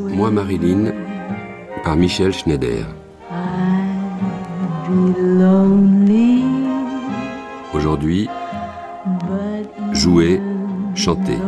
moi 0.00 0.30
Marilyn, 0.30 0.92
par 1.84 1.96
Michel 1.96 2.32
Schneider. 2.32 2.86
Aujourd'hui, 7.74 8.28
jouer, 9.92 10.40
chanter. 10.94 11.38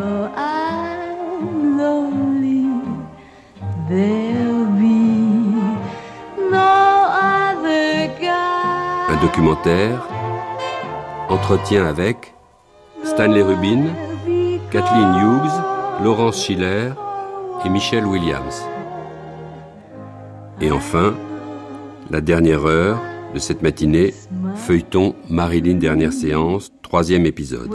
Un 9.08 9.16
documentaire, 9.22 10.06
entretien 11.28 11.86
avec 11.86 12.34
Stanley 13.04 13.42
Rubin, 13.42 13.84
Kathleen 14.70 15.14
Hughes, 15.14 16.02
Laurence 16.02 16.42
Schiller 16.44 16.92
et 17.64 17.68
Michelle 17.68 18.06
Williams. 18.06 18.62
Et 20.60 20.70
enfin, 20.70 21.14
la 22.10 22.20
dernière 22.20 22.66
heure 22.66 23.00
de 23.32 23.38
cette 23.38 23.62
matinée, 23.62 24.14
feuilleton 24.54 25.14
Marilyn 25.28 25.76
dernière 25.76 26.12
séance, 26.12 26.70
troisième 26.82 27.26
épisode. 27.26 27.70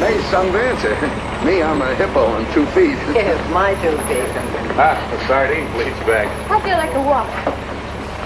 May 0.00 0.16
sundancer. 0.30 0.96
Me, 1.44 1.62
I'm 1.62 1.82
a 1.82 1.94
hippo 1.94 2.24
on 2.26 2.44
two 2.52 2.66
feet. 2.66 2.98
Yes, 3.14 3.38
my 3.52 3.74
two 3.82 3.96
feet. 4.08 4.30
ah, 4.78 4.96
a 5.14 5.26
sardine 5.26 5.70
bleeds 5.72 5.98
back. 6.06 6.28
I 6.50 6.60
feel 6.60 6.78
like 6.78 6.94
a 6.94 7.02
walk? 7.02 7.28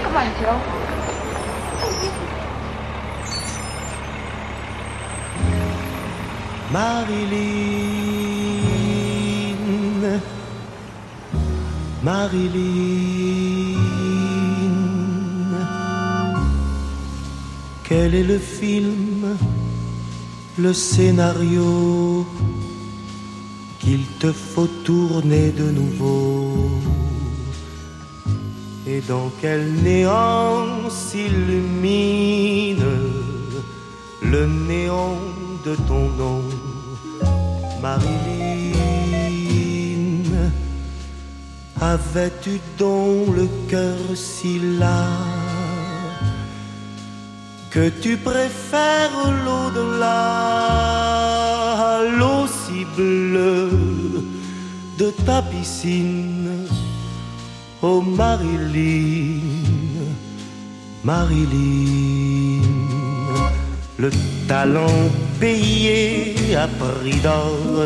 Come 0.03 0.15
on, 0.17 0.27
Joe. 0.41 0.59
Marilyn, 8.87 10.21
Marilyn, 12.03 13.77
quel 17.83 18.15
est 18.15 18.23
le 18.23 18.37
film, 18.37 19.16
le 20.57 20.73
scénario 20.73 22.25
qu'il 23.79 24.05
te 24.19 24.31
faut 24.31 24.67
tourner 24.83 25.51
de 25.51 25.69
nouveau 25.69 26.71
et 28.87 29.01
dans 29.01 29.31
quel 29.39 29.73
néant 29.83 30.89
s'illumine 30.89 32.83
le 34.23 34.47
néant 34.47 35.19
de 35.65 35.75
ton 35.87 36.09
nom, 36.21 36.41
Marilyn? 37.81 38.73
Avais-tu 41.79 42.59
donc 42.79 43.35
le 43.35 43.47
cœur 43.69 43.97
si 44.15 44.59
las 44.79 45.46
que 47.77 47.87
tu 47.89 48.17
préfères 48.17 49.19
l'au-delà 49.45 50.09
l'eau 52.17 52.47
si 52.47 52.79
bleue 52.95 53.69
de 54.97 55.11
ta 55.27 55.43
piscine? 55.43 56.65
Oh 57.83 58.01
Marilyn, 58.01 59.41
Marilyn, 61.03 62.63
le 63.99 64.09
talent 64.47 65.03
payé 65.39 66.55
à 66.55 66.67
prix 66.81 67.19
d'or, 67.25 67.85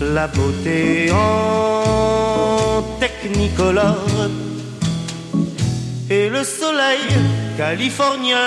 la 0.00 0.26
beauté 0.26 1.12
en 1.12 2.82
technicolore 2.98 4.30
et 6.08 6.30
le 6.30 6.42
soleil 6.42 7.49
californien. 7.60 8.46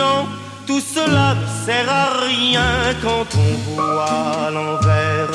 Non, 0.00 0.20
tout 0.68 0.84
cela 0.94 1.28
ne 1.40 1.46
sert 1.64 1.90
à 2.04 2.06
rien 2.28 2.70
quand 3.04 3.28
on 3.46 3.52
voit 3.68 4.50
l'envers 4.56 5.34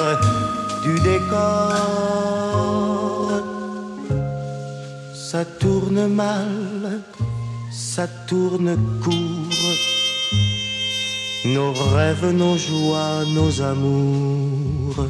du 0.86 0.94
décor. 1.10 1.72
Ça 5.30 5.44
tourne 5.44 6.04
mal, 6.08 7.02
ça 7.70 8.06
tourne 8.30 8.72
court. 9.04 9.78
Nos 11.56 11.74
rêves, 11.96 12.32
nos 12.44 12.58
joies, 12.58 13.24
nos 13.38 13.54
amours. 13.74 15.02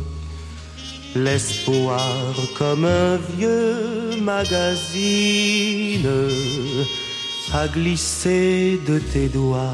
L'espoir 1.15 2.33
comme 2.57 2.85
un 2.85 3.17
vieux 3.31 4.19
magazine 4.31 6.09
a 7.53 7.67
glissé 7.67 8.79
de 8.87 8.97
tes 8.99 9.27
doigts, 9.29 9.73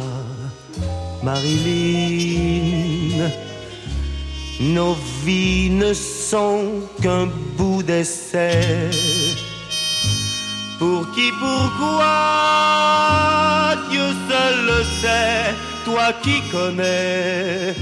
Marilyn. 1.23 3.29
Nos 4.59 4.97
vies 5.25 5.69
ne 5.69 5.93
sont 5.93 6.81
qu'un 7.01 7.29
bout 7.57 7.81
d'essai. 7.83 8.89
Pour 10.79 11.09
qui, 11.11 11.31
pourquoi, 11.39 12.05
Dieu 13.89 14.07
seul 14.29 14.65
le 14.65 14.83
sait, 15.01 15.53
toi 15.85 16.11
qui 16.21 16.41
connais 16.51 17.73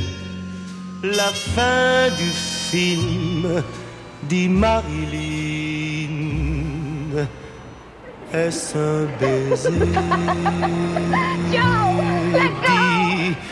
la 1.03 1.31
fin 1.55 2.09
du 2.17 2.29
film, 2.69 3.63
dit 4.23 4.47
Marilyn. 4.47 6.20
Est-ce 8.33 8.78
un 8.78 9.07
baiser? 9.19 9.69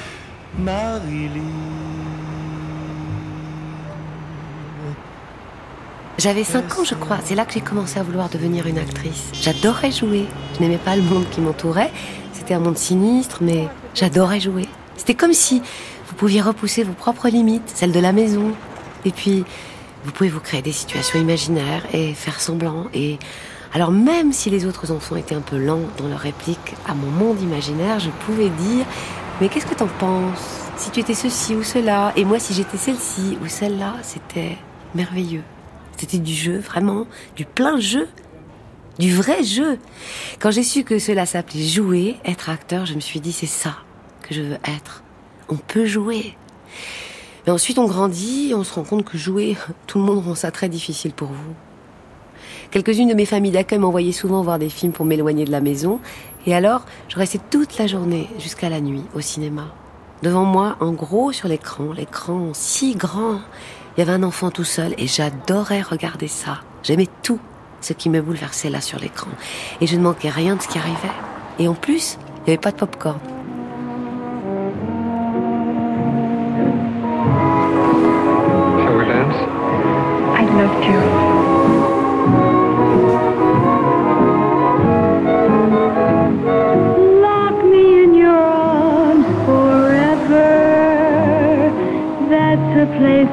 Marilyn. 0.58 1.42
J'avais 6.18 6.44
5 6.44 6.80
ans, 6.80 6.84
je 6.84 6.96
crois. 6.96 7.20
C'est 7.24 7.36
là 7.36 7.46
que 7.46 7.54
j'ai 7.54 7.62
commencé 7.62 8.00
à 8.00 8.04
vouloir 8.04 8.30
devenir 8.30 8.68
une 8.68 8.78
actrice. 8.78 9.30
J'adorais 9.34 9.92
jouer. 9.92 10.28
Je 10.56 10.62
n'aimais 10.62 10.78
pas 10.78 10.96
le 10.96 11.02
monde 11.02 11.30
qui 11.30 11.42
m'entourait. 11.42 11.92
C'était 12.34 12.54
un 12.54 12.60
monde 12.60 12.78
sinistre, 12.78 13.40
mais 13.42 13.68
j'adorais 13.96 14.40
jouer. 14.40 14.68
C'était 14.96 15.16
comme 15.16 15.34
si 15.34 15.62
vous 16.08 16.16
pouviez 16.16 16.42
repousser 16.42 16.84
vos 16.84 16.94
propres 16.94 17.28
limites, 17.30 17.70
celles 17.74 17.92
de 17.92 18.00
la 18.00 18.14
maison. 18.14 18.54
Et 19.06 19.12
puis, 19.12 19.44
vous 20.06 20.12
pouvez 20.12 20.30
vous 20.30 20.40
créer 20.40 20.62
des 20.62 20.72
situations 20.72 21.20
imaginaires 21.20 21.84
et 21.94 22.14
faire 22.14 22.40
semblant. 22.40 22.86
Et 22.94 23.18
alors, 23.72 23.92
même 23.92 24.34
si 24.34 24.50
les 24.50 24.66
autres 24.66 24.92
enfants 24.92 25.16
étaient 25.16 25.36
un 25.36 25.42
peu 25.42 25.58
lents 25.58 25.84
dans 25.98 26.08
leur 26.08 26.20
réplique 26.20 26.76
à 26.88 26.96
mon 26.96 27.12
monde 27.12 27.40
imaginaire, 27.40 28.00
je 28.00 28.10
pouvais 28.26 28.50
dire 28.50 28.86
Mais 29.40 29.48
qu'est-ce 29.48 29.68
que 29.68 29.76
t'en 29.76 29.88
penses? 29.88 30.72
Si 30.76 30.90
tu 30.90 31.02
étais 31.02 31.14
ceci 31.14 31.56
ou 31.56 31.62
cela, 31.62 32.14
et 32.16 32.26
moi 32.26 32.40
si 32.40 32.54
j'étais 32.54 32.78
celle-ci 32.78 33.38
ou 33.44 33.48
celle-là, 33.48 33.96
c'était 34.02 34.58
merveilleux. 34.96 35.44
C'était 35.98 36.18
du 36.18 36.34
jeu, 36.34 36.58
vraiment, 36.58 37.06
du 37.36 37.46
plein 37.46 37.80
jeu, 37.80 38.08
du 38.98 39.14
vrai 39.14 39.44
jeu. 39.44 39.78
Quand 40.40 40.50
j'ai 40.50 40.64
su 40.64 40.84
que 40.84 40.98
cela 40.98 41.26
s'appelait 41.28 41.68
jouer, 41.68 42.18
être 42.26 42.50
acteur, 42.50 42.88
je 42.88 42.96
me 42.96 43.02
suis 43.02 43.20
dit 43.20 43.34
c'est 43.34 43.46
ça 43.46 43.76
que 44.24 44.34
je 44.34 44.42
veux 44.42 44.58
être. 44.66 45.04
On 45.48 45.58
peut 45.58 45.86
jouer. 45.86 46.36
Mais 47.46 47.52
ensuite 47.52 47.78
on 47.78 47.86
grandit, 47.86 48.54
on 48.56 48.64
se 48.64 48.74
rend 48.74 48.84
compte 48.84 49.06
que 49.06 49.18
jouer, 49.18 49.58
tout 49.86 50.00
le 50.00 50.06
monde 50.06 50.26
rend 50.26 50.36
ça 50.36 50.50
très 50.50 50.70
difficile 50.70 51.12
pour 51.12 51.28
vous. 51.28 51.54
Quelques-unes 52.72 53.10
de 53.10 53.16
mes 53.16 53.26
familles 53.26 53.52
d'accueil 53.52 53.80
m'envoyaient 53.80 54.12
souvent 54.12 54.44
voir 54.44 54.60
des 54.60 54.70
films 54.70 54.92
pour 54.92 55.06
m'éloigner 55.06 55.44
de 55.44 55.52
la 55.52 55.60
maison, 55.60 56.00
et 56.46 56.54
alors 56.54 56.86
je 57.08 57.18
restais 57.18 57.40
toute 57.50 57.78
la 57.80 57.88
journée 57.88 58.30
jusqu'à 58.38 58.70
la 58.70 58.80
nuit 58.80 59.04
au 59.16 59.22
cinéma. 59.22 59.74
Devant 60.22 60.46
moi, 60.46 60.76
en 60.80 60.92
gros 60.92 61.32
sur 61.32 61.48
l'écran, 61.48 61.94
l'écran 61.94 62.50
si 62.54 62.96
grand, 62.96 63.40
il 63.98 64.00
y 64.00 64.04
avait 64.04 64.12
un 64.12 64.24
enfant 64.24 64.52
tout 64.52 64.64
seul 64.64 64.94
et 64.98 65.08
j'adorais 65.08 65.82
regarder 65.82 66.28
ça. 66.28 66.60
J'aimais 66.84 67.08
tout 67.24 67.40
ce 67.82 67.94
qui 67.94 68.10
me 68.10 68.22
bouleversait 68.22 68.70
là 68.70 68.82
sur 68.82 69.00
l'écran. 69.00 69.32
Et 69.82 69.88
je 69.88 69.96
ne 69.96 70.02
manquais 70.02 70.30
rien 70.30 70.56
de 70.56 70.62
ce 70.62 70.68
qui 70.68 70.78
arrivait. 70.78 71.10
Et 71.58 71.68
en 71.68 71.74
plus, 71.74 72.18
il 72.22 72.44
n'y 72.44 72.50
avait 72.50 72.58
pas 72.58 72.72
de 72.72 72.78
popcorn. 72.78 73.20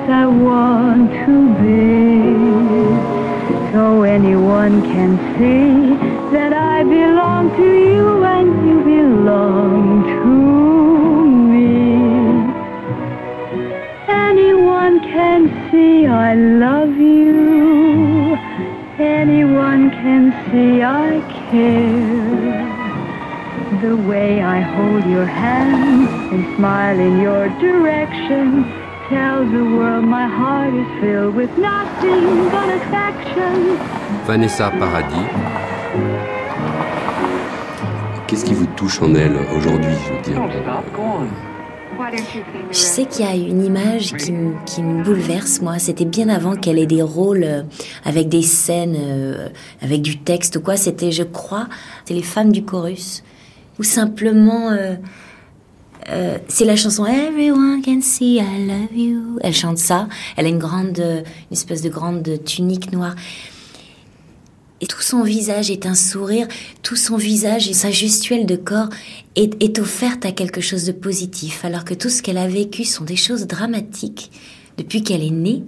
I 0.08 0.26
want 0.26 1.10
to 1.26 1.54
be. 1.62 2.36
So 3.72 4.02
anyone 4.02 4.82
can 4.82 5.18
see 5.36 5.96
that 6.32 6.52
I 6.52 6.84
belong 6.84 7.50
to 7.56 7.64
you 7.64 8.24
and 8.24 8.68
you 8.68 8.84
belong 8.84 10.04
to 10.04 10.26
me. 11.50 11.66
Anyone 14.08 15.00
can 15.00 15.70
see 15.70 16.06
I 16.06 16.34
love 16.34 16.96
you. 16.96 18.36
Anyone 18.98 19.90
can 19.90 20.32
see 20.50 20.82
I 20.82 21.20
care. 21.50 22.56
The 23.82 23.96
way 23.96 24.40
I 24.40 24.60
hold 24.60 25.04
your 25.04 25.26
hand 25.26 26.08
and 26.32 26.56
smile 26.56 26.98
in 26.98 27.20
your 27.20 27.48
direction 27.60 28.85
tells 29.08 29.50
the 29.52 29.64
world 29.76 30.04
my 30.04 30.26
heart 30.26 30.74
is 30.74 30.86
filled 31.00 31.34
with 31.34 31.50
nothing 31.58 32.48
but 32.50 32.68
affection. 32.80 33.76
Vanessa 34.26 34.70
Paradis. 34.78 35.26
Qu'est-ce 38.26 38.44
qui 38.44 38.54
vous 38.54 38.66
touche 38.76 39.00
en 39.02 39.14
elle 39.14 39.36
aujourd'hui, 39.56 39.92
je 40.06 40.12
veux 40.12 40.22
dire? 40.22 40.42
Je 42.72 42.76
sais 42.76 43.04
qu'il 43.06 43.24
y 43.24 43.28
a 43.28 43.34
une 43.34 43.64
image 43.64 44.12
qui, 44.16 44.32
me- 44.32 44.54
qui 44.66 44.82
me 44.82 45.02
bouleverse, 45.04 45.60
moi. 45.62 45.78
C'était 45.78 46.04
bien 46.04 46.28
avant 46.28 46.56
qu'elle 46.56 46.78
ait 46.78 46.86
des 46.86 47.02
rôles 47.02 47.44
euh, 47.44 47.62
avec 48.04 48.28
des 48.28 48.42
scènes, 48.42 48.96
euh, 48.98 49.48
avec 49.80 50.02
du 50.02 50.18
texte 50.18 50.56
ou 50.56 50.60
quoi. 50.60 50.76
C'était, 50.76 51.12
je 51.12 51.22
crois, 51.22 51.68
c'est 52.04 52.14
les 52.14 52.22
femmes 52.22 52.50
du 52.52 52.64
chorus. 52.64 53.22
Ou 53.78 53.82
simplement, 53.84 54.70
euh, 54.70 54.94
euh, 56.08 56.38
c'est 56.48 56.64
la 56.64 56.76
chanson 56.76 57.04
Everyone 57.04 57.82
can 57.82 58.00
see 58.00 58.36
I 58.36 58.66
love 58.66 58.96
you. 58.96 59.38
Elle 59.40 59.54
chante 59.54 59.78
ça. 59.78 60.08
Elle 60.36 60.46
a 60.46 60.48
une 60.48 60.58
grande, 60.58 60.98
euh, 61.00 61.22
une 61.50 61.56
espèce 61.56 61.82
de 61.82 61.88
grande 61.88 62.44
tunique 62.44 62.92
noire. 62.92 63.14
Et 64.80 64.86
tout 64.86 65.00
son 65.00 65.22
visage 65.22 65.70
est 65.70 65.86
un 65.86 65.94
sourire, 65.94 66.46
tout 66.82 66.96
son 66.96 67.16
visage 67.16 67.66
et 67.68 67.72
sa 67.72 67.90
gestuelle 67.90 68.44
de 68.44 68.56
corps 68.56 68.90
est, 69.34 69.62
est 69.62 69.78
offerte 69.78 70.26
à 70.26 70.32
quelque 70.32 70.60
chose 70.60 70.84
de 70.84 70.92
positif, 70.92 71.64
alors 71.64 71.84
que 71.84 71.94
tout 71.94 72.10
ce 72.10 72.22
qu'elle 72.22 72.36
a 72.36 72.46
vécu 72.46 72.84
sont 72.84 73.04
des 73.04 73.16
choses 73.16 73.46
dramatiques 73.46 74.30
depuis 74.76 75.02
qu'elle 75.02 75.22
est 75.22 75.30
née. 75.30 75.64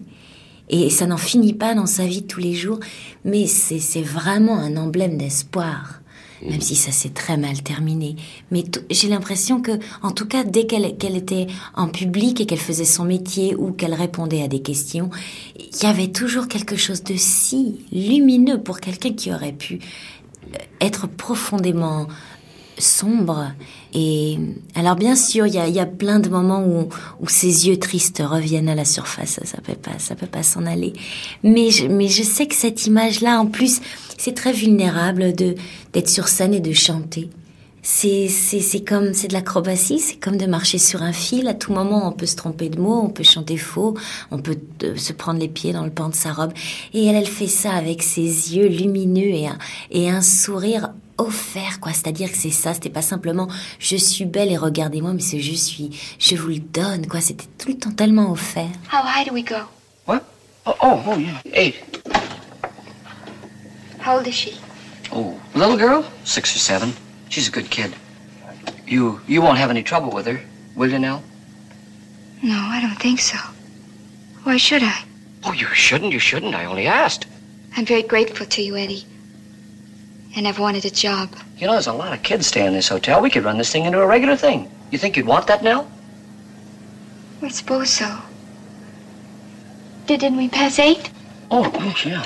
Et 0.69 0.91
ça 0.91 1.07
n'en 1.07 1.17
finit 1.17 1.55
pas 1.55 1.75
dans 1.75 1.87
sa 1.87 2.05
vie 2.05 2.25
tous 2.25 2.41
les 2.41 2.55
jours, 2.55 2.79
mais 3.25 3.47
c'est 3.47 4.03
vraiment 4.03 4.59
un 4.59 4.77
emblème 4.77 5.17
d'espoir, 5.17 5.98
même 6.43 6.61
si 6.61 6.77
ça 6.77 6.93
s'est 6.93 7.11
très 7.11 7.37
mal 7.37 7.63
terminé. 7.63 8.17
Mais 8.51 8.65
j'ai 8.91 9.09
l'impression 9.09 9.61
que, 9.61 9.73
en 10.03 10.13
tout 10.13 10.27
cas, 10.27 10.45
dès 10.45 10.67
qu'elle 10.67 10.85
était 10.85 11.47
en 11.75 11.89
public 11.89 12.41
et 12.41 12.47
qu'elle 12.47 12.59
faisait 12.59 12.85
son 12.85 13.05
métier 13.05 13.55
ou 13.57 13.73
qu'elle 13.73 13.95
répondait 13.95 14.43
à 14.43 14.49
des 14.49 14.63
questions, 14.63 15.11
il 15.59 15.83
y 15.83 15.87
avait 15.87 16.09
toujours 16.09 16.49
quelque 16.49 16.77
chose 16.77 17.03
de 17.03 17.15
si 17.17 17.81
lumineux 17.93 18.61
pour 18.61 18.81
quelqu'un 18.81 19.13
qui 19.13 19.33
aurait 19.33 19.53
pu 19.53 19.81
euh, 20.55 20.59
être 20.81 21.07
profondément 21.07 22.09
sombre. 22.79 23.53
Et 23.95 24.39
alors 24.75 24.97
bien 24.97 25.17
sûr, 25.17 25.47
il 25.47 25.55
y 25.55 25.73
y 25.73 25.81
a 25.81 25.87
plein 25.87 26.21
de 26.21 26.29
moments 26.29 26.65
où, 26.65 26.89
où 27.21 27.29
ses 27.29 27.69
yeux 27.69 27.79
tristes 27.79 28.23
reviennent 28.25 28.69
à 28.69 28.75
la 28.75 28.85
surface. 28.85 29.31
Ça, 29.31 29.45
ça 29.45 29.61
peut 29.61 29.75
pas, 29.75 29.99
ça 29.99 30.15
peut 30.15 30.27
pas 30.27 30.43
s'en 30.43 30.67
aller. 30.67 30.93
Mais 31.43 31.71
je, 31.71 31.87
mais 31.87 32.09
je 32.09 32.23
sais 32.23 32.47
que 32.47 32.55
cette 32.55 32.87
image-là, 32.87 33.41
en 33.41 33.47
plus, 33.47 33.81
c'est 34.19 34.35
très 34.35 34.53
vulnérable 34.53 35.33
de 35.33 35.55
d'être 35.95 36.11
sur 36.11 36.29
scène 36.29 36.53
et 36.53 36.61
de 36.61 36.73
chanter. 36.73 37.31
C'est 37.83 38.29
c'est 38.29 38.61
c'est 38.61 38.81
comme 38.81 39.15
c'est 39.15 39.29
de 39.29 39.33
l'acrobatie, 39.33 40.01
c'est 40.01 40.17
comme 40.17 40.37
de 40.37 40.47
marcher 40.47 40.77
sur 40.79 41.03
un 41.03 41.13
fil. 41.13 41.49
À 41.49 41.55
tout 41.55 41.73
moment, 41.73 42.07
on 42.07 42.13
peut 42.13 42.27
se 42.27 42.37
tromper 42.37 42.69
de 42.69 42.79
mots, 42.79 43.01
on 43.03 43.09
peut 43.09 43.23
chanter 43.23 43.57
faux, 43.57 43.95
on 44.31 44.39
peut 44.39 44.59
euh, 44.83 44.97
se 44.97 45.15
prendre 45.15 45.41
les 45.41 45.49
pieds 45.49 45.73
dans 45.73 45.85
le 45.85 45.91
pan 45.91 46.11
de 46.11 46.15
sa 46.15 46.33
robe. 46.33 46.53
Et 46.93 47.07
elle, 47.07 47.17
elle 47.17 47.27
fait 47.27 47.47
ça 47.47 47.73
avec 47.73 48.03
ses 48.03 48.57
yeux 48.57 48.69
lumineux 48.69 49.31
et 49.31 49.47
un 49.47 49.59
et 49.91 50.11
un 50.11 50.21
sourire 50.21 50.91
offert 51.21 51.81
quoi 51.81 51.93
c'est-à-dire 51.93 52.31
que 52.31 52.39
c'est 52.39 52.53
ça 52.53 52.75
c'était 52.75 52.91
pas 52.91 53.03
simplement 53.03 53.49
je 53.81 53.97
suis 53.97 54.25
belle 54.25 54.53
et 54.53 54.57
regardez-moi 54.57 55.13
mais 55.15 55.21
c'est 55.21 55.41
je 55.41 55.53
suis 55.53 55.91
je 56.21 56.37
vous 56.37 56.51
le 56.51 56.61
donne 56.61 57.09
quoi 57.09 57.21
c'était 57.21 57.49
tout 57.59 57.71
le 57.71 57.77
temps 57.77 57.91
tellement 57.91 58.31
offert 58.31 58.69
How 58.93 59.03
high 59.05 59.27
do 59.27 59.35
we 59.35 59.45
go? 59.45 59.57
What? 60.07 60.23
Oh, 60.65 60.75
oh, 60.81 61.01
oh, 61.07 61.19
yeah. 61.19 61.41
Eight. 61.55 61.75
How 64.09 64.17
old 64.17 64.27
is 64.27 64.35
she? 64.35 64.57
Oh, 65.13 65.39
little 65.55 65.77
girl? 65.77 66.03
Six 66.25 66.57
or 66.57 66.61
seven. 66.61 66.95
She's 67.29 67.47
a 67.47 67.51
good 67.51 67.69
kid. 67.69 67.95
You 68.87 69.21
you 69.27 69.43
won't 69.43 69.59
have 69.59 69.69
any 69.69 69.83
trouble 69.83 70.11
with 70.11 70.27
her, 70.27 70.41
will 70.75 70.91
you, 70.91 70.99
Nell? 70.99 71.23
No, 72.43 72.57
I 72.57 72.81
don't 72.81 72.99
think 72.99 73.21
so. 73.21 73.37
Why 74.45 74.57
should 74.57 74.83
I? 74.83 75.05
Oh, 75.45 75.53
you 75.53 75.67
shouldn't. 75.75 76.15
You 76.15 76.19
shouldn't. 76.19 76.55
I 76.55 76.65
only 76.65 76.87
asked. 76.87 77.27
I'm 77.77 77.85
very 77.85 78.01
grateful 78.01 78.47
to 78.47 78.63
you, 78.63 78.77
Eddie. 78.77 79.05
And 80.35 80.49
I've 80.49 80.59
wanted 80.59 80.87
a 80.87 80.91
job. 80.91 81.29
You 81.59 81.67
know, 81.67 81.75
there's 81.75 81.87
a 81.87 81.93
lot 81.93 82.15
of 82.15 82.23
kids 82.23 82.47
staying 82.47 82.69
in 82.69 82.73
this 82.73 82.89
hotel. 82.89 83.21
We 83.21 83.29
could 83.29 83.45
run 83.45 83.59
this 83.59 83.71
thing 83.71 83.85
into 83.85 84.01
a 84.01 84.07
regular 84.07 84.37
thing. 84.37 84.71
You 84.91 84.97
think 84.97 85.19
you'd 85.19 85.27
want 85.27 85.47
that, 85.49 85.63
Nell? 85.63 85.87
I 87.43 87.49
suppose 87.49 87.91
so. 87.91 88.23
Didn't 90.07 90.39
we 90.39 90.49
pass 90.49 90.79
eight? 90.79 91.11
Oh, 91.51 91.71
oh 91.75 91.95
yeah. 92.07 92.25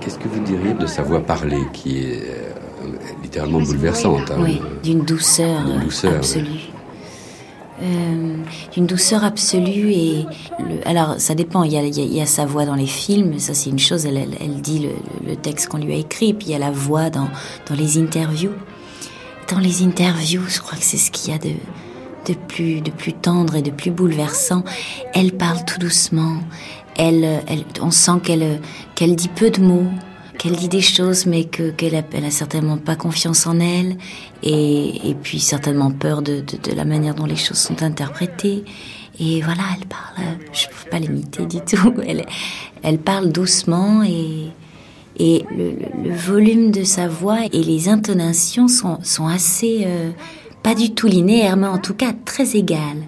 Qu'est-ce 0.00 0.18
que 0.18 0.28
vous 0.28 0.40
diriez 0.40 0.74
de 0.74 0.86
sa 0.86 1.02
voix 1.02 1.20
parlée 1.20 1.62
qui 1.72 1.98
est 1.98 2.22
euh, 2.26 2.52
littéralement 3.22 3.60
bouleversante 3.60 4.30
hein 4.30 4.36
oui 4.40 4.60
d'une 4.82 5.00
douceur, 5.04 5.62
D'une 5.64 5.76
euh, 5.80 5.84
douceur, 5.84 6.14
absolue. 6.16 6.48
Euh, 7.82 8.36
d'une 8.72 8.86
douceur 8.86 9.24
absolue 9.24 9.90
et 9.92 10.26
le- 10.58 10.86
alors 10.86 11.14
ça 11.18 11.34
dépend 11.34 11.62
il 11.62 11.72
y, 11.72 11.78
a, 11.78 11.82
il 11.82 11.96
y 11.96 12.00
a- 12.00 12.04
il 12.04 12.12
y 12.14 12.20
a 12.20 12.26
sa 12.26 12.44
voix 12.44 12.66
dans 12.66 12.74
les 12.74 12.86
films 12.86 13.38
ça 13.38 13.54
c'est 13.54 13.70
une 13.70 13.78
chose 13.78 14.04
elle, 14.04 14.18
elle, 14.18 14.34
elle 14.38 14.60
dit 14.60 14.80
le, 14.80 14.90
le 15.26 15.34
texte 15.34 15.68
qu'on 15.68 15.78
lui 15.78 15.94
a 15.94 15.96
écrit 15.96 16.34
puis 16.34 16.48
il 16.48 16.52
y 16.52 16.54
a 16.54 16.58
la 16.58 16.70
voix 16.70 17.08
dans, 17.08 17.28
dans 17.68 17.74
les 17.74 17.96
interviews. 17.98 18.52
Dans 19.50 19.58
les 19.60 19.82
interviews 19.82 20.42
je 20.48 20.60
crois 20.60 20.76
que 20.78 20.84
c'est 20.84 20.98
ce 20.98 21.10
qu'il 21.10 21.32
y 21.32 21.34
a 21.34 21.38
de 21.38 21.52
de 22.26 22.34
plus 22.34 22.80
de 22.80 22.90
plus 22.90 23.12
tendre 23.12 23.56
et 23.56 23.62
de 23.62 23.70
plus 23.70 23.90
bouleversant 23.90 24.64
elle 25.14 25.32
parle 25.32 25.64
tout 25.64 25.78
doucement 25.78 26.38
elle, 26.96 27.42
elle 27.46 27.64
on 27.80 27.90
sent 27.90 28.20
qu'elle 28.22 28.60
qu'elle 28.94 29.16
dit 29.16 29.28
peu 29.28 29.50
de 29.50 29.60
mots 29.60 29.86
qu'elle 30.40 30.56
dit 30.56 30.68
des 30.68 30.80
choses, 30.80 31.26
mais 31.26 31.44
que 31.44 31.70
qu'elle 31.70 31.94
a, 31.94 32.02
elle 32.14 32.24
a 32.24 32.30
certainement 32.30 32.78
pas 32.78 32.96
confiance 32.96 33.46
en 33.46 33.60
elle, 33.60 33.98
et, 34.42 35.10
et 35.10 35.14
puis 35.14 35.38
certainement 35.38 35.90
peur 35.90 36.22
de, 36.22 36.40
de, 36.40 36.74
la 36.74 36.86
manière 36.86 37.14
dont 37.14 37.26
les 37.26 37.36
choses 37.36 37.58
sont 37.58 37.82
interprétées. 37.82 38.64
Et 39.18 39.42
voilà, 39.42 39.60
elle 39.78 39.86
parle, 39.86 40.38
je 40.54 40.64
ne 40.64 40.70
peux 40.70 40.90
pas 40.90 40.98
l'imiter 40.98 41.44
du 41.44 41.60
tout. 41.60 41.94
Elle, 42.06 42.24
elle 42.82 42.98
parle 42.98 43.30
doucement 43.30 44.02
et 44.02 44.46
et 45.18 45.44
le 45.54 46.14
volume 46.14 46.70
de 46.70 46.82
sa 46.82 47.06
voix 47.06 47.40
et 47.52 47.62
les 47.62 47.90
intonations 47.90 48.68
sont, 48.68 48.98
sont 49.02 49.26
assez, 49.26 49.82
euh, 49.84 50.12
pas 50.62 50.74
du 50.74 50.94
tout 50.94 51.06
linéaires, 51.06 51.56
mais 51.56 51.66
en 51.66 51.78
tout 51.78 51.94
cas 51.94 52.12
très 52.24 52.56
égales. 52.56 53.06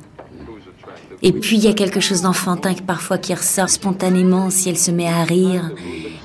Et 1.25 1.33
puis 1.33 1.57
il 1.57 1.65
y 1.65 1.69
a 1.69 1.73
quelque 1.73 2.01
chose 2.01 2.23
d'enfantin 2.23 2.75
que 2.75 2.83
parfois 2.83 3.17
qui 3.17 3.33
ressort 3.33 3.69
spontanément 3.69 4.51
si 4.51 4.69
elle 4.69 4.79
se 4.79 4.91
met 4.91 5.07
à 5.07 5.23
rire. 5.23 5.71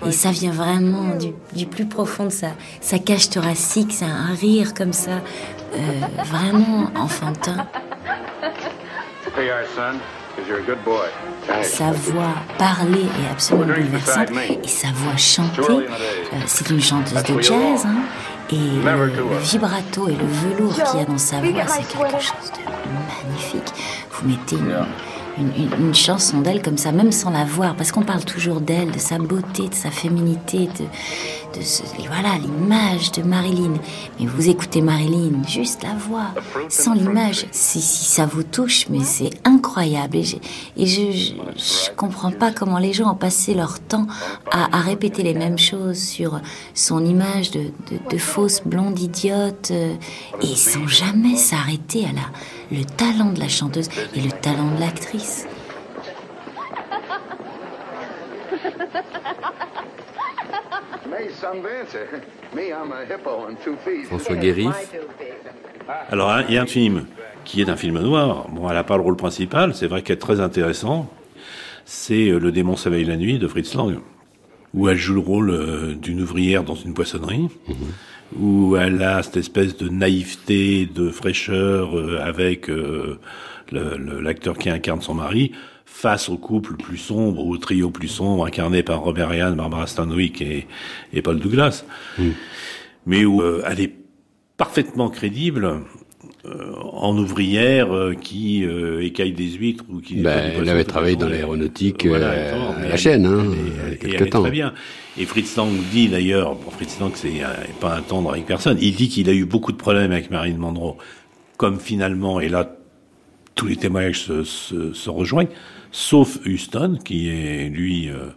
Et 0.06 0.12
ça 0.12 0.32
vient 0.32 0.52
vraiment 0.52 1.16
du, 1.54 1.66
plus 1.68 1.86
profond 1.86 2.26
de 2.26 2.32
sa, 2.32 2.50
sa 2.82 2.98
cage 2.98 3.30
thoracique, 3.30 3.92
c'est 3.92 4.06
un 4.06 4.34
rire 4.34 4.74
comme 4.74 4.94
ça, 4.94 5.22
euh, 5.76 5.78
vraiment 6.26 6.90
enfantin. 6.96 7.68
NPR, 9.38 9.68
son, 9.76 10.00
because 10.38 10.48
you're 10.50 10.60
a 10.60 10.64
good 10.64 10.84
boy. 10.86 11.08
Thanks. 11.48 11.74
Sa 11.74 11.92
voix 11.92 12.36
parler 12.58 13.02
est 13.06 13.32
absolument 13.32 13.74
bouleversante 13.74 14.30
et 14.64 14.68
sa 14.68 14.90
voix 14.94 15.16
chanter, 15.18 15.62
euh, 15.72 15.86
c'est 16.46 16.70
une 16.70 16.82
chanteuse 16.82 17.24
de 17.24 17.42
jazz, 17.42 17.86
hein, 17.86 17.96
et 18.52 18.56
le, 18.56 19.06
le 19.08 19.38
vibrato 19.40 20.08
et 20.10 20.16
le 20.16 20.26
velours 20.26 20.74
qu'il 20.74 21.00
y 21.00 21.04
a 21.04 21.06
dans 21.06 21.18
sa 21.18 21.38
voix, 21.40 21.68
c'est 21.68 21.88
quelque 21.98 22.20
chose 22.22 22.52
de 22.54 22.64
magnifique. 23.28 23.74
Vous 24.12 24.28
mettez 24.28 24.56
une, 24.58 24.76
une, 25.38 25.64
une- 25.64 25.86
une 25.88 25.96
chanson 25.96 26.40
d'elle 26.42 26.62
comme 26.62 26.78
ça, 26.78 26.92
même 26.92 27.12
sans 27.12 27.30
la 27.30 27.44
voir, 27.46 27.76
parce 27.76 27.92
qu'on 27.92 28.04
parle 28.04 28.24
toujours 28.26 28.60
d'elle, 28.62 28.92
de 28.92 29.00
sa 29.00 29.18
beauté, 29.20 29.70
de 29.70 29.76
sa 29.76 29.92
féminité, 29.92 30.68
de, 30.80 30.86
de 31.56 31.62
ce- 31.62 31.84
et 31.84 32.08
voilà 32.08 32.38
l'image 32.38 33.12
de 33.12 33.24
Marilyn. 33.24 33.74
Mais 34.20 34.26
vous 34.26 34.50
écoutez 34.50 34.82
Marilyn, 34.82 35.44
juste 35.48 35.84
la 35.84 35.94
voix, 35.94 36.28
sans 36.70 36.94
l'image, 36.94 37.46
si, 37.52 37.82
si 37.82 38.06
ça 38.06 38.26
vous 38.26 38.44
touche, 38.44 38.88
mais 38.90 39.04
c'est 39.04 39.30
incroyable. 39.46 40.18
Et, 40.18 40.24
je, 40.24 40.36
je, 40.76 41.34
je 41.56 41.92
comprends 41.96 42.32
pas 42.32 42.52
comment 42.52 42.78
les 42.80 42.94
gens 42.94 43.12
ont 43.12 43.16
passé 43.16 43.54
leur 43.54 43.80
temps 43.80 44.08
à, 44.52 44.78
à 44.78 44.82
répéter 44.82 45.24
les 45.24 45.34
mêmes 45.34 45.58
choses 45.58 45.98
sur 46.00 46.40
son 46.74 47.04
image 47.06 47.52
de, 47.52 47.60
de, 47.62 48.00
de 48.10 48.18
fausse 48.18 48.62
blonde 48.66 49.00
idiote, 49.00 49.70
euh, 49.72 49.94
et 50.42 50.56
sans 50.56 50.88
jamais 50.88 51.36
s'arrêter 51.38 52.06
à 52.06 52.12
la, 52.14 52.78
le 52.78 52.84
talent 52.86 53.32
de 53.32 53.40
la 53.40 53.48
chanteuse 53.50 53.90
et 54.16 54.22
le 54.22 54.32
talent 54.32 54.76
de 54.76 54.80
l'actrice. 54.80 55.46
Some 61.48 61.62
dancer. 61.62 62.08
Me, 62.56 62.72
I'm 62.72 62.92
a 62.92 63.06
hippo 63.06 63.46
on 63.48 63.56
two 63.64 63.76
feet. 63.78 64.06
François 64.06 64.36
Guérif, 64.36 64.74
Alors, 66.10 66.32
hein, 66.32 66.44
il 66.48 66.56
y 66.56 66.58
a 66.58 66.62
un 66.62 66.68
film 66.68 67.06
qui 67.46 67.62
est 67.62 67.70
un 67.70 67.76
film 67.76 68.00
noir. 68.00 68.48
Bon, 68.50 68.68
elle 68.70 68.76
n'a 68.76 68.84
pas 68.84 68.98
le 68.98 69.04
rôle 69.04 69.16
principal, 69.16 69.74
c'est 69.74 69.88
vrai 69.88 70.02
qu'elle 70.02 70.18
est 70.18 70.20
très 70.20 70.40
intéressant. 70.40 71.10
C'est 71.86 72.30
euh, 72.30 72.40
Le 72.40 72.52
démon 72.52 72.76
s'éveille 72.76 73.06
la 73.06 73.16
nuit 73.16 73.40
de 73.40 73.48
Fritz 73.48 73.74
Lang, 73.76 74.00
où 74.74 74.90
elle 74.90 74.98
joue 74.98 75.14
le 75.14 75.22
rôle 75.22 75.50
euh, 75.52 75.96
d'une 75.96 76.22
ouvrière 76.22 76.64
dans 76.64 76.76
une 76.76 76.94
poissonnerie, 76.94 77.48
où 78.38 78.76
elle 78.76 79.02
a 79.02 79.24
cette 79.24 79.38
espèce 79.38 79.78
de 79.78 79.88
naïveté, 79.88 80.86
de 80.86 81.10
fraîcheur 81.10 81.98
euh, 81.98 82.20
avec 82.22 82.70
l'acteur 83.72 84.58
qui 84.58 84.70
incarne 84.70 85.02
son 85.02 85.14
mari, 85.14 85.54
face 86.00 86.30
au 86.30 86.38
couple 86.38 86.76
plus 86.76 86.98
sombre, 86.98 87.44
au 87.44 87.58
trio 87.58 87.90
plus 87.90 88.08
sombre, 88.08 88.46
incarné 88.46 88.84
par 88.84 89.00
Robert 89.02 89.30
Ryan, 89.30 89.54
Barbara 89.54 89.88
Stanwyck 89.88 90.42
et, 90.44 90.68
et 91.12 91.22
Paul 91.24 91.40
Douglas, 91.40 91.84
mais 93.08 93.26
où 93.26 93.42
euh, 93.42 93.64
elle 93.68 93.80
est 93.80 93.94
parfaitement 94.58 95.10
crédible 95.10 95.82
euh, 96.46 96.74
en 96.92 97.18
ouvrière 97.18 97.92
euh, 97.96 98.14
qui 98.14 98.64
euh, 98.64 99.04
écaille 99.04 99.32
des 99.32 99.50
huîtres 99.50 99.86
ou 99.90 100.00
qui 100.00 100.22
Ben, 100.22 100.52
elle 100.56 100.70
avait 100.70 100.84
travaillé 100.84 101.16
dans 101.16 101.30
l'aéronautique, 101.30 102.06
Voilà, 102.06 102.28
euh, 102.30 102.72
à 102.86 102.90
la 102.90 102.98
chaîne, 102.98 103.26
hein, 103.26 103.44
elle 103.46 103.58
est- 103.58 103.62
il 103.64 103.68
y 103.68 103.80
a 103.80 103.88
elle- 103.88 103.98
quelque 103.98 104.24
elle 104.26 104.30
temps. 104.30 104.42
très 104.44 104.52
bien. 104.52 104.74
Et 105.18 105.26
Fritz 105.26 105.56
Lang 105.58 105.72
dit 105.92 106.10
d'ailleurs, 106.10 106.54
bon, 106.56 106.70
Fritz 106.70 107.00
Lang 107.00 107.12
c'est 107.16 107.44
euh, 107.44 107.48
pas 107.80 107.96
un 107.98 108.02
tendre 108.04 108.32
avec 108.32 108.46
personne, 108.46 108.78
il 108.80 108.94
dit 108.96 109.10
qu'il 109.10 109.30
a 109.30 109.34
eu 109.34 109.46
beaucoup 109.46 109.72
de 109.72 109.78
problèmes 109.78 110.12
avec 110.12 110.30
Marilyn 110.30 110.58
Monroe, 110.58 110.98
comme 111.58 111.80
finalement, 111.80 112.40
et 112.40 112.50
là 112.50 112.76
tous 113.56 113.66
les 113.66 113.76
témoignages 113.78 114.20
se, 114.22 114.44
se, 114.44 114.94
se 114.94 115.10
rejoignent, 115.10 115.50
sauf 115.98 116.38
Houston 116.46 117.00
qui 117.04 117.30
est 117.30 117.70
lui 117.70 118.10
euh, 118.10 118.30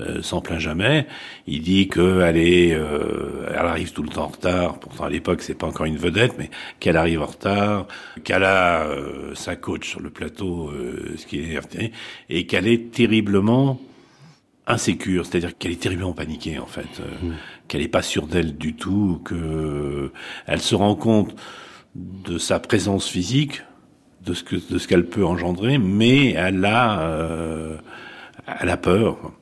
euh, 0.00 0.22
s'en 0.22 0.42
plaint 0.42 0.60
jamais. 0.60 1.06
Il 1.46 1.62
dit 1.62 1.88
qu'elle 1.88 2.36
est, 2.36 2.74
euh, 2.74 3.46
elle 3.48 3.66
arrive 3.66 3.92
tout 3.92 4.02
le 4.02 4.10
temps 4.10 4.24
en 4.24 4.28
retard. 4.28 4.78
Pourtant 4.78 5.04
à 5.04 5.10
l'époque 5.10 5.40
c'est 5.40 5.54
pas 5.54 5.66
encore 5.66 5.86
une 5.86 5.96
vedette, 5.96 6.34
mais 6.38 6.50
qu'elle 6.80 6.98
arrive 6.98 7.22
en 7.22 7.26
retard, 7.26 7.86
qu'elle 8.24 8.44
a 8.44 8.82
euh, 8.82 9.34
sa 9.34 9.56
coach 9.56 9.88
sur 9.88 10.00
le 10.00 10.10
plateau, 10.10 10.68
euh, 10.68 11.14
ce 11.16 11.26
qui 11.26 11.38
est 11.38 11.58
et 12.28 12.46
qu'elle 12.46 12.66
est 12.66 12.92
terriblement 12.92 13.80
insécure, 14.66 15.24
c'est-à-dire 15.24 15.56
qu'elle 15.56 15.72
est 15.72 15.80
terriblement 15.80 16.12
paniquée 16.12 16.58
en 16.58 16.66
fait, 16.66 17.00
euh, 17.00 17.32
qu'elle 17.68 17.80
n'est 17.80 17.88
pas 17.88 18.02
sûre 18.02 18.26
d'elle 18.26 18.56
du 18.56 18.74
tout, 18.74 19.20
que 19.24 20.12
elle 20.46 20.60
se 20.60 20.74
rend 20.74 20.94
compte 20.94 21.34
de 21.94 22.36
sa 22.38 22.60
présence 22.60 23.08
physique, 23.08 23.62
de 24.24 24.34
ce 24.34 24.42
que 24.42 24.56
de 24.56 24.78
ce 24.78 24.88
qu'elle 24.88 25.06
peut 25.06 25.24
engendrer, 25.24 25.78
mais 25.78 26.32
elle 26.32 26.64
a 26.64 27.00
euh, 27.00 27.76
elle 28.60 28.68
a 28.68 28.76
peur. 28.76 29.32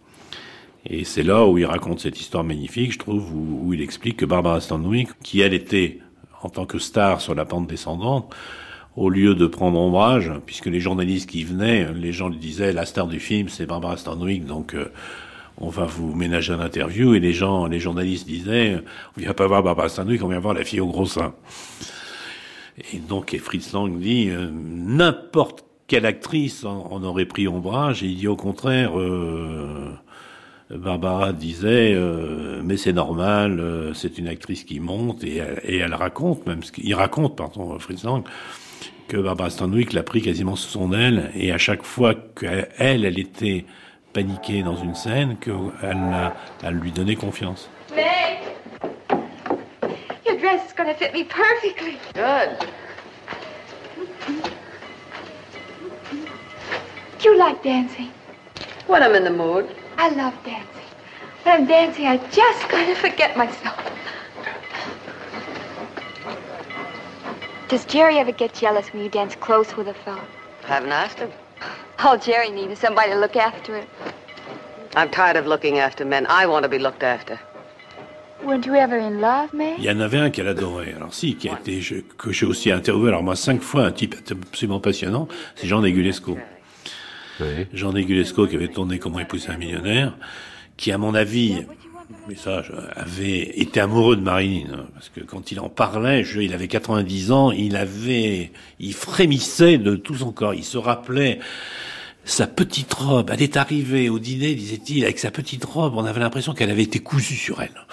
Et 0.86 1.04
c'est 1.04 1.22
là 1.22 1.46
où 1.46 1.58
il 1.58 1.66
raconte 1.66 2.00
cette 2.00 2.20
histoire 2.20 2.42
magnifique, 2.42 2.92
je 2.92 2.98
trouve, 2.98 3.34
où, 3.34 3.74
il 3.74 3.82
explique 3.82 4.16
que 4.16 4.24
Barbara 4.24 4.60
Stanwyck, 4.60 5.10
qui 5.22 5.40
elle 5.40 5.52
était 5.52 5.98
en 6.42 6.48
tant 6.48 6.64
que 6.64 6.78
star 6.78 7.20
sur 7.20 7.34
la 7.34 7.44
pente 7.44 7.66
descendante, 7.66 8.34
au 8.96 9.10
lieu 9.10 9.34
de 9.34 9.46
prendre 9.46 9.78
ombrage, 9.78 10.32
puisque 10.46 10.66
les 10.66 10.80
journalistes 10.80 11.28
qui 11.28 11.44
venaient, 11.44 11.92
les 11.92 12.12
gens 12.12 12.28
lui 12.28 12.38
disaient 12.38 12.72
la 12.72 12.86
star 12.86 13.06
du 13.06 13.20
film 13.20 13.48
c'est 13.48 13.66
Barbara 13.66 13.98
Stanwyck, 13.98 14.46
donc 14.46 14.74
euh, 14.74 14.90
on 15.58 15.68
va 15.68 15.84
vous 15.84 16.14
ménager 16.14 16.54
un 16.54 16.60
interview, 16.60 17.14
et 17.14 17.20
les 17.20 17.34
gens, 17.34 17.66
les 17.66 17.78
journalistes 17.78 18.26
disaient 18.26 18.82
on 19.16 19.20
vient 19.20 19.34
pas 19.34 19.46
voir 19.46 19.62
Barbara 19.62 19.90
Stanwyck, 19.90 20.22
on 20.24 20.28
vient 20.28 20.40
voir 20.40 20.54
la 20.54 20.64
fille 20.64 20.80
au 20.80 20.86
gros 20.86 21.06
sein. 21.06 21.34
Et 22.92 22.98
donc, 22.98 23.34
et 23.34 23.38
Fritz 23.38 23.72
Lang 23.72 23.98
dit, 23.98 24.30
euh, 24.30 24.50
n'importe 24.52 25.64
quelle 25.90 26.06
actrice 26.06 26.64
en, 26.64 27.02
aurait 27.02 27.24
pris 27.24 27.48
ombrage, 27.48 28.04
et 28.04 28.06
il 28.06 28.16
dit 28.16 28.28
au 28.28 28.36
contraire, 28.36 28.96
euh, 28.96 29.90
Barbara 30.70 31.32
disait, 31.32 31.94
euh, 31.94 32.60
mais 32.64 32.76
c'est 32.76 32.92
normal, 32.92 33.58
euh, 33.58 33.92
c'est 33.92 34.16
une 34.16 34.28
actrice 34.28 34.62
qui 34.62 34.78
monte, 34.78 35.24
et 35.24 35.38
elle, 35.66 35.94
raconte, 35.94 36.46
même 36.46 36.62
ce 36.62 36.70
qu'il 36.70 36.94
raconte, 36.94 37.34
pardon, 37.34 37.76
Fritz 37.80 38.04
Lang, 38.04 38.22
que 39.08 39.16
Barbara 39.16 39.50
Stanwyck 39.50 39.92
l'a 39.92 40.04
pris 40.04 40.22
quasiment 40.22 40.54
sous 40.54 40.70
son 40.70 40.92
aile, 40.92 41.32
et 41.34 41.50
à 41.50 41.58
chaque 41.58 41.82
fois 41.82 42.14
qu'elle, 42.14 42.68
elle, 42.78 43.18
était 43.18 43.64
paniquée 44.12 44.62
dans 44.62 44.76
une 44.76 44.94
scène, 44.94 45.38
qu'elle 45.40 46.32
elle 46.62 46.74
lui 46.74 46.92
donnait 46.92 47.16
confiance. 47.16 47.68
Dress 50.50 50.66
is 50.66 50.72
gonna 50.72 50.94
fit 50.94 51.12
me 51.12 51.22
perfectly. 51.22 51.96
Good. 52.12 52.58
Do 57.20 57.28
you 57.28 57.38
like 57.38 57.62
dancing? 57.62 58.10
When 58.88 59.00
I'm 59.00 59.14
in 59.14 59.22
the 59.22 59.30
mood. 59.30 59.76
I 59.96 60.08
love 60.08 60.34
dancing. 60.42 60.88
When 61.44 61.54
I'm 61.54 61.66
dancing, 61.66 62.06
I 62.06 62.16
just 62.30 62.62
kind 62.68 62.90
of 62.90 62.98
forget 62.98 63.36
myself. 63.36 63.78
Does 67.68 67.84
Jerry 67.84 68.18
ever 68.18 68.32
get 68.32 68.52
jealous 68.52 68.92
when 68.92 69.04
you 69.04 69.08
dance 69.08 69.36
close 69.36 69.76
with 69.76 69.86
a 69.86 69.94
fellow? 69.94 70.24
I 70.64 70.66
Haven't 70.66 70.90
asked 70.90 71.20
him. 71.20 71.30
All 72.00 72.18
Jerry 72.18 72.50
needs 72.50 72.72
is 72.72 72.78
somebody 72.80 73.12
to 73.12 73.18
look 73.20 73.36
after 73.36 73.76
him. 73.76 73.86
I'm 74.96 75.10
tired 75.10 75.36
of 75.36 75.46
looking 75.46 75.78
after 75.78 76.04
men. 76.04 76.26
I 76.26 76.46
want 76.46 76.64
to 76.64 76.68
be 76.68 76.80
looked 76.80 77.04
after. 77.04 77.38
Il 79.78 79.84
y 79.84 79.90
en 79.90 80.00
avait 80.00 80.18
un 80.18 80.30
qu'elle 80.30 80.48
adorait. 80.48 80.94
Alors 80.94 81.12
si, 81.14 81.36
qui 81.36 81.48
a 81.48 81.52
été, 81.58 81.80
je- 81.80 81.96
que 82.18 82.32
j'ai 82.32 82.46
aussi 82.46 82.70
interviewé. 82.70 83.08
Alors 83.08 83.22
moi, 83.22 83.36
cinq 83.36 83.60
fois, 83.60 83.84
un 83.84 83.92
type 83.92 84.14
absolument 84.30 84.80
passionnant, 84.80 85.28
c'est 85.56 85.66
Jean 85.66 85.80
Negulesco. 85.80 86.38
Jean 87.72 87.92
Negulesco 87.92 88.46
qui 88.46 88.56
avait 88.56 88.68
tourné 88.68 88.98
Comment 88.98 89.20
épouser 89.20 89.50
un 89.50 89.56
millionnaire, 89.56 90.14
qui 90.76 90.92
à 90.92 90.98
mon 90.98 91.14
avis, 91.14 91.64
mais 92.28 92.34
ça, 92.34 92.62
je- 92.62 92.72
avait 93.00 93.58
été 93.60 93.80
amoureux 93.80 94.16
de 94.16 94.20
Marilyn, 94.22 94.66
hein, 94.74 94.86
parce 94.94 95.08
que 95.08 95.20
quand 95.20 95.50
il 95.52 95.60
en 95.60 95.68
parlait, 95.68 96.22
je, 96.24 96.40
il 96.40 96.52
avait 96.52 96.68
90 96.68 97.32
ans, 97.32 97.50
il 97.50 97.76
avait, 97.76 98.50
il 98.78 98.92
frémissait 98.94 99.78
de 99.78 99.96
tout 99.96 100.16
son 100.16 100.32
corps, 100.32 100.54
il 100.54 100.64
se 100.64 100.76
rappelait 100.76 101.38
sa 102.24 102.46
petite 102.46 102.92
robe. 102.94 103.30
Elle 103.32 103.42
est 103.42 103.56
arrivée 103.56 104.08
au 104.08 104.18
dîner, 104.18 104.54
disait-il, 104.54 105.04
avec 105.04 105.18
sa 105.18 105.30
petite 105.30 105.64
robe, 105.64 105.94
on 105.96 106.04
avait 106.04 106.20
l'impression 106.20 106.54
qu'elle 106.54 106.70
avait 106.70 106.82
été 106.82 106.98
cousue 107.00 107.36
sur 107.36 107.62
elle. 107.62 107.86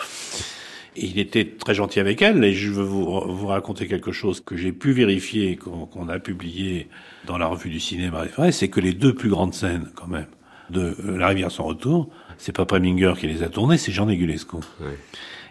Et 0.96 1.06
il 1.06 1.20
était 1.20 1.46
très 1.46 1.76
gentil 1.76 2.00
avec 2.00 2.22
elle, 2.22 2.44
et 2.44 2.54
je 2.54 2.72
veux 2.72 2.84
vous, 2.84 3.06
vous 3.06 3.48
raconter 3.48 3.88
quelque 3.88 4.12
chose 4.12 4.42
que 4.42 4.58
j'ai 4.58 4.72
pu 4.72 4.94
vérifier, 4.94 5.56
qu'on 5.56 6.10
a 6.10 6.20
publié 6.20 6.88
dans 7.26 7.38
la 7.38 7.48
revue 7.48 7.70
du 7.70 7.80
cinéma. 7.80 8.24
C'est 8.52 8.70
que 8.70 8.80
les 8.80 8.94
deux 8.94 9.14
plus 9.14 9.30
grandes 9.30 9.54
scènes, 9.54 9.90
quand 9.96 10.08
même, 10.08 10.28
de 10.70 10.96
euh, 11.06 11.18
La 11.18 11.28
rivière 11.28 11.52
sans 11.52 11.64
retour, 11.64 12.10
c'est 12.38 12.56
pas 12.56 12.66
Preminger 12.66 13.14
qui 13.18 13.28
les 13.28 13.44
a 13.44 13.50
tournées, 13.50 13.78
c'est 13.78 13.92
Jean 13.92 14.06
Negulesco. 14.06 14.60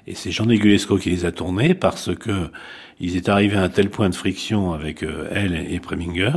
Et 0.06 0.14
c'est 0.14 0.30
Jean 0.30 0.46
Negulesco 0.46 0.98
qui 0.98 1.10
les 1.10 1.24
a 1.24 1.32
tournés 1.32 1.74
parce 1.74 2.14
que 2.14 2.50
ils 3.00 3.16
étaient 3.16 3.30
arrivés 3.30 3.56
à 3.56 3.62
un 3.62 3.68
tel 3.68 3.90
point 3.90 4.08
de 4.08 4.14
friction 4.14 4.72
avec 4.72 5.02
euh, 5.02 5.28
elle 5.32 5.54
et 5.54 5.80
Preminger 5.80 6.32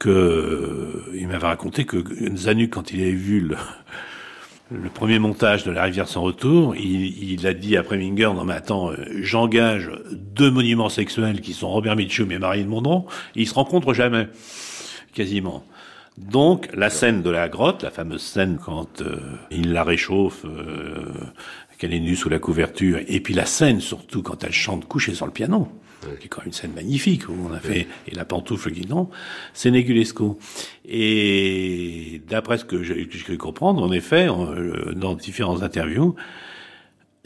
que 0.00 1.04
il 1.14 1.28
m'avait 1.28 1.46
raconté 1.46 1.84
que 1.84 2.02
Zanuck, 2.34 2.70
quand 2.70 2.92
il 2.92 3.02
avait 3.02 3.12
vu 3.12 3.40
le, 3.40 3.56
le 4.72 4.88
premier 4.88 5.18
montage 5.18 5.62
de 5.62 5.70
La 5.70 5.84
rivière 5.84 6.08
sans 6.08 6.22
retour, 6.22 6.74
il, 6.74 7.32
il 7.32 7.46
a 7.46 7.54
dit 7.54 7.76
à 7.76 7.82
Preminger, 7.82 8.32
non 8.34 8.44
mais 8.44 8.54
attends, 8.54 8.90
euh, 8.90 8.96
j'engage 9.20 9.90
deux 10.10 10.50
monuments 10.50 10.88
sexuels 10.88 11.40
qui 11.40 11.52
sont 11.52 11.68
Robert 11.68 11.96
Mitchum 11.96 12.32
et 12.32 12.38
Marilyn 12.38 12.66
Monroe, 12.66 13.06
ils 13.34 13.46
se 13.46 13.54
rencontrent 13.54 13.94
jamais, 13.94 14.28
quasiment. 15.12 15.64
Donc 16.16 16.68
la 16.74 16.90
scène 16.90 17.22
de 17.22 17.30
la 17.30 17.48
grotte, 17.48 17.82
la 17.82 17.90
fameuse 17.90 18.22
scène 18.22 18.58
quand 18.62 19.02
euh, 19.02 19.16
il 19.50 19.72
la 19.72 19.84
réchauffe, 19.84 20.44
euh, 20.46 21.04
qu'elle 21.78 21.94
est 21.94 22.00
nue 22.00 22.16
sous 22.16 22.28
la 22.28 22.38
couverture, 22.38 23.00
et 23.06 23.20
puis 23.20 23.34
la 23.34 23.46
scène 23.46 23.80
surtout 23.80 24.22
quand 24.22 24.44
elle 24.44 24.52
chante 24.52 24.86
couchée 24.86 25.14
sur 25.14 25.26
le 25.26 25.32
piano, 25.32 25.68
qui 26.18 26.26
est 26.26 26.28
quand 26.28 26.40
même 26.40 26.48
une 26.48 26.52
scène 26.52 26.72
magnifique 26.74 27.28
où 27.28 27.34
on 27.48 27.52
a 27.52 27.60
fait 27.60 27.86
et 28.08 28.14
la 28.14 28.24
pantoufle 28.24 28.72
qui 28.72 28.86
non, 28.86 29.10
c'est 29.52 29.70
Negulesco. 29.70 30.38
Et 30.86 32.22
d'après 32.28 32.58
ce 32.58 32.64
que 32.64 32.82
j'ai 32.82 33.04
pu 33.06 33.36
comprendre, 33.36 33.82
en 33.82 33.92
effet, 33.92 34.28
euh, 34.28 34.92
dans 34.94 35.14
différentes 35.14 35.62
interviews, 35.62 36.14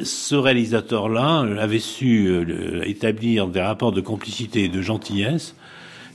ce 0.02 0.34
réalisateur-là 0.34 1.40
avait 1.60 1.78
su 1.78 2.26
euh, 2.26 2.82
établir 2.84 3.46
des 3.48 3.60
rapports 3.60 3.92
de 3.92 4.00
complicité 4.00 4.64
et 4.64 4.68
de 4.68 4.82
gentillesse 4.82 5.54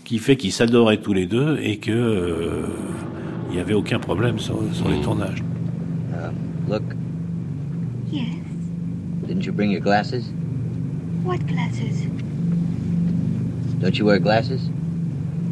qui 0.03 0.19
fait 0.19 0.35
qu'ils 0.35 0.51
s'adoraient 0.51 0.97
tous 1.01 1.13
les 1.13 1.25
deux 1.25 1.57
et 1.61 1.77
que 1.77 1.91
euh, 1.91 2.65
il 3.49 3.55
n'y 3.55 3.61
avait 3.61 3.73
aucun 3.73 3.99
problème 3.99 4.37
sur, 4.37 4.61
sur 4.73 4.89
les 4.89 4.99
tournages. 5.01 5.43
Uh, 6.11 6.31
look, 6.69 6.83
Yes. 8.11 8.25
didn't 9.27 9.45
you 9.45 9.53
bring 9.53 9.71
your 9.71 9.81
glasses? 9.81 10.33
What 11.23 11.45
glasses? 11.47 12.07
Don't 13.79 13.97
you 13.97 14.05
wear 14.05 14.19
glasses? 14.19 14.69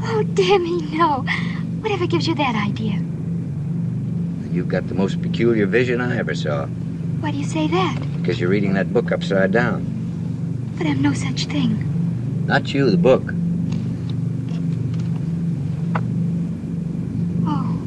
Oh, 0.02 0.24
dear 0.34 0.60
me, 0.60 0.82
no. 0.98 1.26
Whatever 1.80 2.06
gives 2.08 2.28
you 2.28 2.36
that 2.36 2.56
idea? 2.56 3.02
You've 4.52 4.68
got 4.68 4.88
the 4.88 4.96
most 4.96 5.22
peculiar 5.22 5.66
vision 5.66 6.02
I 6.02 6.18
ever 6.18 6.36
saw. 6.36 6.66
Why 6.66 7.32
do 7.32 7.38
you 7.38 7.46
say 7.46 7.68
that? 7.68 8.00
Because 8.18 8.40
you're 8.40 8.50
reading 8.50 8.74
that 8.74 8.92
book 8.92 9.12
upside 9.12 9.52
down. 9.52 9.86
But 10.78 10.88
I'm 10.88 11.02
no 11.02 11.14
such 11.14 11.46
thing. 11.46 12.46
Not 12.46 12.74
you, 12.74 12.92
the 12.92 12.98
book. 12.98 13.24
Oh. 17.48 17.80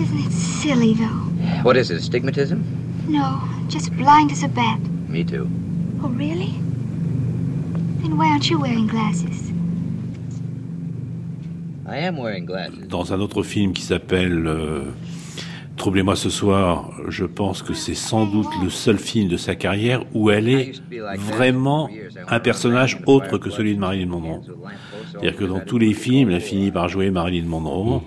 Isn't 0.00 0.18
it 0.20 0.32
silly, 0.32 0.94
though? 0.94 1.62
What 1.64 1.76
is 1.76 1.90
it, 1.90 1.98
astigmatism? 1.98 2.64
No, 3.08 3.42
just 3.68 3.94
blind 3.96 4.32
as 4.32 4.42
a 4.42 4.48
bat. 4.48 4.80
Me 5.08 5.22
too. 5.22 5.48
Oh, 6.02 6.08
really? 6.08 6.54
Dans 12.88 13.12
un 13.12 13.20
autre 13.20 13.42
film 13.42 13.72
qui 13.72 13.82
s'appelle 13.82 14.46
euh, 14.46 14.84
Troublez-moi 15.78 16.16
ce 16.16 16.28
soir, 16.28 16.90
je 17.08 17.24
pense 17.24 17.62
que 17.62 17.72
c'est 17.72 17.94
sans 17.94 18.26
doute 18.26 18.48
le 18.62 18.68
seul 18.68 18.98
film 18.98 19.28
de 19.28 19.36
sa 19.36 19.54
carrière 19.54 20.02
où 20.12 20.28
elle 20.28 20.48
est 20.48 20.72
vraiment 21.16 21.88
un 22.28 22.40
personnage 22.40 23.00
autre 23.06 23.38
que 23.38 23.48
celui 23.48 23.76
de 23.76 23.80
Marilyn 23.80 24.06
Monroe. 24.06 24.40
C'est-à-dire 25.10 25.36
que 25.36 25.44
dans 25.44 25.60
tous 25.60 25.78
les 25.78 25.94
films, 25.94 26.30
elle 26.30 26.36
a 26.36 26.40
fini 26.40 26.72
par 26.72 26.88
jouer 26.88 27.10
Marilyn 27.10 27.46
Monroe, 27.46 28.02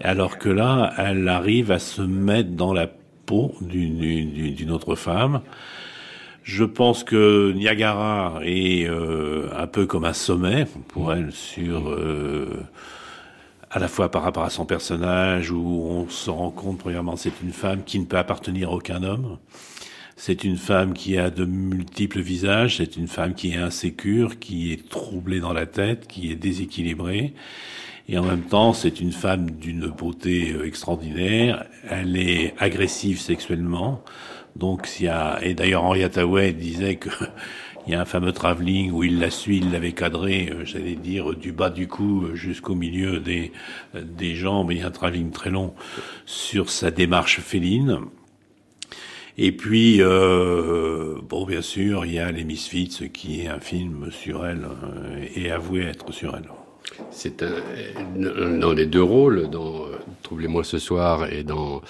alors 0.00 0.38
que 0.38 0.48
là, 0.48 0.94
elle 0.96 1.28
arrive 1.28 1.70
à 1.70 1.78
se 1.78 2.00
mettre 2.00 2.50
dans 2.50 2.72
la 2.72 2.88
peau 3.26 3.54
d'une 3.60 4.70
autre 4.70 4.94
femme. 4.94 5.42
Je 6.42 6.64
pense 6.64 7.04
que 7.04 7.52
Niagara 7.52 8.40
est 8.42 8.84
euh, 8.88 9.48
un 9.56 9.68
peu 9.68 9.86
comme 9.86 10.04
un 10.04 10.12
sommet 10.12 10.66
pour 10.88 11.12
elle 11.12 11.30
sur 11.30 11.88
euh, 11.88 12.64
à 13.70 13.78
la 13.78 13.86
fois 13.86 14.10
par 14.10 14.22
rapport 14.22 14.42
à 14.42 14.50
son 14.50 14.66
personnage 14.66 15.52
où 15.52 15.86
on 15.88 16.08
se 16.08 16.30
rend 16.30 16.50
compte 16.50 16.78
premièrement 16.78 17.16
c'est 17.16 17.40
une 17.42 17.52
femme 17.52 17.84
qui 17.84 18.00
ne 18.00 18.06
peut 18.06 18.18
appartenir 18.18 18.70
à 18.70 18.72
aucun 18.72 19.04
homme. 19.04 19.38
C'est 20.16 20.44
une 20.44 20.56
femme 20.56 20.92
qui 20.92 21.16
a 21.16 21.30
de 21.30 21.44
multiples 21.44 22.20
visages, 22.20 22.76
c'est 22.76 22.96
une 22.96 23.08
femme 23.08 23.34
qui 23.34 23.52
est 23.52 23.56
insécure, 23.56 24.38
qui 24.38 24.72
est 24.72 24.88
troublée 24.88 25.40
dans 25.40 25.52
la 25.52 25.66
tête, 25.66 26.06
qui 26.06 26.30
est 26.30 26.36
déséquilibrée. 26.36 27.34
Et 28.08 28.18
en 28.18 28.24
même 28.24 28.42
temps, 28.42 28.72
c'est 28.72 29.00
une 29.00 29.12
femme 29.12 29.50
d'une 29.50 29.86
beauté 29.86 30.52
euh, 30.52 30.66
extraordinaire. 30.66 31.64
Elle 31.88 32.16
est 32.16 32.54
agressive 32.58 33.20
sexuellement. 33.20 34.02
Donc, 34.56 34.86
s'il 34.86 35.06
y 35.06 35.08
a, 35.08 35.38
et 35.42 35.54
d'ailleurs, 35.54 35.84
Henri 35.84 36.04
Hathaway 36.04 36.52
disait 36.52 36.96
que 36.96 37.08
il 37.86 37.92
y 37.92 37.96
a 37.96 38.00
un 38.00 38.04
fameux 38.04 38.32
travelling 38.32 38.90
où 38.92 39.02
il 39.04 39.18
la 39.18 39.30
suit, 39.30 39.58
il 39.58 39.72
l'avait 39.72 39.92
cadré, 39.92 40.50
euh, 40.52 40.64
j'allais 40.64 40.94
dire, 40.94 41.34
du 41.34 41.52
bas 41.52 41.70
du 41.70 41.88
cou 41.88 42.24
euh, 42.24 42.34
jusqu'au 42.34 42.74
milieu 42.74 43.18
des, 43.18 43.52
euh, 43.94 44.02
des 44.04 44.34
jambes. 44.34 44.72
Il 44.72 44.78
y 44.78 44.82
a 44.82 44.86
un 44.86 44.90
travelling 44.90 45.30
très 45.30 45.50
long 45.50 45.74
sur 46.26 46.70
sa 46.70 46.90
démarche 46.90 47.40
féline. 47.40 48.00
Et 49.38 49.52
puis, 49.52 49.96
euh, 50.00 51.16
bon, 51.22 51.46
bien 51.46 51.62
sûr, 51.62 52.04
il 52.04 52.12
y 52.12 52.18
a 52.18 52.30
Les 52.30 52.44
Misfits, 52.44 53.10
qui 53.12 53.40
est 53.40 53.48
un 53.48 53.60
film 53.60 54.10
sur 54.10 54.46
elle, 54.46 54.68
et 55.34 55.50
avoué 55.50 55.84
être 55.84 56.12
sur 56.12 56.36
elle. 56.36 56.50
C'est 57.10 57.42
un- 57.42 58.58
dans 58.58 58.72
les 58.72 58.86
deux 58.86 59.02
rôles, 59.02 59.48
dans 59.50 59.84
euh, 59.86 59.88
Troublez-moi 60.22 60.64
ce 60.64 60.78
soir 60.78 61.30
et 61.30 61.42
dans 61.42 61.82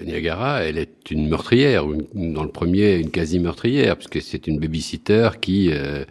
Niagara, 0.00 0.62
elle 0.62 0.78
est 0.78 1.10
une 1.10 1.28
meurtrière. 1.28 1.84
Dans 2.14 2.44
le 2.44 2.48
premier, 2.50 2.96
une 2.96 3.10
quasi-meurtrière, 3.10 3.96
parce 3.96 4.06
que 4.08 4.20
c'est 4.20 4.46
une 4.46 4.58
babysitter 4.60 5.30
qui 5.40 5.70
euh, 5.72 6.04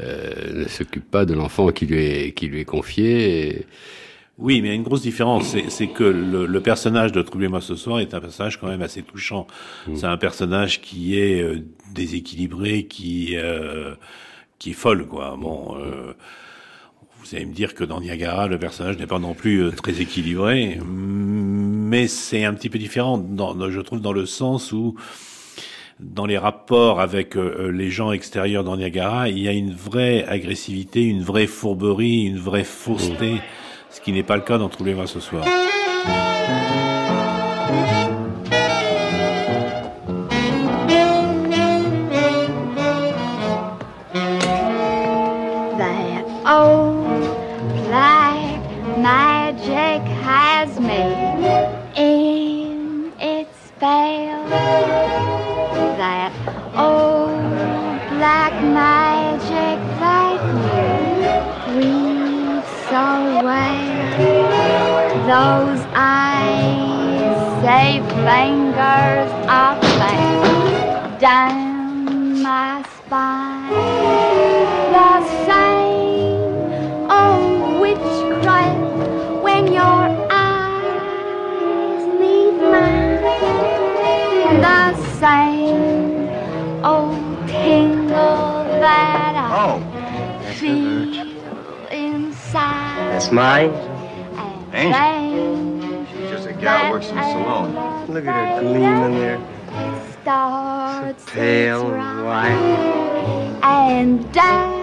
euh, 0.00 0.62
ne 0.62 0.68
s'occupe 0.68 1.10
pas 1.10 1.24
de 1.24 1.34
l'enfant 1.34 1.68
qui 1.70 1.86
lui 1.86 2.04
est, 2.04 2.32
qui 2.32 2.46
lui 2.46 2.60
est 2.60 2.64
confié. 2.64 3.48
et- 3.48 3.66
Oui, 4.38 4.60
mais 4.60 4.68
il 4.68 4.70
y 4.70 4.74
a 4.74 4.76
une 4.76 4.84
grosse 4.84 5.02
différence, 5.02 5.56
c'est- 5.68 5.86
que 5.88 6.04
le, 6.04 6.46
le 6.46 6.60
personnage 6.60 7.10
de 7.10 7.20
Troublez-moi 7.22 7.60
ce 7.60 7.74
soir 7.74 7.98
est 7.98 8.14
un 8.14 8.20
personnage 8.20 8.60
quand 8.60 8.68
même 8.68 8.82
assez 8.82 9.02
touchant. 9.02 9.48
C'est 9.96 10.06
un 10.06 10.18
personnage 10.18 10.80
qui 10.80 11.18
est 11.18 11.42
euh, 11.42 11.58
déséquilibré, 11.94 12.84
qui 12.84 13.32
euh, 13.36 13.94
qui 14.60 14.70
est 14.70 14.74
folle, 14.74 15.06
quoi. 15.06 15.36
Bon, 15.40 15.76
euh, 15.80 16.12
vous 17.28 17.36
allez 17.36 17.46
me 17.46 17.52
dire 17.52 17.74
que 17.74 17.84
dans 17.84 18.00
Niagara, 18.00 18.48
le 18.48 18.58
personnage 18.58 18.96
n'est 18.96 19.06
pas 19.06 19.18
non 19.18 19.34
plus 19.34 19.64
euh, 19.64 19.70
très 19.70 20.00
équilibré, 20.00 20.78
mais 20.82 22.08
c'est 22.08 22.44
un 22.44 22.54
petit 22.54 22.70
peu 22.70 22.78
différent, 22.78 23.22
je 23.68 23.80
trouve, 23.80 24.00
dans 24.00 24.12
le 24.12 24.24
sens 24.24 24.72
où 24.72 24.94
dans 26.00 26.26
les 26.26 26.38
rapports 26.38 27.00
avec 27.00 27.36
euh, 27.36 27.70
les 27.70 27.90
gens 27.90 28.12
extérieurs 28.12 28.64
dans 28.64 28.76
Niagara, 28.76 29.28
il 29.28 29.40
y 29.40 29.48
a 29.48 29.52
une 29.52 29.74
vraie 29.74 30.24
agressivité, 30.24 31.02
une 31.02 31.22
vraie 31.22 31.48
fourberie, 31.48 32.24
une 32.24 32.38
vraie 32.38 32.64
fausseté, 32.64 33.42
ce 33.90 34.00
qui 34.00 34.12
n'est 34.12 34.22
pas 34.22 34.36
le 34.36 34.42
cas 34.42 34.56
dans 34.56 34.68
Troublez-moi 34.68 35.06
ce 35.06 35.20
soir. 35.20 35.44
Those 65.48 65.86
eyes 65.94 67.40
say 67.64 68.02
fingers 68.26 69.32
of 69.48 69.80
fame 69.96 71.18
down 71.18 72.42
my 72.42 72.84
spine. 72.98 73.70
The 74.96 75.14
same 75.48 77.10
old 77.10 77.80
witchcraft 77.80 79.42
when 79.42 79.72
your 79.72 80.04
eyes 80.28 82.04
meet 82.20 82.56
mine. 82.74 83.22
The 84.60 84.84
same 85.22 86.28
old 86.84 87.48
tingle 87.48 88.64
that 88.84 89.34
I 89.34 89.48
oh. 89.64 89.80
feel 90.52 91.08
inside. 91.90 93.12
That's 93.12 93.32
mine. 93.32 93.72
Angel. 94.74 95.27
She's 96.58 96.64
just 96.64 96.80
gal 96.82 96.90
works 96.90 97.08
in 97.08 97.18
a 97.18 97.22
salon. 97.22 98.08
Look 98.08 98.26
at 98.26 98.56
her 98.56 98.60
gleaming 98.60 99.18
there. 99.20 99.40
Starts 100.22 101.24
Pale 101.30 101.94
its 101.94 102.04
and 102.04 102.24
white. 102.24 103.60
and 103.62 104.32
down 104.32 104.77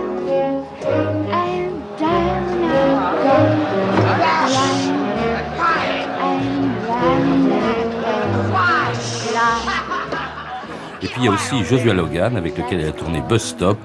puis 11.16 11.24
il 11.24 11.28
y 11.28 11.30
a 11.30 11.32
aussi 11.32 11.64
Joshua 11.64 11.94
Logan 11.94 12.36
avec 12.36 12.58
lequel 12.58 12.82
elle 12.82 12.90
a 12.90 12.92
tourné 12.92 13.22
Bus 13.22 13.42
Stop. 13.42 13.78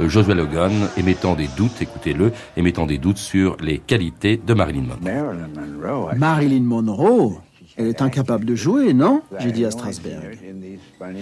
Euh, 0.00 0.08
Joshua 0.08 0.34
Logan 0.34 0.72
émettant 0.96 1.36
des 1.36 1.46
doutes, 1.56 1.80
écoutez-le, 1.80 2.32
émettant 2.56 2.86
des 2.86 2.98
doutes 2.98 3.18
sur 3.18 3.56
les 3.60 3.78
qualités 3.78 4.36
de 4.36 4.52
Marilyn 4.52 4.86
Monroe. 5.00 6.16
Marilyn 6.16 6.62
Monroe 6.62 7.38
Elle 7.76 7.86
est 7.86 8.02
incapable 8.02 8.44
de 8.44 8.56
jouer, 8.56 8.94
non? 8.94 9.22
J'ai 9.38 9.52
dit 9.52 9.64
à 9.64 9.70
Strasberg. 9.70 10.36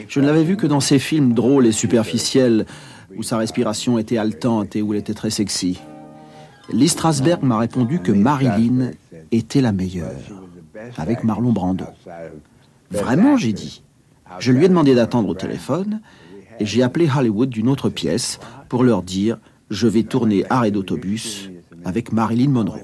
Je 0.08 0.20
ne 0.20 0.26
l'avais 0.26 0.44
vue 0.44 0.56
que 0.56 0.66
dans 0.66 0.80
ses 0.80 0.98
films 0.98 1.34
drôles 1.34 1.66
et 1.66 1.72
superficiels, 1.72 2.64
où 3.14 3.22
sa 3.22 3.36
respiration 3.36 3.98
était 3.98 4.16
haletante 4.16 4.76
et 4.76 4.80
où 4.80 4.94
elle 4.94 5.00
était 5.00 5.12
très 5.12 5.30
sexy. 5.30 5.78
Lee 6.72 6.88
Strasberg 6.88 7.42
m'a 7.42 7.58
répondu 7.58 7.98
que 7.98 8.12
Marilyn 8.12 8.92
était 9.30 9.60
la 9.60 9.72
meilleure, 9.72 10.22
avec 10.96 11.22
Marlon 11.22 11.52
Brando. 11.52 11.84
Vraiment, 12.90 13.36
j'ai 13.36 13.52
dit. 13.52 13.82
Je 14.38 14.52
lui 14.52 14.64
ai 14.64 14.68
demandé 14.68 14.94
d'attendre 14.94 15.28
au 15.28 15.34
téléphone 15.34 16.00
et 16.58 16.66
j'ai 16.66 16.82
appelé 16.82 17.08
Hollywood 17.14 17.48
d'une 17.48 17.68
autre 17.68 17.88
pièce 17.88 18.38
pour 18.68 18.84
leur 18.84 19.02
dire 19.02 19.38
je 19.70 19.86
vais 19.86 20.02
tourner 20.02 20.44
arrêt 20.50 20.70
d'autobus 20.70 21.50
avec 21.84 22.12
Marilyn 22.12 22.50
Monroe. 22.50 22.80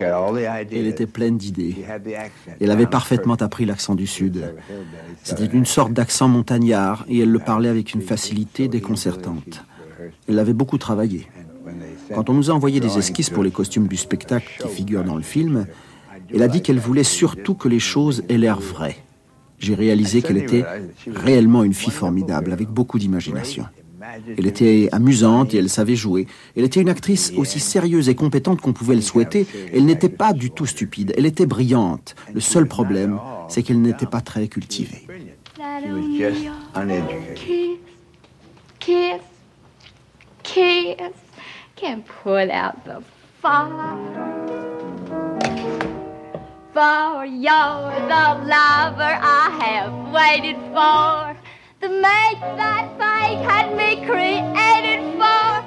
Elle 0.00 0.86
était 0.86 1.06
pleine 1.06 1.38
d'idées. 1.38 1.76
Elle 2.60 2.70
avait 2.70 2.86
parfaitement 2.86 3.34
appris 3.34 3.64
l'accent 3.64 3.94
du 3.94 4.06
Sud. 4.06 4.54
C'était 5.22 5.46
une 5.46 5.64
sorte 5.64 5.92
d'accent 5.92 6.28
montagnard 6.28 7.04
et 7.08 7.20
elle 7.20 7.30
le 7.30 7.38
parlait 7.38 7.68
avec 7.68 7.94
une 7.94 8.02
facilité 8.02 8.68
déconcertante. 8.68 9.64
Elle 10.28 10.38
avait 10.38 10.52
beaucoup 10.52 10.78
travaillé. 10.78 11.26
Quand 12.14 12.28
on 12.28 12.34
nous 12.34 12.50
a 12.50 12.54
envoyé 12.54 12.80
des 12.80 12.98
esquisses 12.98 13.30
pour 13.30 13.42
les 13.42 13.50
costumes 13.50 13.88
du 13.88 13.96
spectacle 13.96 14.52
qui 14.60 14.68
figurent 14.68 15.04
dans 15.04 15.16
le 15.16 15.22
film, 15.22 15.66
elle 16.34 16.42
a 16.42 16.48
dit 16.48 16.62
qu'elle 16.62 16.78
voulait 16.78 17.04
surtout 17.04 17.54
que 17.54 17.68
les 17.68 17.78
choses 17.78 18.24
aient 18.28 18.38
l'air 18.38 18.60
vraies. 18.60 18.96
J'ai 19.58 19.74
réalisé 19.74 20.20
qu'elle 20.20 20.36
était 20.36 20.64
réellement 21.06 21.64
une 21.64 21.74
fille 21.74 21.92
formidable, 21.92 22.52
avec 22.52 22.68
beaucoup 22.68 22.98
d'imagination. 22.98 23.64
Elle 24.36 24.46
était 24.46 24.88
amusante 24.92 25.54
et 25.54 25.58
elle 25.58 25.70
savait 25.70 25.96
jouer. 25.96 26.26
Elle 26.56 26.64
était 26.64 26.80
une 26.80 26.88
actrice 26.88 27.32
aussi 27.36 27.60
sérieuse 27.60 28.08
et 28.08 28.14
compétente 28.14 28.60
qu'on 28.60 28.72
pouvait 28.72 28.94
le 28.94 29.00
souhaiter. 29.00 29.46
Elle 29.72 29.86
n'était 29.86 30.08
pas 30.08 30.32
du 30.32 30.50
tout 30.50 30.66
stupide. 30.66 31.14
Elle 31.16 31.26
était 31.26 31.46
brillante. 31.46 32.14
Le 32.32 32.40
seul 32.40 32.66
problème, 32.66 33.18
c'est 33.48 33.62
qu'elle 33.62 33.80
n'était 33.80 34.06
pas 34.06 34.20
très 34.20 34.48
cultivée. 34.48 35.06
Out 42.50 42.74
the 42.84 43.02
fire. 43.40 44.73
For 46.74 47.24
you're 47.24 47.92
the 48.10 48.26
lover 48.50 49.14
I 49.22 49.48
have 49.62 49.94
waited 50.12 50.56
for. 50.74 51.36
The 51.78 51.88
mate 51.88 52.40
that 52.56 52.88
fate 52.98 53.38
had 53.48 53.76
me 53.76 54.04
created 54.04 55.00
for. 55.14 55.62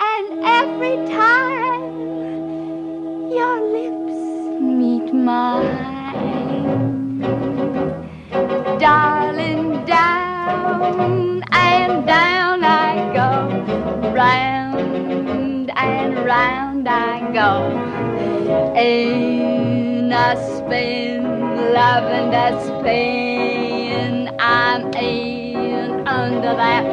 And 0.00 0.42
every 0.46 0.96
time 1.12 1.82
your 3.30 3.60
lips 3.76 4.16
meet 4.62 5.12
mine, 5.12 6.40
darling, 8.78 9.84
down 9.84 11.42
and 11.52 12.06
down 12.06 12.64
I 12.64 13.12
go, 13.12 13.28
round 14.14 14.73
and 15.84 16.12
round 16.24 16.88
I 16.88 17.14
go. 17.38 17.52
In 18.76 20.12
a 20.12 20.36
spin, 20.56 21.22
loving 21.78 22.26
that 22.36 22.54
spin, 22.68 24.30
I'm 24.38 24.82
in 24.94 26.06
under 26.06 26.54
that 26.62 26.84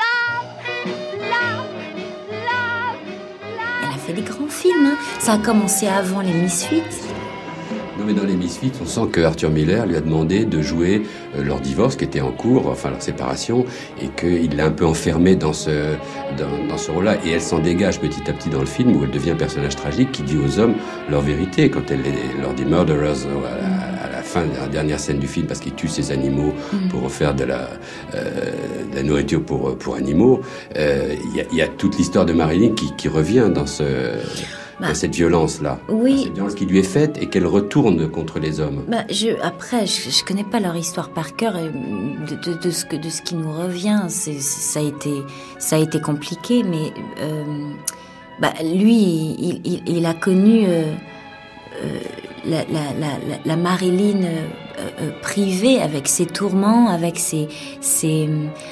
love, 0.00 0.48
love, 1.34 1.70
love, 2.48 2.98
Elle 3.82 3.94
a 3.94 3.98
fait 3.98 4.12
des 4.12 4.22
grands 4.22 4.48
films. 4.48 4.86
hein. 4.86 4.96
Ça 5.18 5.32
a 5.34 5.38
commencé 5.38 5.86
avant 5.88 6.20
les 6.20 6.32
Misfits. 6.32 7.11
Non, 8.02 8.08
mais 8.08 8.20
dans 8.20 8.26
les 8.26 8.34
Misfits, 8.34 8.72
on 8.82 8.86
sent 8.86 9.10
que 9.12 9.20
Arthur 9.20 9.50
Miller 9.50 9.86
lui 9.86 9.94
a 9.94 10.00
demandé 10.00 10.44
de 10.44 10.60
jouer 10.60 11.02
euh, 11.36 11.44
leur 11.44 11.60
divorce 11.60 11.94
qui 11.94 12.02
était 12.04 12.20
en 12.20 12.32
cours, 12.32 12.66
enfin 12.66 12.90
leur 12.90 13.00
séparation, 13.00 13.64
et 14.00 14.08
qu'il 14.08 14.56
l'a 14.56 14.66
un 14.66 14.70
peu 14.72 14.84
enfermée 14.84 15.36
dans 15.36 15.52
ce, 15.52 15.70
dans, 16.36 16.66
dans 16.68 16.78
ce 16.78 16.90
rôle-là. 16.90 17.18
Et 17.24 17.30
elle 17.30 17.40
s'en 17.40 17.60
dégage 17.60 18.00
petit 18.00 18.28
à 18.28 18.32
petit 18.32 18.48
dans 18.48 18.58
le 18.58 18.66
film 18.66 18.96
où 18.96 19.04
elle 19.04 19.10
devient 19.12 19.30
un 19.30 19.36
personnage 19.36 19.76
tragique 19.76 20.10
qui 20.10 20.22
dit 20.22 20.36
aux 20.36 20.58
hommes 20.58 20.74
leur 21.10 21.20
vérité 21.20 21.70
quand 21.70 21.92
elle 21.92 22.02
les- 22.02 22.40
leur 22.42 22.54
dit 22.54 22.64
murderers 22.64 23.24
euh, 23.26 23.46
à 23.46 23.60
la, 23.60 24.08
à 24.08 24.10
la 24.16 24.22
fin 24.22 24.46
de 24.46 24.56
la 24.60 24.66
dernière 24.66 24.98
scène 24.98 25.20
du 25.20 25.28
film 25.28 25.46
parce 25.46 25.60
qu'il 25.60 25.74
tue 25.74 25.86
ses 25.88 26.10
animaux 26.10 26.52
Mm. 26.72 26.88
pour 26.88 27.08
faire 27.12 27.34
de 27.36 27.44
la, 27.44 27.68
euh, 28.16 28.50
de 28.90 28.96
la 28.96 29.02
nourriture 29.04 29.42
pour, 29.44 29.76
pour 29.78 29.94
animaux. 29.94 30.40
Euh, 30.76 31.14
Il 31.30 31.36
y, 31.36 31.40
a, 31.40 31.44
y 31.52 31.62
a 31.62 31.68
toute 31.68 31.96
l'histoire 31.98 32.24
de 32.26 32.32
Marilyn 32.32 32.74
qui, 32.74 32.92
qui 32.96 33.06
revient 33.08 33.48
dans 33.54 33.66
ce. 33.66 33.84
Dans 34.88 34.94
cette 34.94 35.14
violence-là, 35.14 35.78
Oui. 35.88 36.22
Cette 36.24 36.34
violence 36.34 36.54
qui 36.54 36.66
lui 36.66 36.78
est 36.78 36.82
faite 36.82 37.18
et 37.20 37.26
qu'elle 37.28 37.46
retourne 37.46 38.08
contre 38.10 38.38
les 38.38 38.60
hommes. 38.60 38.84
Bah, 38.88 39.04
je, 39.10 39.28
après, 39.42 39.86
je, 39.86 40.10
je 40.10 40.24
connais 40.24 40.44
pas 40.44 40.60
leur 40.60 40.76
histoire 40.76 41.10
par 41.10 41.36
cœur 41.36 41.56
et 41.56 41.68
de, 41.70 42.34
de, 42.52 42.58
de 42.58 42.70
ce 42.70 42.84
que 42.84 42.96
de 42.96 43.08
ce 43.10 43.22
qui 43.22 43.34
nous 43.34 43.52
revient, 43.52 44.02
c'est 44.08 44.40
ça 44.40 44.80
a 44.80 44.82
été 44.82 45.10
ça 45.58 45.76
a 45.76 45.78
été 45.78 46.00
compliqué, 46.00 46.62
mais 46.62 46.92
euh, 47.20 47.44
bah, 48.40 48.52
lui, 48.62 48.94
il, 49.38 49.60
il, 49.64 49.82
il 49.86 50.06
a 50.06 50.14
connu 50.14 50.64
euh, 50.66 50.84
euh, 51.82 51.98
la, 52.44 52.58
la, 52.64 52.92
la, 52.98 53.06
la- 53.28 53.38
la 53.44 53.56
Marilyn 53.56 54.20
privée 55.22 55.80
avec 55.80 56.08
ses 56.08 56.26
tourments, 56.26 56.88
avec 56.88 57.18
ses, 57.18 57.46
ses 57.80 58.28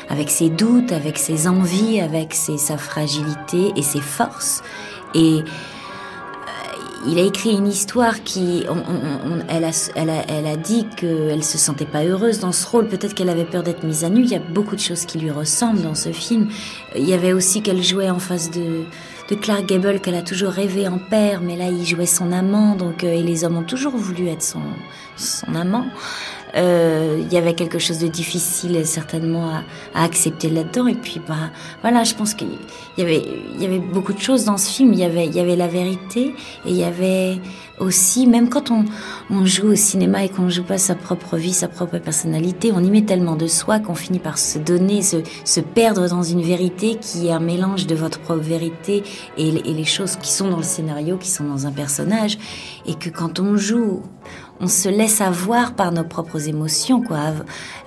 avec 0.09 0.29
ses 0.31 0.49
doutes, 0.49 0.93
avec 0.93 1.19
ses 1.19 1.47
envies, 1.47 2.01
avec 2.01 2.35
ses, 2.35 2.59
sa 2.59 2.77
fragilité 2.79 3.73
et 3.77 3.83
ses 3.83 4.01
forces 4.01 4.63
et 5.15 5.41
il 7.07 7.19
a 7.19 7.23
écrit 7.23 7.53
une 7.53 7.67
histoire 7.67 8.23
qui, 8.23 8.67
elle, 9.49 9.65
a, 9.65 9.91
elle, 9.95 10.11
a, 10.11 10.25
elle 10.29 10.47
a 10.47 10.57
dit 10.57 10.87
qu'elle 10.97 11.43
se 11.43 11.57
sentait 11.57 11.87
pas 11.87 12.05
heureuse 12.05 12.41
dans 12.41 12.53
ce 12.53 12.67
rôle. 12.67 12.89
Peut-être 12.89 13.15
qu'elle 13.15 13.31
avait 13.31 13.45
peur 13.45 13.63
d'être 13.63 13.85
mise 13.85 14.05
à 14.05 14.11
nu. 14.11 14.23
Il 14.23 14.29
y 14.29 14.35
a 14.35 14.41
beaucoup 14.41 14.77
de 14.77 14.81
choses 14.81 15.07
qui 15.07 15.19
lui 15.19 15.31
ressemblent 15.31 15.83
dans 15.83 15.95
ce 15.95 16.13
film. 16.13 16.49
Il 16.97 17.09
y 17.09 17.15
avait 17.15 17.33
aussi 17.33 17.63
qu'elle 17.63 17.83
jouait 17.83 18.11
en 18.11 18.19
face 18.19 18.51
de, 18.51 18.85
de 19.31 19.35
Clark 19.35 19.67
Gable, 19.67 20.01
qu'elle 20.01 20.15
a 20.15 20.23
toujours 20.23 20.51
rêvé 20.51 20.89
en 20.89 20.99
père, 20.99 21.41
mais 21.41 21.57
là 21.57 21.69
il 21.69 21.87
jouait 21.87 22.07
son 22.07 22.33
amant. 22.33 22.75
Donc 22.75 23.03
euh, 23.03 23.13
et 23.13 23.23
les 23.23 23.45
hommes 23.45 23.57
ont 23.57 23.65
toujours 23.65 23.97
voulu 23.97 24.29
être 24.29 24.43
son, 24.43 24.63
son 25.17 25.55
amant. 25.55 25.87
Euh, 26.57 27.19
il 27.21 27.33
y 27.33 27.37
avait 27.37 27.55
quelque 27.55 27.79
chose 27.79 27.99
de 27.99 28.09
difficile 28.09 28.85
certainement 28.85 29.49
à, 29.49 29.63
à 29.95 30.05
accepter 30.05 30.51
là-dedans. 30.51 30.87
Et 30.87 30.95
puis 30.95 31.21
bah 31.27 31.51
voilà, 31.83 32.05
je 32.05 32.15
pense 32.15 32.35
qu'il 32.35 32.49
y 32.99 33.03
avait 33.03 33.23
il 33.55 33.63
y 33.63 33.67
avait 33.67 33.79
beaucoup 33.79 34.13
de 34.13 34.21
choses 34.21 34.45
dans 34.45 34.57
ce 34.57 34.71
film. 34.71 34.93
Il 34.93 34.99
y 34.99 35.05
avait 35.05 35.27
il 35.27 35.35
y 35.35 35.41
avait 35.41 35.57
la 35.57 35.69
vérité 35.69 36.35
et 36.67 36.71
il 36.71 36.77
y 36.77 36.85
avait 36.85 37.39
aussi 37.79 38.27
même 38.27 38.49
quand 38.49 38.71
on 38.71 38.85
on 39.31 39.47
joue 39.47 39.69
au 39.69 39.75
cinéma 39.75 40.25
et 40.25 40.29
qu'on 40.29 40.49
joue 40.49 40.65
pas 40.65 40.79
sa 40.79 40.95
propre 40.95 41.37
vie, 41.37 41.53
sa 41.53 41.69
propre 41.69 41.99
personnalité, 41.99 42.73
on 42.75 42.83
y 42.83 42.91
met 42.91 43.03
tellement 43.03 43.37
de 43.37 43.47
soi 43.47 43.79
qu'on 43.79 43.95
finit 43.95 44.19
par 44.19 44.39
se 44.39 44.59
donner, 44.59 45.03
se 45.03 45.19
se 45.45 45.61
perdre 45.61 46.09
dans 46.09 46.23
une 46.23 46.43
vérité 46.43 46.97
qui 47.01 47.29
est 47.29 47.33
un 47.33 47.41
mélange 47.41 47.87
de 47.87 47.95
votre 47.95 48.19
propre 48.21 48.43
vérité 48.43 49.03
et, 49.39 49.49
et 49.49 49.75
les 49.75 49.85
choses 49.85 50.17
qui 50.17 50.31
sont 50.31 50.51
dans 50.51 50.59
le 50.59 50.63
scénario, 50.63 51.17
qui 51.17 51.31
sont 51.31 51.45
dans 51.45 51.67
un 51.67 51.73
personnage, 51.73 52.39
et 52.87 52.95
que 52.95 53.09
quand 53.09 53.41
on 53.41 53.57
joue 53.57 54.03
on 54.61 54.69
se 54.69 54.89
laisse 54.89 55.21
avoir 55.21 55.75
par 55.75 55.91
nos 55.91 56.05
propres 56.05 56.49
émotions, 56.49 57.01
quoi, 57.01 57.33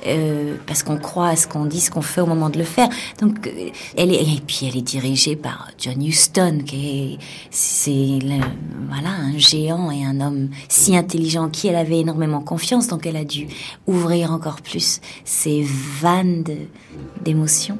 euh, 0.08 0.56
parce 0.66 0.84
qu'on 0.84 0.98
croit 0.98 1.28
à 1.28 1.36
ce 1.36 1.48
qu'on 1.48 1.66
dit, 1.66 1.80
ce 1.80 1.92
qu'on 1.92 2.02
fait 2.02 2.22
au 2.22 2.26
moment 2.26 2.50
de 2.50 2.58
le 2.58 2.64
faire. 2.64 2.90
Donc, 3.20 3.48
euh, 3.48 3.70
elle 3.96 4.12
est, 4.12 4.22
et 4.22 4.42
puis 4.46 4.66
elle 4.68 4.78
est 4.78 4.82
dirigée 4.82 5.36
par 5.36 5.70
John 5.78 6.04
Huston, 6.04 6.60
qui 6.66 7.14
est, 7.14 7.20
c'est, 7.52 8.20
voilà, 8.90 9.10
un 9.10 9.38
géant 9.38 9.92
et 9.92 10.04
un 10.04 10.20
homme 10.20 10.50
si 10.68 10.98
intelligent 10.98 11.46
en 11.46 11.50
qui 11.50 11.68
elle 11.68 11.76
avait 11.76 12.00
énormément 12.00 12.42
confiance, 12.42 12.88
donc 12.88 13.06
elle 13.06 13.18
a 13.18 13.26
dû 13.26 13.48
ouvrir 13.88 14.32
encore 14.32 14.62
plus 14.62 15.00
ses 15.24 15.66
vannes 16.02 16.44
d'émotions. 17.22 17.78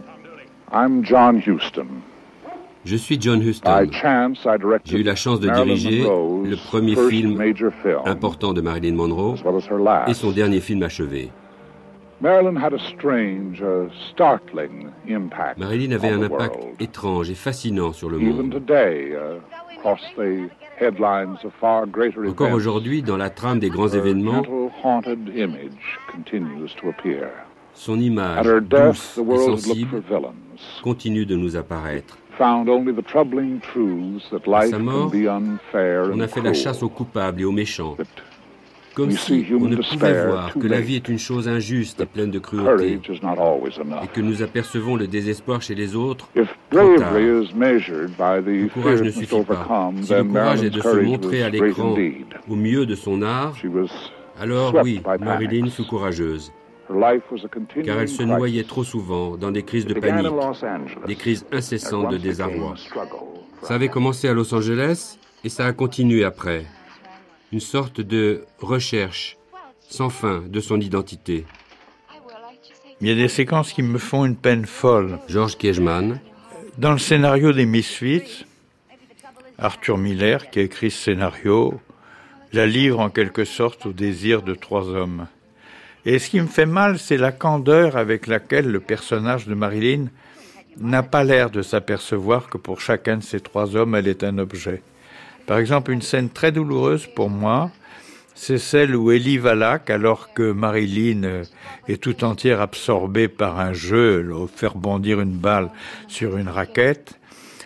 I'm 0.72 1.04
John 1.04 1.42
Huston. 1.46 1.88
Je 2.86 2.96
suis 2.98 3.18
John 3.20 3.42
Huston. 3.42 3.90
J'ai 4.86 5.00
eu 5.00 5.04
la 5.04 5.16
chance 5.16 5.40
de 5.40 5.50
diriger 5.50 6.02
le 6.02 6.56
premier 6.68 6.96
film 6.96 7.42
important 8.06 8.54
de 8.54 8.62
Marilyn 8.62 8.94
Monroe 8.96 9.36
et 10.08 10.14
son 10.14 10.32
dernier 10.32 10.60
film 10.60 10.84
achevé. 10.84 11.32
Marilyn 12.22 12.56
avait 15.92 16.10
un 16.10 16.22
impact 16.24 16.60
étrange 16.80 17.30
et 17.30 17.36
fascinant 17.36 17.92
sur 17.94 18.10
le 18.10 18.20
monde. 18.20 18.62
uh, 18.70 19.16
Encore 22.30 22.54
aujourd'hui, 22.54 23.02
dans 23.02 23.18
la 23.18 23.30
trame 23.30 23.60
des 23.60 23.70
grands 23.70 23.90
événements, 23.90 24.44
son 27.74 28.00
image 28.00 28.46
douce 28.62 29.20
et 29.20 29.38
sensible 29.38 30.02
continue 30.84 31.26
de 31.26 31.36
nous 31.36 31.58
apparaître. 31.58 32.18
Found 32.38 32.70
only 32.70 32.94
the 32.94 33.06
troubling 33.06 33.60
truths 33.62 34.30
that 34.32 34.48
À 34.48 34.62
life 34.62 34.72
sa 34.72 34.78
can 34.78 34.84
mort, 34.84 35.12
be 35.12 35.28
unfair 35.28 36.04
on 36.06 36.14
and 36.14 36.22
a 36.22 36.28
fait 36.28 36.42
la 36.42 36.54
chasse 36.54 36.84
aux 36.84 36.90
coupables 36.90 37.42
et 37.42 37.46
aux 37.46 37.52
méchants. 37.52 37.98
Comme 38.96 39.10
si 39.10 39.44
on 39.52 39.66
ne 39.66 39.76
pouvait 39.76 39.78
despair 39.78 40.28
voir 40.28 40.54
que 40.54 40.68
la 40.68 40.80
vie 40.80 40.96
est 40.98 41.10
une 41.10 41.18
chose 41.18 41.48
injuste 41.48 42.00
et 42.02 42.06
pleine 42.06 42.30
de 42.30 42.38
cruauté, 42.38 43.00
et 43.02 44.08
que 44.14 44.22
nous 44.22 44.44
apercevons 44.44 44.96
le 44.96 45.08
désespoir 45.08 45.64
chez 45.64 45.74
les 45.74 45.96
autres 45.96 46.30
If 46.36 46.48
trop 46.70 46.96
tard. 46.98 47.12
bravery 47.12 47.44
is 47.44 47.56
measured 47.56 48.12
by 48.18 48.40
the 48.44 48.50
Le 48.50 48.68
courage 48.68 49.02
ne 49.02 49.10
suffit 49.10 49.44
pas. 49.44 49.92
Si 50.04 50.14
le 50.14 50.24
courage 50.24 50.64
est 50.64 50.70
de 50.70 50.80
se 50.80 50.98
montrer 50.98 51.42
à 51.42 51.50
l'écran 51.50 51.96
au 52.48 52.56
mieux 52.56 52.86
de 52.86 52.94
son 52.94 53.24
art, 53.24 53.56
alors 54.40 54.76
oui, 54.84 55.02
Marilyn 55.20 55.70
fut 55.70 55.86
courageuse. 55.86 56.52
Her 56.90 56.96
life 56.96 57.24
was 57.32 57.46
a 57.46 57.48
continuing 57.48 57.86
Car 57.86 58.00
elle 58.00 58.10
se 58.10 58.24
noyait 58.24 58.64
trop 58.64 58.84
souvent 58.84 59.38
dans 59.38 59.52
des 59.52 59.64
crises 59.64 59.86
de 59.86 59.94
panique, 59.94 60.28
des 61.08 61.16
crises 61.16 61.46
incessantes 61.52 62.12
de 62.12 62.18
désarroi. 62.18 62.76
Ça 63.62 63.76
avait 63.76 63.88
commencé 63.88 64.28
à 64.28 64.34
Los 64.34 64.54
Angeles 64.54 65.18
et 65.44 65.50
ça 65.50 65.66
a 65.66 65.74
continué 65.74 66.24
après. 66.26 66.66
Une 67.52 67.62
sorte 67.62 68.02
de 68.02 68.44
recherche 68.60 69.38
sans 69.80 70.10
fin 70.10 70.44
de 70.48 70.60
son 70.60 70.80
identité. 70.80 71.46
Il 73.00 73.08
y 73.08 73.12
a 73.12 73.16
des 73.16 73.28
séquences 73.28 73.74
qui 73.74 73.84
me 73.84 73.98
font 73.98 74.26
une 74.26 74.36
peine 74.36 74.66
folle. 74.66 75.20
George 75.28 75.58
Kejman. 75.58 76.20
Dans 76.78 76.92
le 76.92 76.98
scénario 76.98 77.54
des 77.54 77.66
Misfits, 77.66 78.46
Arthur 79.58 79.98
Miller, 79.98 80.50
qui 80.50 80.60
a 80.60 80.64
écrit 80.64 80.90
ce 80.90 81.04
scénario, 81.04 81.80
la 82.52 82.66
livre 82.66 83.00
en 83.00 83.10
quelque 83.10 83.46
sorte 83.46 83.86
au 83.86 83.94
désir 83.94 84.42
de 84.42 84.56
trois 84.56 84.90
hommes. 84.90 85.28
Et 86.06 86.20
ce 86.20 86.30
qui 86.30 86.42
me 86.42 86.48
fait 86.48 86.66
mal, 86.66 87.00
c'est 87.00 87.18
la 87.18 87.32
candeur 87.32 87.96
avec 87.96 88.28
laquelle 88.28 88.70
le 88.70 88.82
personnage 88.82 89.48
de 89.48 89.56
Marilyn 89.56 90.08
n'a 90.80 91.04
pas 91.04 91.24
l'air 91.24 91.50
de 91.50 91.62
s'apercevoir 91.62 92.50
que 92.50 92.58
pour 92.58 92.82
chacun 92.82 93.18
de 93.18 93.24
ces 93.24 93.40
trois 93.40 93.76
hommes, 93.76 93.96
elle 93.96 94.08
est 94.08 94.24
un 94.24 94.38
objet. 94.38 94.82
Par 95.46 95.58
exemple, 95.58 95.92
une 95.92 96.02
scène 96.02 96.30
très 96.30 96.52
douloureuse 96.52 97.08
pour 97.08 97.30
moi, 97.30 97.72
c'est 98.36 98.58
celle 98.58 98.96
où 98.96 99.12
Ellie 99.12 99.38
Valac, 99.38 99.90
alors 99.90 100.34
que 100.34 100.52
Marilyn 100.52 101.44
est 101.88 102.02
tout 102.02 102.24
entière 102.24 102.62
absorbée 102.62 103.28
par 103.28 103.60
un 103.60 103.74
jeu, 103.74 104.28
faire 104.56 104.76
bondir 104.76 105.22
une 105.22 105.38
balle 105.38 105.70
sur 106.08 106.38
une 106.38 106.50
raquette, 106.50 107.20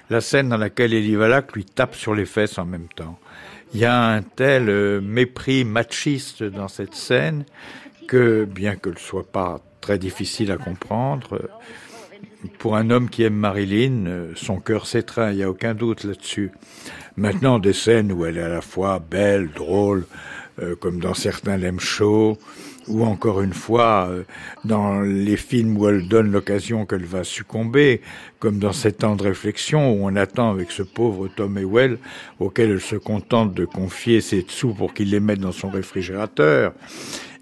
la 0.09 0.21
scène 0.21 0.49
dans 0.49 0.57
laquelle 0.57 0.93
Ellie 0.93 1.15
Valac 1.15 1.53
lui 1.53 1.65
tape 1.65 1.95
sur 1.95 2.13
les 2.13 2.25
fesses 2.25 2.57
en 2.57 2.65
même 2.65 2.87
temps. 2.95 3.17
Il 3.73 3.79
y 3.79 3.85
a 3.85 4.01
un 4.01 4.21
tel 4.21 4.69
euh, 4.69 5.01
mépris 5.01 5.65
machiste 5.65 6.41
dans 6.41 6.69
cette 6.69 6.95
scène 6.95 7.43
que, 8.07 8.45
bien 8.45 8.75
que 8.75 8.91
ce 8.97 9.03
soit 9.05 9.31
pas 9.31 9.61
très 9.81 9.99
difficile 9.99 10.51
à 10.51 10.57
comprendre, 10.57 11.49
pour 12.59 12.75
un 12.75 12.89
homme 12.89 13.09
qui 13.09 13.23
aime 13.23 13.35
Marilyn, 13.35 14.29
son 14.35 14.59
cœur 14.59 14.87
s'étreint, 14.87 15.31
il 15.31 15.37
n'y 15.37 15.43
a 15.43 15.49
aucun 15.49 15.73
doute 15.73 16.03
là-dessus. 16.03 16.51
Maintenant, 17.15 17.59
des 17.59 17.73
scènes 17.73 18.11
où 18.11 18.25
elle 18.25 18.37
est 18.37 18.43
à 18.43 18.49
la 18.49 18.61
fois 18.61 18.99
belle, 18.99 19.49
drôle, 19.49 20.05
euh, 20.59 20.75
comme 20.75 20.99
dans 20.99 21.13
certains 21.13 21.57
Lem 21.57 21.79
Show, 21.79 22.37
ou 22.87 23.03
encore 23.03 23.41
une 23.41 23.53
fois 23.53 24.07
euh, 24.09 24.23
dans 24.65 25.01
les 25.01 25.37
films 25.37 25.77
où 25.77 25.87
elle 25.87 26.07
donne 26.07 26.31
l'occasion 26.31 26.85
qu'elle 26.85 27.05
va 27.05 27.23
succomber, 27.23 28.01
comme 28.39 28.59
dans 28.59 28.73
cette 28.73 28.99
temps 28.99 29.15
de 29.15 29.23
réflexion 29.23 29.91
où 29.91 30.07
on 30.07 30.15
attend 30.15 30.49
avec 30.49 30.71
ce 30.71 30.83
pauvre 30.83 31.27
Tom 31.27 31.57
Ewell 31.57 31.97
auquel 32.39 32.71
elle 32.71 32.81
se 32.81 32.95
contente 32.95 33.53
de 33.53 33.65
confier 33.65 34.21
ses 34.21 34.43
dessous 34.43 34.73
pour 34.73 34.93
qu'il 34.93 35.11
les 35.11 35.19
mette 35.19 35.39
dans 35.39 35.51
son 35.51 35.69
réfrigérateur 35.69 36.73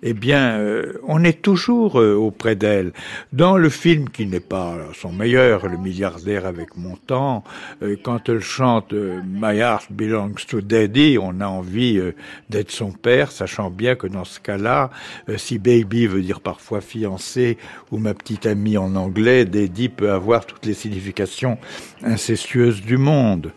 eh 0.08 0.14
bien, 0.14 0.60
euh, 0.60 0.94
on 1.08 1.24
est 1.24 1.42
toujours 1.42 2.00
euh, 2.00 2.14
auprès 2.14 2.56
d'elle. 2.56 2.94
Dans 3.34 3.58
le 3.58 3.70
film 3.70 4.08
qui 4.08 4.28
n'est 4.28 4.40
pas 4.40 4.78
son 4.94 5.12
meilleur, 5.12 5.68
Le 5.68 5.78
milliardaire 5.78 6.46
avec 6.46 6.78
mon 6.78 6.96
temps, 6.96 7.44
euh, 7.82 7.96
quand 8.04 8.30
elle 8.30 8.40
chante 8.40 8.94
My 8.94 9.58
Heart 9.58 9.88
Belongs 9.90 10.36
to 10.48 10.62
Daddy, 10.62 11.18
on 11.20 11.42
a 11.42 11.48
envie 11.48 12.00
d'être 12.52 12.70
son 12.70 12.92
père, 12.92 13.32
sachant 13.32 13.72
bien 13.72 13.96
que 13.96 14.06
dans 14.06 14.26
ce 14.26 14.40
cas-là, 14.40 14.92
si 15.38 15.58
baby 15.58 16.06
veut 16.06 16.22
dire 16.22 16.40
parfois 16.40 16.82
fiancé 16.82 17.58
ou 17.92 17.98
ma 17.98 18.14
petite 18.14 18.46
amie 18.46 18.78
en 18.78 18.96
anglais, 18.96 19.46
Daddy 19.46 19.90
peut 19.90 20.12
avoir 20.12 20.46
toutes 20.46 20.68
les 20.68 20.76
significations 20.76 21.58
incestueuses 22.04 22.82
du 22.82 22.98
monde 22.98 23.52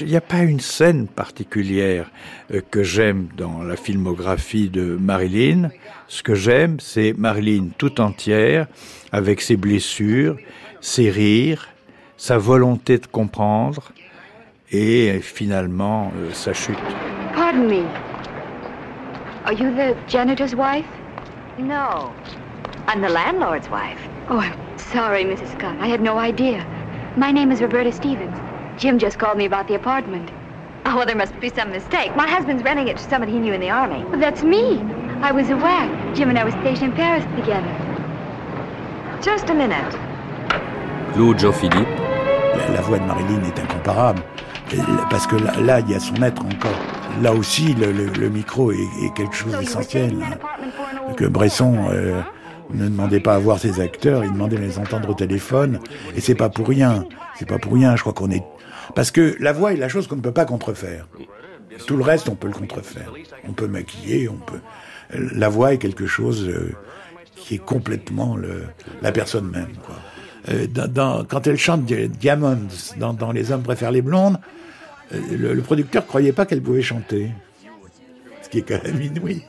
il 0.00 0.06
n'y 0.06 0.16
a 0.16 0.20
pas 0.20 0.42
une 0.42 0.60
scène 0.60 1.06
particulière 1.06 2.10
euh, 2.52 2.60
que 2.70 2.82
j'aime 2.82 3.28
dans 3.36 3.62
la 3.62 3.76
filmographie 3.76 4.68
de 4.68 4.96
Marilyn. 5.00 5.70
Ce 6.08 6.22
que 6.22 6.34
j'aime, 6.34 6.80
c'est 6.80 7.14
Marilyn 7.16 7.68
tout 7.78 8.00
entière, 8.00 8.66
avec 9.12 9.40
ses 9.40 9.56
blessures, 9.56 10.36
ses 10.80 11.10
rires, 11.10 11.68
sa 12.16 12.38
volonté 12.38 12.98
de 12.98 13.06
comprendre 13.06 13.92
et 14.72 15.20
finalement 15.20 16.12
euh, 16.16 16.32
sa 16.32 16.52
chute. 16.52 16.76
Pardon 17.34 17.68
me. 17.68 17.84
Are 19.44 19.52
you 19.52 19.70
the 19.70 19.94
janitor's 20.08 20.54
wife? 20.54 20.86
No. 21.58 22.12
I'm 22.88 23.00
the 23.00 23.08
landlord's 23.08 23.68
wife. 23.70 24.00
Oh, 24.28 24.38
I'm 24.38 24.54
sorry, 24.76 25.24
Mrs. 25.24 25.52
Scott. 25.52 25.76
I 25.80 25.86
had 25.86 26.00
no 26.00 26.18
idea. 26.18 26.66
My 27.16 27.30
name 27.32 27.52
is 27.52 27.60
Roberta 27.60 27.92
Stevens. 27.92 28.36
Jim 28.78 28.98
just 28.98 29.18
called 29.18 29.38
me 29.38 29.46
about 29.46 29.68
the 29.68 29.74
apartment. 29.74 30.30
Oh, 30.84 30.96
well, 30.96 31.06
there 31.06 31.16
must 31.16 31.38
be 31.40 31.48
some 31.48 31.70
mistake. 31.70 32.14
My 32.14 32.28
husband's 32.28 32.62
renting 32.62 32.88
it 32.88 32.98
to 32.98 33.02
somebody 33.02 33.32
he 33.32 33.38
knew 33.38 33.52
in 33.52 33.60
the 33.60 33.70
army. 33.70 34.04
Well, 34.04 34.20
that's 34.20 34.42
me. 34.42 34.78
I 35.22 35.32
was 35.32 35.48
aware. 35.50 35.88
Jim 36.14 36.28
and 36.28 36.38
I 36.38 36.44
were 36.44 36.50
stationed 36.50 36.90
in 36.90 36.96
Paris 36.96 37.24
together. 37.36 37.72
Just 39.22 39.48
a 39.48 39.54
minute. 39.54 39.96
Claude 41.14 41.38
Jean-Philippe. 41.38 41.88
La, 42.58 42.68
la, 42.74 42.80
voix 42.82 42.98
de 42.98 43.04
Marilyn 43.04 43.42
est 43.44 43.58
incomparable. 43.58 44.22
Parce 45.10 45.26
que 45.26 45.36
là, 45.36 45.52
là, 45.60 45.80
il 45.80 45.90
y 45.90 45.94
a 45.94 46.00
son 46.00 46.22
être 46.22 46.44
encore. 46.44 46.78
Là 47.22 47.32
aussi, 47.32 47.74
le, 47.74 47.92
le, 47.92 48.06
le 48.06 48.28
micro 48.28 48.72
est, 48.72 48.76
est, 49.02 49.14
quelque 49.14 49.34
chose 49.34 49.58
d'essentiel. 49.58 50.18
Que 51.16 51.24
Bresson 51.24 51.88
euh, 51.90 52.20
ne 52.74 52.88
demandait 52.88 53.20
pas 53.20 53.34
à 53.34 53.38
voir 53.38 53.58
ses 53.58 53.80
acteurs, 53.80 54.24
il 54.24 54.32
demandait 54.32 54.58
à 54.58 54.60
les 54.60 54.78
entendre 54.78 55.08
au 55.08 55.14
téléphone. 55.14 55.80
Et 56.14 56.20
c'est 56.20 56.34
pas 56.34 56.50
pour 56.50 56.68
rien. 56.68 57.04
C'est 57.36 57.48
pas 57.48 57.58
pour 57.58 57.72
rien, 57.72 57.96
je 57.96 58.02
crois 58.02 58.12
qu'on 58.12 58.30
est... 58.30 58.42
Parce 58.94 59.10
que 59.10 59.36
la 59.40 59.52
voix 59.52 59.72
est 59.72 59.76
la 59.76 59.88
chose 59.88 60.06
qu'on 60.06 60.16
ne 60.16 60.20
peut 60.20 60.32
pas 60.32 60.44
contrefaire. 60.44 61.08
Tout 61.86 61.96
le 61.96 62.02
reste, 62.02 62.28
on 62.28 62.34
peut 62.34 62.46
le 62.46 62.54
contrefaire. 62.54 63.12
On 63.48 63.52
peut 63.52 63.66
maquiller, 63.66 64.28
on 64.28 64.38
peut... 64.38 64.60
La 65.12 65.48
voix 65.48 65.72
est 65.72 65.78
quelque 65.78 66.06
chose 66.06 66.48
euh, 66.48 66.74
qui 67.36 67.56
est 67.56 67.64
complètement 67.64 68.36
la 69.02 69.12
personne 69.12 69.48
même. 69.48 69.68
Euh, 70.48 70.66
quand 71.28 71.46
elle 71.46 71.58
chante 71.58 71.84
Diamonds 71.84 72.68
dans, 72.98 73.32
Les 73.32 73.52
hommes 73.52 73.62
préfèrent 73.62 73.92
les 73.92 74.02
blondes, 74.02 74.38
euh, 75.12 75.20
le, 75.36 75.54
le, 75.54 75.62
producteur 75.62 76.06
croyait 76.06 76.32
pas 76.32 76.46
qu'elle 76.46 76.62
pouvait 76.62 76.82
chanter. 76.82 77.30
Ce 78.42 78.48
qui 78.48 78.58
est 78.58 78.62
quand 78.62 78.82
même 78.82 79.00
inouï. 79.00 79.42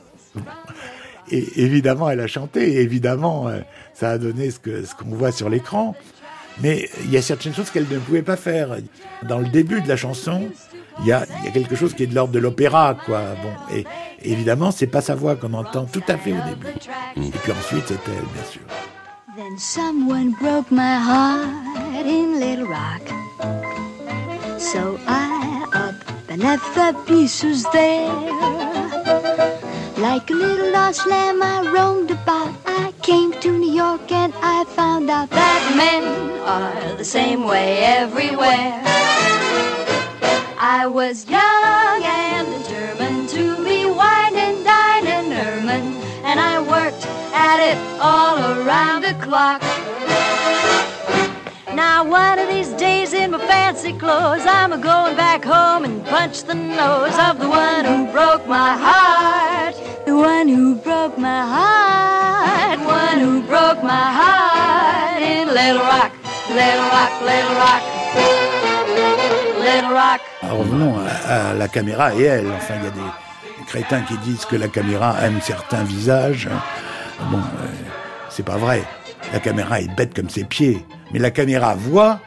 Et 1.30 1.62
évidemment, 1.62 2.08
elle 2.08 2.20
a 2.20 2.26
chanté, 2.26 2.80
évidemment, 2.80 3.50
ça 3.94 4.10
a 4.10 4.18
donné 4.18 4.50
ce 4.50 4.58
qu'on 4.94 5.10
voit 5.10 5.32
sur 5.32 5.50
l'écran. 5.50 5.94
Mais 6.62 6.88
il 7.04 7.10
y 7.10 7.16
a 7.16 7.22
certaines 7.22 7.54
choses 7.54 7.70
qu'elle 7.70 7.86
ne 7.88 7.98
pouvait 7.98 8.22
pas 8.22 8.36
faire. 8.36 8.76
Dans 9.22 9.38
le 9.38 9.48
début 9.48 9.80
de 9.80 9.88
la 9.88 9.96
chanson, 9.96 10.48
il 11.00 11.06
y 11.06 11.12
a, 11.12 11.24
quelque 11.52 11.76
chose 11.76 11.94
qui 11.94 12.02
est 12.02 12.06
de 12.06 12.14
l'ordre 12.14 12.32
de 12.32 12.38
l'opéra, 12.38 12.96
quoi. 13.06 13.20
Bon, 13.42 13.74
et, 13.74 13.84
évidemment, 14.22 14.70
c'est 14.70 14.86
pas 14.86 15.00
sa 15.00 15.14
voix 15.14 15.36
qu'on 15.36 15.54
entend 15.54 15.84
tout 15.84 16.02
à 16.08 16.16
fait 16.16 16.32
au 16.32 16.48
début. 16.48 16.74
Et 17.16 17.30
puis 17.30 17.52
ensuite, 17.52 17.84
c'est 17.86 18.08
elle, 18.08 18.26
bien 18.34 18.44
sûr. 18.50 18.62
Then 19.36 19.56
someone 19.56 20.34
broke 20.40 20.68
my 20.72 20.98
heart 20.98 21.46
in 22.04 22.40
Little 22.40 22.66
Rock. 22.66 23.02
So 24.58 24.98
I 25.06 25.64
up 25.72 25.94
and 26.28 26.42
left 26.42 26.74
the 26.74 26.92
pieces 27.06 27.64
there. 27.72 28.10
Like 29.96 30.28
a 30.30 30.34
little 30.34 30.72
lost 30.72 31.06
lamb, 31.06 31.40
I 31.40 31.70
roamed 31.72 32.10
about. 32.10 32.50
I 32.66 32.87
came 33.08 33.32
to 33.32 33.56
New 33.56 33.72
York 33.72 34.12
and 34.12 34.34
I 34.42 34.64
found 34.64 35.08
out 35.08 35.30
that 35.30 35.60
men 35.74 36.04
are 36.42 36.94
the 36.96 37.04
same 37.06 37.44
way 37.44 37.78
everywhere. 37.78 38.82
I 40.58 40.86
was 40.86 41.26
young 41.26 42.00
and 42.04 42.46
determined 42.62 43.30
to 43.30 43.64
be 43.64 43.86
wine 43.86 44.36
and 44.36 44.62
dine 44.62 45.06
and 45.06 45.32
ermine, 45.32 45.90
and 46.22 46.38
I 46.38 46.60
worked 46.60 47.06
at 47.32 47.58
it 47.70 47.78
all 47.98 48.36
around 48.58 49.00
the 49.04 49.14
clock. 49.24 49.62
Now 51.74 52.04
one 52.04 52.38
of 52.38 52.46
these 52.50 52.74
days 52.74 53.14
in 53.14 53.30
my 53.30 53.38
fancy 53.38 53.94
clothes, 53.94 54.44
I'm 54.44 54.74
a 54.74 54.76
going 54.76 55.16
back 55.16 55.42
home 55.46 55.86
and 55.86 56.04
punch 56.04 56.42
the 56.42 56.56
nose 56.56 57.16
of 57.18 57.38
the 57.38 57.48
one 57.48 57.86
who 57.86 58.12
broke 58.12 58.46
my 58.46 58.76
heart. 58.76 59.47
The 60.08 60.14
one 60.14 60.48
who 60.48 60.74
broke 60.76 61.18
my 61.18 61.42
heart. 61.54 62.80
One 62.80 63.20
who 63.20 63.42
broke 63.42 63.82
my 63.82 64.06
heart 64.18 65.20
in 65.20 65.48
Little 65.48 65.84
Rock, 65.84 66.12
Little 66.48 66.88
Rock, 66.94 67.12
Little 67.28 67.56
Rock. 67.60 67.82
Little 69.60 69.92
Rock. 69.92 70.20
Alors 70.40 70.60
revenons 70.60 70.94
à, 70.96 71.50
à, 71.50 71.52
la 71.52 71.68
caméra 71.68 72.14
et 72.14 72.22
elle. 72.22 72.46
Enfin, 72.56 72.76
il 72.78 72.84
y 72.84 72.86
a 72.86 72.90
des 72.90 73.66
crétins 73.66 74.00
qui 74.00 74.16
disent 74.24 74.46
que 74.46 74.56
la 74.56 74.68
caméra 74.68 75.14
aime 75.22 75.42
certains 75.42 75.82
visages. 75.82 76.48
Bon, 77.30 77.36
euh, 77.36 77.66
c'est 78.30 78.46
pas 78.46 78.56
vrai. 78.56 78.84
La 79.34 79.40
caméra 79.40 79.82
est 79.82 79.94
bête 79.94 80.14
comme 80.14 80.30
ses 80.30 80.44
pieds. 80.44 80.86
Mais 81.12 81.18
la 81.18 81.30
caméra 81.30 81.74
voit 81.74 82.20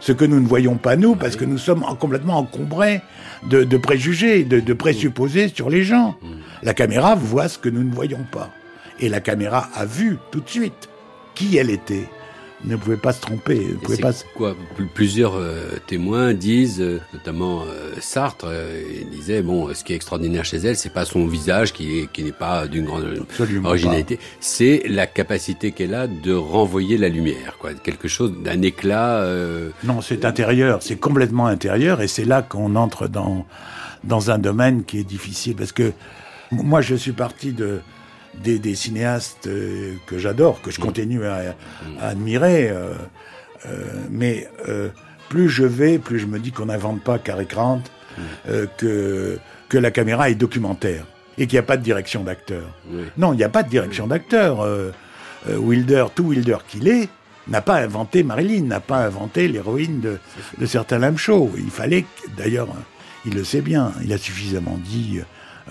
ce 0.00 0.12
que 0.12 0.24
nous 0.24 0.40
ne 0.40 0.48
voyons 0.48 0.76
pas 0.76 0.96
nous, 0.96 1.16
parce 1.16 1.36
que 1.36 1.44
nous 1.44 1.58
sommes 1.58 1.84
complètement 1.98 2.38
encombrés 2.38 3.02
de, 3.46 3.64
de 3.64 3.76
préjugés, 3.76 4.44
de, 4.44 4.58
de, 4.58 4.72
présupposés 4.72 5.48
sur 5.48 5.68
les 5.68 5.84
gens. 5.84 6.16
La 6.62 6.74
caméra 6.74 7.14
voit 7.14 7.48
ce 7.48 7.58
que 7.58 7.68
nous 7.68 7.82
ne 7.84 7.92
voyons 7.94 8.24
pas. 8.30 8.50
Et 8.98 9.08
la 9.08 9.20
caméra 9.20 9.68
a 9.74 9.84
vu 9.86 10.18
tout 10.30 10.40
de 10.40 10.48
suite 10.48 10.88
qui 11.34 11.56
elle 11.56 11.70
était. 11.70 12.06
ne 12.66 12.76
pouvait 12.76 12.98
pas 12.98 13.14
se 13.14 13.22
tromper. 13.22 13.68
Ne 13.70 13.74
pouvait 13.76 13.96
pas 13.96 14.12
quoi 14.34 14.54
Pl- 14.76 14.86
Plusieurs 14.92 15.36
euh, 15.36 15.78
témoins 15.86 16.34
disent, 16.34 16.82
euh, 16.82 17.00
notamment 17.14 17.62
euh, 17.62 17.92
Sartre, 18.00 18.46
il 19.00 19.08
disait 19.08 19.40
bon, 19.40 19.72
ce 19.72 19.82
qui 19.82 19.94
est 19.94 19.96
extraordinaire 19.96 20.44
chez 20.44 20.58
elle, 20.58 20.76
c'est 20.76 20.92
pas 20.92 21.06
son 21.06 21.26
visage 21.26 21.72
qui 21.72 22.00
est, 22.00 22.12
qui 22.12 22.22
n'est 22.22 22.32
pas 22.32 22.66
d'une 22.66 22.84
grande 22.84 23.06
Absolument 23.22 23.70
originalité, 23.70 24.18
c'est 24.40 24.82
la 24.86 25.06
capacité 25.06 25.72
qu'elle 25.72 25.94
a 25.94 26.06
de 26.06 26.34
renvoyer 26.34 26.98
la 26.98 27.08
lumière, 27.08 27.56
quoi, 27.58 27.72
quelque 27.72 28.08
chose 28.08 28.34
d'un 28.44 28.60
éclat. 28.60 29.24
Non, 29.84 30.02
c'est 30.02 30.26
intérieur, 30.26 30.82
c'est 30.82 30.96
complètement 30.96 31.46
intérieur, 31.46 32.02
et 32.02 32.08
c'est 32.08 32.26
là 32.26 32.42
qu'on 32.42 32.76
entre 32.76 33.08
dans 33.08 33.46
dans 34.04 34.30
un 34.30 34.38
domaine 34.38 34.84
qui 34.84 34.98
est 34.98 35.04
difficile 35.04 35.54
parce 35.56 35.72
que 35.72 35.92
moi 36.50 36.80
je 36.80 36.94
suis 36.94 37.12
parti 37.12 37.52
de 37.52 37.80
des, 38.34 38.58
des 38.58 38.74
cinéastes 38.74 39.46
euh, 39.48 39.94
que 40.06 40.18
j'adore, 40.18 40.62
que 40.62 40.70
je 40.70 40.78
continue 40.80 41.24
à, 41.26 41.56
à 42.00 42.08
admirer, 42.08 42.70
euh, 42.70 42.94
euh, 43.66 43.84
mais 44.10 44.48
euh, 44.68 44.88
plus 45.28 45.48
je 45.48 45.64
vais, 45.64 45.98
plus 45.98 46.18
je 46.20 46.26
me 46.26 46.38
dis 46.38 46.52
qu'on 46.52 46.66
n'invente 46.66 47.02
pas 47.02 47.18
Cary 47.18 47.46
Grant, 47.46 47.82
euh, 48.48 48.66
que 48.78 49.38
que 49.68 49.78
la 49.78 49.90
caméra 49.90 50.30
est 50.30 50.34
documentaire 50.36 51.06
et 51.38 51.46
qu'il 51.46 51.56
n'y 51.56 51.60
a 51.60 51.64
pas 51.64 51.76
de 51.76 51.82
direction 51.82 52.22
d'acteur. 52.24 52.64
Non, 53.16 53.32
il 53.32 53.36
n'y 53.36 53.44
a 53.44 53.48
pas 53.48 53.62
de 53.62 53.68
direction 53.70 54.06
d'acteur. 54.06 54.60
Euh, 54.60 54.92
Wilder, 55.48 56.06
tout 56.14 56.24
Wilder 56.24 56.58
qu'il 56.68 56.86
est, 56.86 57.08
n'a 57.48 57.62
pas 57.62 57.76
inventé 57.76 58.22
Marilyn, 58.22 58.64
n'a 58.64 58.80
pas 58.80 59.06
inventé 59.06 59.48
l'héroïne 59.48 60.00
de, 60.00 60.18
de 60.58 60.66
certains 60.66 60.98
lame 60.98 61.16
shows. 61.16 61.50
Il 61.56 61.70
fallait, 61.70 62.04
d'ailleurs, 62.36 62.68
il 63.24 63.34
le 63.34 63.42
sait 63.44 63.62
bien, 63.62 63.92
il 64.04 64.12
a 64.12 64.18
suffisamment 64.18 64.78
dit, 64.84 65.20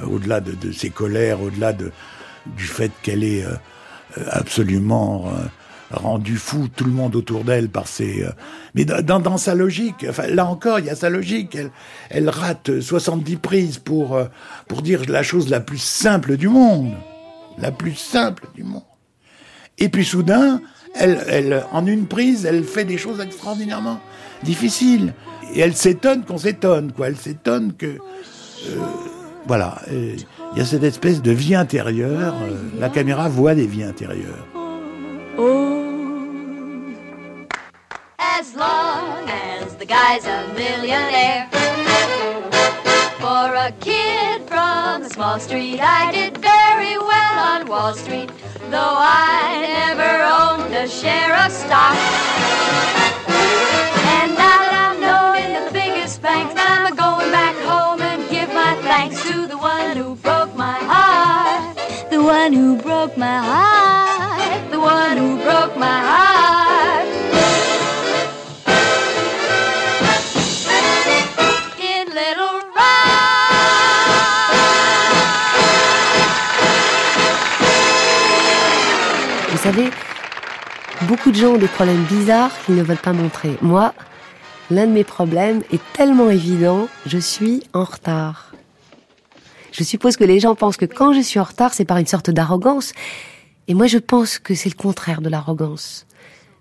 au-delà 0.06 0.42
de, 0.42 0.54
de 0.54 0.72
ses 0.72 0.90
colères, 0.90 1.42
au-delà 1.42 1.74
de, 1.74 1.92
du 2.46 2.66
fait 2.66 2.92
qu'elle 3.02 3.24
est 3.24 3.44
euh, 3.44 3.54
euh, 4.18 4.24
absolument 4.32 5.28
euh, 5.28 5.46
rendue 5.92 6.38
fou 6.38 6.68
tout 6.74 6.86
le 6.86 6.92
monde 6.92 7.16
autour 7.16 7.44
d'elle 7.44 7.70
par 7.70 7.88
ses... 7.88 8.24
euh, 8.24 8.32
mais 8.76 8.86
dans, 8.86 9.20
dans, 9.20 9.38
sa 9.38 9.56
logique, 9.56 10.06
enfin, 10.08 10.28
là 10.28 10.46
encore, 10.46 10.80
il 10.80 10.86
y 10.86 10.90
a 10.90 10.96
sa 10.96 11.10
logique. 11.10 11.56
Elle, 11.56 11.72
elle 12.10 12.30
rate 12.30 12.80
70 12.80 13.38
prises 13.38 13.78
pour, 13.78 14.16
euh, 14.16 14.26
pour 14.68 14.82
dire 14.82 15.02
la 15.08 15.24
chose 15.24 15.50
la 15.50 15.60
plus 15.60 15.82
simple 15.82 16.38
du 16.38 16.48
monde. 16.48 16.94
La 17.58 17.72
plus 17.72 17.96
simple 17.96 18.48
du 18.56 18.64
monde. 18.64 18.84
Et 19.78 19.90
puis 19.90 20.06
soudain, 20.06 20.62
elle, 20.96 21.24
elle, 21.28 21.64
en 21.72 21.86
une 21.86 22.06
prise, 22.06 22.46
elle 22.46 22.64
fait 22.64 22.86
des 22.86 22.98
choses 22.98 23.20
extraordinairement 23.20 24.00
difficiles. 24.44 25.14
Et 25.54 25.62
elle 25.62 25.76
s'étonne 25.76 26.24
qu'on 26.24 26.38
s'étonne, 26.38 26.92
quoi. 26.92 27.08
Elle 27.08 27.18
s'étonne 27.18 27.74
que, 27.74 27.86
euh, 28.68 28.80
voilà, 29.48 29.76
il 29.92 30.26
y 30.56 30.62
a 30.62 30.66
cette 30.66 30.84
espèce 30.84 31.22
de 31.22 31.32
vie 31.32 31.56
intérieure. 31.56 32.34
euh, 32.44 32.80
la 32.80 32.90
caméra 32.90 33.30
voit 33.30 33.56
des 33.56 33.66
vies 33.68 33.84
intérieures. 33.84 34.46
As 38.20 38.56
long 38.56 39.28
as 39.28 39.76
the 39.78 39.86
guy's 39.86 40.26
a 40.26 40.44
millionaire. 40.56 41.48
For 43.20 43.54
a 43.56 43.72
kid 43.82 44.48
from 44.48 45.04
a 45.04 45.10
small 45.10 45.40
street, 45.40 45.80
I 45.82 46.12
did 46.12 46.38
very 46.38 46.98
well 46.98 47.38
on 47.38 47.68
Wall 47.68 47.94
Street, 47.94 48.32
though 48.72 48.96
I 48.98 49.60
never 49.62 50.24
owned 50.24 50.74
a 50.74 50.88
share 50.88 51.36
of 51.46 51.52
stock. 51.52 51.98
And 53.28 54.34
now 54.36 54.60
that 54.64 54.94
I'm 54.94 55.02
known 55.02 55.36
in 55.38 55.66
the 55.66 55.72
biggest 55.72 56.22
banks, 56.22 56.54
I'm 56.58 56.96
going 56.96 57.32
back 57.32 57.56
home 57.58 57.99
thanks 59.00 59.22
to 59.24 59.48
the 59.48 59.58
one 59.58 59.96
who 59.96 60.16
broke 60.16 60.54
my 60.58 60.78
heart. 60.92 61.78
The 62.10 62.22
one 62.22 62.52
who 62.52 62.76
broke 62.76 63.16
my 63.18 63.38
heart. 63.50 64.72
The 64.72 64.80
one 64.80 65.16
who 65.22 65.30
broke 65.48 65.76
my 65.78 66.00
heart. 66.10 67.08
In 71.92 72.06
Little 72.20 72.58
Vous 79.52 79.58
savez, 79.58 79.90
beaucoup 81.04 81.32
de 81.32 81.36
gens 81.36 81.54
ont 81.54 81.58
des 81.58 81.68
problèmes 81.68 82.04
bizarres 82.04 82.52
qu'ils 82.66 82.76
ne 82.76 82.84
veulent 82.84 82.98
pas 82.98 83.14
montrer. 83.14 83.58
Moi, 83.62 83.94
l'un 84.72 84.88
de 84.88 84.92
mes 84.92 85.06
problèmes 85.06 85.62
est 85.72 85.82
tellement 85.94 86.30
évident, 86.30 86.88
je 87.06 87.18
suis 87.18 87.64
en 87.74 87.86
retard. 87.86 88.49
Je 89.72 89.84
suppose 89.84 90.18
que 90.18 90.24
les 90.24 90.40
gens 90.40 90.56
pensent 90.56 90.78
que 90.78 90.86
quand 90.86 91.14
je 91.14 91.22
suis 91.22 91.40
en 91.40 91.44
retard, 91.44 91.74
c'est 91.74 91.86
par 91.86 91.98
une 91.98 92.08
sorte 92.08 92.30
d'arrogance. 92.30 92.94
Et 93.68 93.74
moi, 93.74 93.88
je 93.88 93.98
pense 93.98 94.40
que 94.40 94.56
c'est 94.56 94.70
le 94.70 94.76
contraire 94.76 95.22
de 95.22 95.30
l'arrogance. 95.30 96.06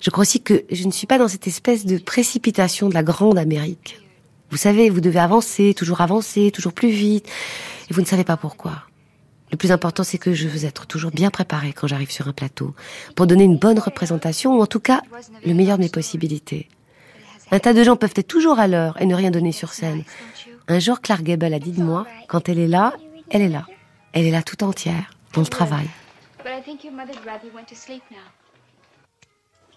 Je 0.01 0.11
crois 0.11 0.23
aussi 0.23 0.40
que 0.40 0.64
je 0.71 0.85
ne 0.85 0.92
suis 0.92 1.07
pas 1.07 1.18
dans 1.18 1.29
cette 1.29 1.47
espèce 1.47 1.85
de 1.85 1.99
précipitation 1.99 2.88
de 2.88 2.94
la 2.94 3.03
grande 3.03 3.38
Amérique. 3.38 4.01
Vous 4.51 4.57
savez, 4.57 4.90
vous 4.90 5.01
devez 5.01 5.18
avancer, 5.18 5.75
toujours 5.75 6.01
avancer, 6.01 6.51
toujours 6.51 6.73
plus 6.73 6.90
vite, 6.90 7.27
et 7.90 7.94
vous 7.94 8.01
ne 8.01 8.07
savez 8.07 8.25
pas 8.25 8.37
pourquoi. 8.37 8.83
Le 9.51 9.57
plus 9.57 9.73
important, 9.73 10.05
c'est 10.05 10.18
que 10.18 10.35
je 10.35 10.47
veux 10.47 10.64
être 10.64 10.87
toujours 10.87 11.11
bien 11.11 11.31
préparée 11.31 11.73
quand 11.73 11.87
j'arrive 11.87 12.11
sur 12.11 12.29
un 12.29 12.33
plateau, 12.33 12.75
pour 13.14 13.27
donner 13.27 13.44
une 13.44 13.57
bonne 13.57 13.79
représentation, 13.79 14.57
ou 14.57 14.62
en 14.62 14.66
tout 14.66 14.81
cas, 14.81 15.03
le 15.44 15.55
meilleur 15.55 15.79
de 15.79 15.83
mes 15.83 15.88
possibilités. 15.88 16.68
Un 17.51 17.59
tas 17.59 17.73
de 17.73 17.83
gens 17.83 17.97
peuvent 17.97 18.12
être 18.14 18.29
toujours 18.29 18.59
à 18.59 18.68
l'heure 18.68 19.01
et 19.01 19.07
ne 19.07 19.14
rien 19.14 19.31
donner 19.31 19.53
sur 19.53 19.73
scène. 19.73 20.05
Un 20.69 20.79
jour, 20.81 21.01
Clark 21.01 21.23
Gable 21.23 21.55
a 21.55 21.59
dit 21.59 21.73
de 21.73 21.83
moi, 21.83 22.07
quand 22.29 22.49
elle 22.49 22.59
est 22.59 22.67
là, 22.69 22.93
elle 23.31 23.43
est 23.43 23.49
là. 23.49 23.67
Elle 24.13 24.27
est 24.27 24.31
là 24.31 24.43
tout 24.43 24.63
entière, 24.65 25.11
dans 25.33 25.41
le 25.43 25.47
travail. 25.47 25.89
But 26.39 26.53
I 26.53 26.63
think 26.63 26.85
your 26.85 26.93
mother'd 26.93 27.25
rather 27.27 27.47
you 27.47 27.53
went 27.55 27.69
to 27.69 27.75
sleep 27.75 28.03
now. 28.11 28.17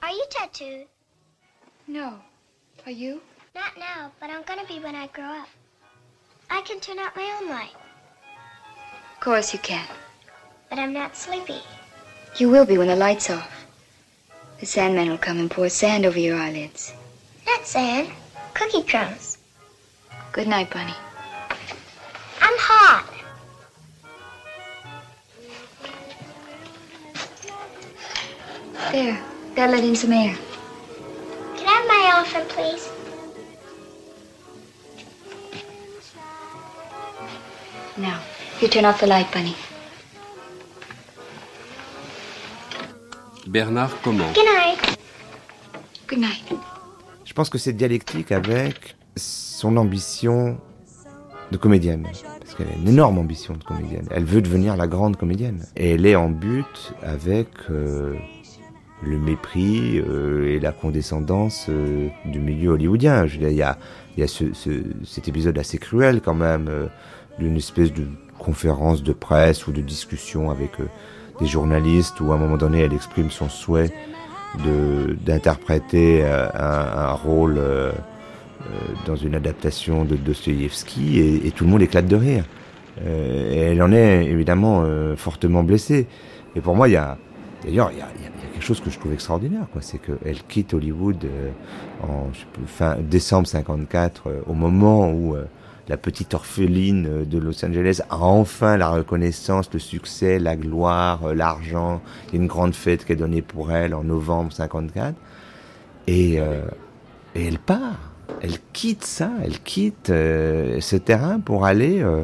Are 0.03 0.11
you 0.11 0.23
tattooed? 0.29 0.87
No. 1.87 2.13
Are 2.85 2.91
you? 2.91 3.21
Not 3.55 3.77
now, 3.77 4.11
but 4.19 4.29
I'm 4.29 4.43
gonna 4.45 4.65
be 4.67 4.79
when 4.83 4.95
I 4.95 5.07
grow 5.13 5.25
up. 5.25 5.47
I 6.49 6.61
can 6.65 6.79
turn 6.79 6.99
out 6.99 7.15
my 7.15 7.39
own 7.41 7.49
light, 7.49 7.75
Of 9.15 9.19
course 9.21 9.53
you 9.53 9.59
can. 9.59 9.85
but 10.69 10.79
I'm 10.79 10.93
not 10.93 11.15
sleepy. 11.15 11.61
You 12.37 12.49
will 12.49 12.65
be 12.65 12.77
when 12.77 12.87
the 12.87 12.95
light's 12.95 13.29
off. 13.29 13.65
The 14.59 14.65
Sandman 14.65 15.09
will 15.09 15.17
come 15.17 15.39
and 15.39 15.49
pour 15.51 15.69
sand 15.69 16.05
over 16.05 16.19
your 16.19 16.37
eyelids. 16.37 16.93
Not 17.45 17.65
sand, 17.65 18.09
cookie 18.53 18.83
crumbs. 18.83 19.30
Good 20.31 20.47
night, 20.47 20.69
Bunny. 20.69 20.93
I'm 22.41 22.57
hot. 22.57 23.05
There. 28.93 29.19
Gotta 29.55 29.71
let 29.73 29.83
in 29.83 29.95
some 29.95 30.13
air. 30.13 30.37
Can 31.57 31.67
I 31.67 31.73
have 31.73 31.87
my 31.87 32.01
elephant, 32.15 32.47
please? 32.49 32.89
Now, 37.97 38.21
you 38.61 38.69
turn 38.69 38.85
off 38.85 39.01
the 39.01 39.07
light, 39.07 39.29
Bunny. 39.33 39.55
Bernard 43.47 43.91
comment 44.01 44.33
Good 44.33 44.45
night. 44.45 44.97
Good 46.07 46.19
night. 46.19 46.57
Je 47.25 47.33
pense 47.33 47.49
que 47.49 47.57
c'est 47.57 47.73
dialectique 47.73 48.31
avec 48.31 48.95
son 49.61 49.77
ambition 49.77 50.57
de 51.51 51.57
comédienne. 51.57 52.07
Parce 52.39 52.55
qu'elle 52.55 52.69
a 52.69 52.75
une 52.81 52.87
énorme 52.87 53.19
ambition 53.19 53.53
de 53.53 53.63
comédienne. 53.63 54.07
Elle 54.09 54.25
veut 54.25 54.41
devenir 54.41 54.75
la 54.75 54.87
grande 54.87 55.17
comédienne. 55.17 55.65
Et 55.75 55.91
elle 55.91 56.05
est 56.07 56.15
en 56.15 56.29
but 56.29 56.93
avec 57.03 57.47
euh, 57.69 58.15
le 59.03 59.19
mépris 59.19 59.99
euh, 59.99 60.47
et 60.51 60.59
la 60.59 60.71
condescendance 60.71 61.67
euh, 61.69 62.07
du 62.25 62.39
milieu 62.39 62.71
hollywoodien. 62.71 63.27
Il 63.27 63.53
y 63.53 63.61
a, 63.61 63.77
y 64.17 64.23
a 64.23 64.27
ce, 64.27 64.51
ce- 64.53 64.83
cet 65.05 65.27
épisode 65.27 65.59
assez 65.59 65.77
cruel 65.77 66.21
quand 66.21 66.33
même, 66.33 66.67
d'une 67.37 67.55
espèce 67.57 67.93
de 67.93 68.05
conférence 68.39 69.03
de 69.03 69.13
presse 69.13 69.67
ou 69.67 69.71
de 69.71 69.81
discussion 69.81 70.49
avec 70.49 70.71
des 71.39 71.45
journalistes 71.45 72.19
où 72.19 72.31
à 72.31 72.35
un 72.35 72.39
moment 72.39 72.57
donné 72.57 72.79
elle 72.81 72.93
exprime 72.93 73.29
son 73.29 73.47
souhait 73.47 73.93
d'interpréter 75.25 76.25
un, 76.25 77.13
rôle 77.13 77.61
dans 79.05 79.15
une 79.15 79.35
adaptation 79.35 80.05
de 80.05 80.15
Dostoïevski 80.15 81.19
et, 81.45 81.51
tout 81.51 81.63
le 81.63 81.69
monde 81.69 81.81
éclate 81.81 82.07
de 82.07 82.15
rire. 82.15 82.45
Euh, 83.03 83.51
et 83.53 83.57
elle 83.71 83.81
en 83.81 83.91
est 83.91 84.25
évidemment 84.25 84.83
euh, 84.83 85.15
fortement 85.15 85.63
blessée. 85.63 86.07
Et 86.55 86.61
pour 86.61 86.75
moi, 86.75 86.87
il 86.89 86.91
y 86.91 86.97
a 86.97 87.17
d'ailleurs 87.63 87.91
il 87.91 87.97
y 87.99 88.01
a, 88.01 88.05
y 88.05 88.27
a- 88.27 88.61
chose 88.61 88.79
que 88.79 88.91
je 88.91 88.99
trouve 88.99 89.11
extraordinaire, 89.13 89.65
quoi, 89.73 89.81
c'est 89.81 89.97
qu'elle 89.97 90.43
quitte 90.47 90.75
Hollywood 90.75 91.17
euh, 91.25 91.49
en 92.03 92.29
je 92.31 92.39
sais 92.41 92.45
plus, 92.53 92.63
fin 92.67 92.95
décembre 93.01 93.47
54, 93.47 94.27
euh, 94.27 94.41
au 94.45 94.53
moment 94.53 95.11
où 95.11 95.35
euh, 95.35 95.45
la 95.87 95.97
petite 95.97 96.35
orpheline 96.35 97.07
euh, 97.07 97.25
de 97.25 97.39
Los 97.39 97.65
Angeles 97.65 98.01
a 98.11 98.19
enfin 98.19 98.77
la 98.77 98.89
reconnaissance, 98.89 99.67
le 99.73 99.79
succès, 99.79 100.37
la 100.37 100.55
gloire, 100.55 101.23
euh, 101.25 101.33
l'argent. 101.33 102.01
Il 102.27 102.35
y 102.35 102.37
a 102.39 102.41
une 102.43 102.47
grande 102.47 102.75
fête 102.75 103.03
qui 103.03 103.13
est 103.13 103.15
donnée 103.15 103.41
pour 103.41 103.71
elle 103.71 103.95
en 103.95 104.03
novembre 104.03 104.53
54. 104.53 105.15
Et, 106.05 106.39
euh, 106.39 106.61
et 107.33 107.47
elle 107.47 107.57
part. 107.57 108.10
Elle 108.41 108.57
quitte 108.73 109.03
ça, 109.03 109.31
elle 109.43 109.59
quitte 109.59 110.09
euh, 110.09 110.79
ce 110.79 110.95
terrain 110.95 111.39
pour 111.39 111.65
aller 111.65 112.01
euh, 112.01 112.23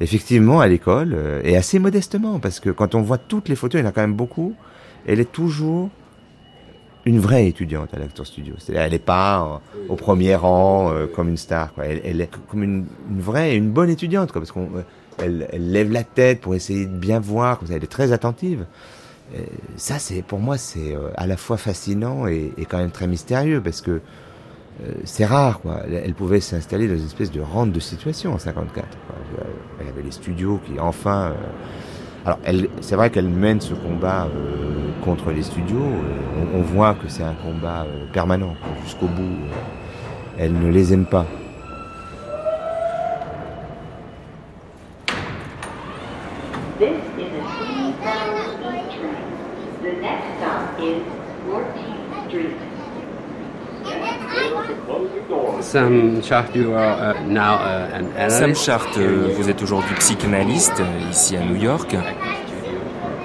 effectivement 0.00 0.60
à 0.60 0.66
l'école, 0.66 1.14
euh, 1.14 1.40
et 1.44 1.56
assez 1.56 1.78
modestement, 1.78 2.38
parce 2.38 2.60
que 2.60 2.70
quand 2.70 2.94
on 2.94 3.02
voit 3.02 3.18
toutes 3.18 3.48
les 3.48 3.56
photos, 3.56 3.80
il 3.80 3.84
y 3.84 3.86
en 3.86 3.90
a 3.90 3.92
quand 3.92 4.02
même 4.02 4.14
beaucoup, 4.14 4.54
elle 5.06 5.20
est 5.20 5.32
toujours 5.32 5.90
une 7.06 7.20
vraie 7.20 7.46
étudiante 7.46 7.94
à 7.94 7.98
l'Actor 7.98 8.26
Studio. 8.26 8.54
C'est-à-dire, 8.58 8.82
elle 8.82 8.92
n'est 8.92 8.98
pas 8.98 9.60
euh, 9.76 9.88
au 9.88 9.94
premier 9.94 10.34
rang 10.34 10.90
euh, 10.92 11.06
comme 11.06 11.28
une 11.28 11.36
star. 11.36 11.72
Quoi. 11.72 11.86
Elle, 11.86 12.20
est 12.20 12.30
comme 12.50 12.64
une, 12.64 12.86
une 13.08 13.20
vraie, 13.20 13.56
une 13.56 13.70
bonne 13.70 13.88
étudiante, 13.88 14.32
quoi, 14.32 14.40
parce 14.40 14.50
qu'on, 14.50 14.68
euh, 14.76 14.82
elle, 15.18 15.46
elle 15.52 15.70
lève 15.70 15.92
la 15.92 16.02
tête 16.02 16.40
pour 16.40 16.56
essayer 16.56 16.84
de 16.84 16.96
bien 16.96 17.20
voir. 17.20 17.58
Comme 17.58 17.68
ça, 17.68 17.74
elle 17.74 17.84
est 17.84 17.86
très 17.86 18.12
attentive. 18.12 18.66
Ça, 19.76 19.98
c'est 19.98 20.22
pour 20.22 20.38
moi, 20.38 20.56
c'est 20.56 20.96
à 21.16 21.26
la 21.26 21.36
fois 21.36 21.56
fascinant 21.56 22.28
et, 22.28 22.52
et 22.58 22.64
quand 22.64 22.78
même 22.78 22.92
très 22.92 23.08
mystérieux, 23.08 23.60
parce 23.60 23.80
que 23.80 24.00
euh, 24.84 24.92
c'est 25.04 25.24
rare, 25.24 25.60
quoi. 25.60 25.80
Elle, 25.90 26.14
pouvait 26.14 26.40
s'installer 26.40 26.86
dans 26.86 26.96
une 26.96 27.06
espèce 27.06 27.30
de 27.30 27.40
rente 27.40 27.72
de 27.72 27.80
situation 27.80 28.34
en 28.34 28.38
54. 28.38 28.86
quoi. 29.06 29.16
Euh, 29.38 29.44
Elle 29.80 29.88
avait 29.88 30.02
les 30.02 30.10
studios 30.10 30.60
qui, 30.66 30.78
enfin. 30.78 31.32
euh, 31.32 31.34
alors, 32.26 32.38
c'est 32.80 32.96
vrai 32.96 33.10
qu'elle 33.10 33.28
mène 33.28 33.60
ce 33.60 33.72
combat 33.72 34.28
contre 35.04 35.30
les 35.30 35.44
studios. 35.44 35.78
On, 36.54 36.60
voit 36.60 36.94
que 36.94 37.08
c'est 37.08 37.22
un 37.22 37.34
combat 37.34 37.86
permanent 38.12 38.54
jusqu'au 38.82 39.06
bout. 39.06 39.36
elle 40.36 40.52
ne 40.52 40.68
les 40.68 40.92
aime 40.92 41.06
pas. 41.06 41.24
The 49.82 49.92
next 50.00 50.26
stop 50.38 50.80
is 50.80 51.00
14th 51.46 52.28
Street. 52.28 52.65
Sam. 55.60 56.22
Chart, 56.22 56.46
euh, 58.98 59.28
vous 59.36 59.50
êtes 59.50 59.62
aujourd'hui 59.62 59.94
psychanalyste 59.96 60.80
euh, 60.80 61.10
ici 61.10 61.36
à 61.36 61.44
New 61.44 61.56
York 61.56 61.96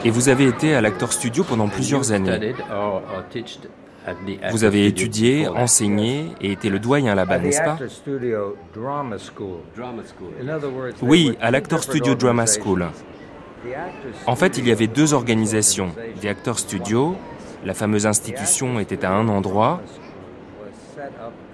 et 0.04 0.10
vous 0.10 0.30
avez 0.30 0.48
été 0.48 0.76
à 0.76 0.82
l'Actor 0.82 1.14
Studio 1.14 1.44
pendant 1.44 1.68
plusieurs 1.68 2.12
années. 2.12 2.54
Vous 4.52 4.64
avez 4.64 4.88
étudié, 4.88 5.48
enseigné 5.48 6.32
et 6.42 6.54
été 6.54 6.70
le 6.70 6.80
doyen 6.80 7.14
là-bas, 7.14 7.38
n'est-ce 7.38 7.62
pas 7.62 7.78
Oui, 11.04 11.38
à 11.40 11.52
l'Actor 11.52 11.84
Studio 11.84 12.16
Drama 12.16 12.46
School. 12.48 12.88
En 14.26 14.36
fait, 14.36 14.58
il 14.58 14.68
y 14.68 14.72
avait 14.72 14.88
deux 14.88 15.14
organisations. 15.14 15.92
The 16.20 16.26
Actor 16.26 16.58
Studio, 16.58 17.16
la 17.64 17.76
fameuse 17.76 18.08
institution 18.08 18.80
était 18.80 19.06
à 19.06 19.12
un 19.12 19.28
endroit, 19.28 19.82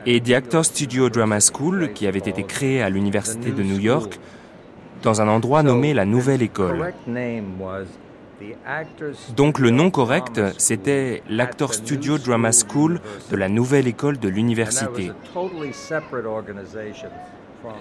et 0.05 0.21
The 0.21 0.31
Actor 0.31 0.63
Studio 0.63 1.09
Drama 1.09 1.39
School, 1.39 1.91
qui 1.93 2.07
avait 2.07 2.19
été 2.19 2.43
créée 2.43 2.81
à 2.81 2.89
l'Université 2.89 3.51
de 3.51 3.61
New 3.61 3.79
York, 3.79 4.19
dans 5.03 5.21
un 5.21 5.27
endroit 5.27 5.63
nommé 5.63 5.93
la 5.93 6.05
Nouvelle 6.05 6.41
École. 6.41 6.93
Donc 9.35 9.59
le 9.59 9.69
nom 9.69 9.89
correct, 9.89 10.39
c'était 10.57 11.23
l'Actor 11.29 11.73
Studio 11.73 12.17
Drama 12.17 12.51
School 12.51 12.99
de 13.31 13.35
la 13.35 13.49
Nouvelle 13.49 13.87
École 13.87 14.17
de 14.17 14.29
l'Université. 14.29 15.11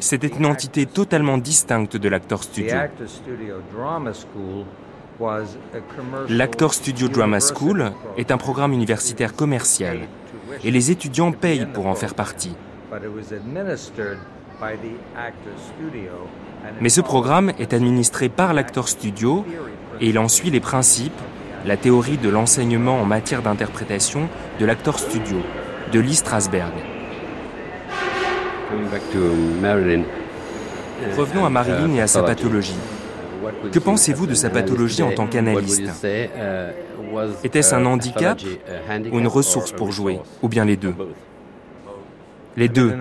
C'était 0.00 0.28
une 0.28 0.46
entité 0.46 0.86
totalement 0.86 1.38
distincte 1.38 1.96
de 1.96 2.08
l'Actor 2.08 2.42
Studio. 2.42 2.74
L'Actor 6.28 6.74
Studio 6.74 7.08
Drama 7.08 7.38
School 7.40 7.92
est 8.16 8.30
un 8.30 8.38
programme 8.38 8.72
universitaire 8.72 9.34
commercial 9.34 10.00
et 10.64 10.70
les 10.70 10.90
étudiants 10.90 11.32
payent 11.32 11.66
pour 11.72 11.86
en 11.86 11.94
faire 11.94 12.14
partie. 12.14 12.54
But 12.90 13.02
it 13.02 13.10
was 13.14 13.34
administered 13.34 14.18
by 14.60 14.76
the 14.76 14.94
Actors 15.16 15.60
Studio 15.74 16.12
and 16.64 16.76
it 16.76 16.80
Mais 16.80 16.88
ce 16.88 17.00
programme 17.00 17.52
est 17.58 17.74
administré 17.74 18.28
par 18.28 18.54
l'Actor 18.54 18.88
Studio 18.88 19.44
et 20.00 20.08
il 20.08 20.18
en 20.18 20.28
suit 20.28 20.50
les 20.50 20.60
principes, 20.60 21.20
la 21.64 21.76
théorie 21.76 22.18
de 22.18 22.28
l'enseignement 22.28 23.00
en 23.00 23.04
matière 23.04 23.42
d'interprétation 23.42 24.28
de 24.60 24.66
l'Actor 24.66 24.98
Studio, 24.98 25.38
de 25.92 26.00
Lee 26.00 26.14
Strasberg. 26.14 26.72
Uh, 28.72 30.02
Revenons 31.16 31.44
à 31.44 31.50
Marilyn 31.50 31.90
uh, 31.90 31.96
et 31.96 32.00
à 32.00 32.06
sa 32.06 32.22
pathology. 32.22 32.72
pathologie. 32.72 32.96
What 33.42 33.52
would 33.62 33.72
Que 33.72 33.78
pensez-vous 33.78 34.26
de 34.26 34.34
sa 34.34 34.50
pathologie 34.50 35.02
en 35.02 35.12
tant 35.12 35.26
qu'analyste? 35.26 35.90
Était-ce 37.44 37.74
un 37.74 37.82
uh, 37.82 37.86
handicap 37.86 38.40
ou 39.12 39.18
une 39.18 39.26
ressource 39.26 39.72
pour 39.72 39.92
jouer? 39.92 40.20
Ou 40.42 40.48
bien 40.48 40.64
les 40.64 40.76
deux? 40.76 40.94
Les 42.56 42.68
deux. 42.68 42.94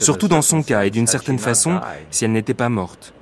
Surtout 0.00 0.28
dans 0.28 0.42
son 0.42 0.62
cas 0.62 0.84
et 0.84 0.90
d'une 0.90 1.06
certaine 1.06 1.38
façon, 1.38 1.80
si 2.10 2.24
elle 2.24 2.32
n'était 2.32 2.54
pas 2.54 2.68
morte. 2.68 3.14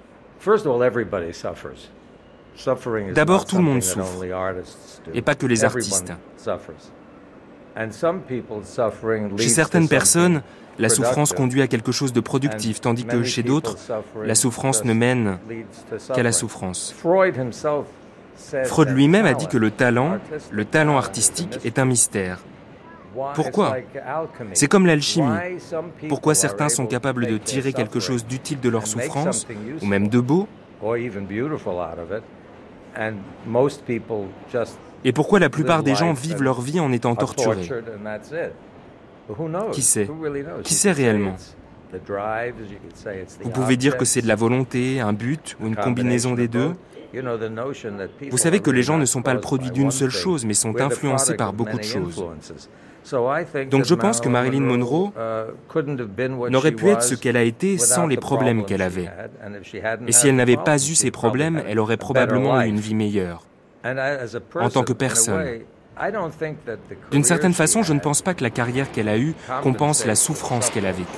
D'abord, 3.14 3.44
tout 3.44 3.56
le 3.56 3.62
monde 3.62 3.82
souffre. 3.82 4.24
Et 5.12 5.22
pas 5.22 5.34
que 5.34 5.46
les 5.46 5.64
artistes. 5.64 6.12
Chez 9.36 9.48
certaines 9.48 9.88
personnes, 9.88 10.42
la 10.78 10.88
souffrance 10.88 11.32
conduit 11.32 11.62
à 11.62 11.66
quelque 11.66 11.92
chose 11.92 12.12
de 12.12 12.20
productif, 12.20 12.78
And 12.78 12.82
tandis 12.82 13.04
que 13.04 13.22
chez 13.22 13.42
d'autres, 13.42 13.76
la 14.22 14.34
souffrance 14.34 14.84
ne 14.84 14.92
mène 14.92 15.38
qu'à 16.14 16.22
la 16.22 16.32
souffrance. 16.32 16.94
Freud 18.64 18.90
lui-même 18.90 19.26
a 19.26 19.34
dit 19.34 19.46
que 19.46 19.58
le 19.58 19.70
talent, 19.70 20.18
le 20.50 20.64
talent 20.64 20.96
artistique 20.96 21.58
est 21.64 21.78
un 21.78 21.84
mystère. 21.84 22.38
Pourquoi. 23.34 23.76
C'est 24.52 24.66
comme 24.66 24.86
l'alchimie. 24.86 25.36
Pourquoi 26.08 26.34
certains 26.34 26.68
sont 26.68 26.86
capables 26.86 27.26
de 27.26 27.38
tirer 27.38 27.72
quelque 27.72 28.00
chose 28.00 28.26
d'utile 28.26 28.60
de 28.60 28.68
leur 28.68 28.86
souffrance, 28.86 29.46
ou 29.80 29.86
même 29.86 30.08
de 30.08 30.20
beau, 30.20 30.48
et 35.04 35.12
pourquoi 35.12 35.38
la 35.38 35.50
plupart 35.50 35.82
des 35.82 35.94
gens 35.94 36.12
vivent 36.12 36.42
leur 36.42 36.60
vie 36.60 36.80
en 36.80 36.92
étant 36.92 37.14
torturés? 37.14 37.68
Qui 39.72 39.82
sait? 39.82 40.08
Qui 40.62 40.74
sait 40.74 40.92
réellement? 40.92 41.36
Vous 43.42 43.50
pouvez 43.50 43.76
dire 43.76 43.96
que 43.96 44.04
c'est 44.04 44.22
de 44.22 44.28
la 44.28 44.34
volonté, 44.34 45.00
un 45.00 45.12
but 45.12 45.56
ou 45.60 45.66
une 45.66 45.76
combinaison 45.76 46.34
des 46.34 46.48
deux. 46.48 46.72
Vous 48.30 48.38
savez 48.38 48.60
que 48.60 48.70
les 48.70 48.82
gens 48.82 48.98
ne 48.98 49.04
sont 49.04 49.22
pas 49.22 49.34
le 49.34 49.40
produit 49.40 49.70
d'une 49.70 49.90
seule 49.90 50.10
chose, 50.10 50.44
mais 50.44 50.54
sont 50.54 50.80
influencés 50.80 51.34
par 51.34 51.52
beaucoup 51.52 51.78
de 51.78 51.82
choses. 51.82 52.24
Donc 53.70 53.84
je 53.84 53.94
pense 53.94 54.20
que 54.20 54.28
Marilyn 54.28 54.62
Monroe 54.62 55.12
uh, 55.16 56.50
n'aurait 56.50 56.72
pu 56.72 56.88
être 56.88 57.02
ce 57.02 57.14
qu'elle 57.14 57.36
a 57.36 57.42
été 57.42 57.78
sans 57.78 58.06
les 58.06 58.16
problèmes 58.16 58.64
qu'elle 58.64 58.82
avait. 58.82 59.08
Et 60.06 60.12
si 60.12 60.28
elle 60.28 60.36
n'avait 60.36 60.56
pas 60.56 60.76
eu 60.76 60.94
ces 60.94 61.10
problèmes, 61.10 61.62
elle 61.68 61.78
aurait 61.78 61.96
probablement 61.96 62.60
eu 62.60 62.68
une 62.68 62.80
vie 62.80 62.94
meilleure. 62.94 63.42
En 63.84 64.70
tant 64.70 64.82
que 64.82 64.92
personne. 64.92 65.60
D'une 67.10 67.24
certaine 67.24 67.54
façon, 67.54 67.82
je 67.82 67.92
ne 67.92 68.00
pense 68.00 68.20
pas 68.20 68.34
que 68.34 68.42
la 68.42 68.50
carrière 68.50 68.90
qu'elle 68.90 69.08
a 69.08 69.18
eue 69.18 69.34
compense 69.62 70.04
la 70.04 70.14
souffrance 70.14 70.70
qu'elle 70.70 70.86
a 70.86 70.92
vécue. 70.92 71.06
These, 71.06 71.06
now, 71.06 71.06
what 71.06 71.14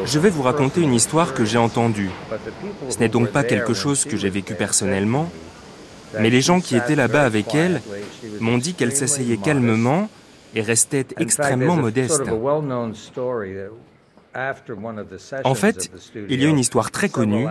Je 0.05 0.19
vais 0.19 0.29
vous 0.29 0.41
raconter 0.41 0.81
une 0.81 0.93
histoire 0.93 1.33
que 1.33 1.45
j'ai 1.45 1.57
entendue. 1.57 2.09
Ce 2.89 2.99
n'est 2.99 3.09
donc 3.09 3.29
pas 3.29 3.43
quelque 3.43 3.73
chose 3.73 4.03
que 4.03 4.17
j'ai 4.17 4.29
vécu 4.29 4.55
personnellement, 4.55 5.31
mais 6.19 6.29
les 6.29 6.41
gens 6.41 6.59
qui 6.59 6.75
étaient 6.75 6.95
là-bas 6.95 7.23
avec 7.23 7.55
elle 7.55 7.81
m'ont 8.41 8.57
dit 8.57 8.73
qu'elle 8.73 8.95
s'asseyait 8.95 9.37
calmement 9.37 10.09
et 10.55 10.61
restait 10.61 11.07
extrêmement 11.17 11.77
modeste. 11.77 12.23
En 15.45 15.55
fait, 15.55 15.91
il 16.29 16.41
y 16.41 16.45
a 16.45 16.49
une 16.49 16.59
histoire 16.59 16.91
très 16.91 17.07
connue 17.09 17.47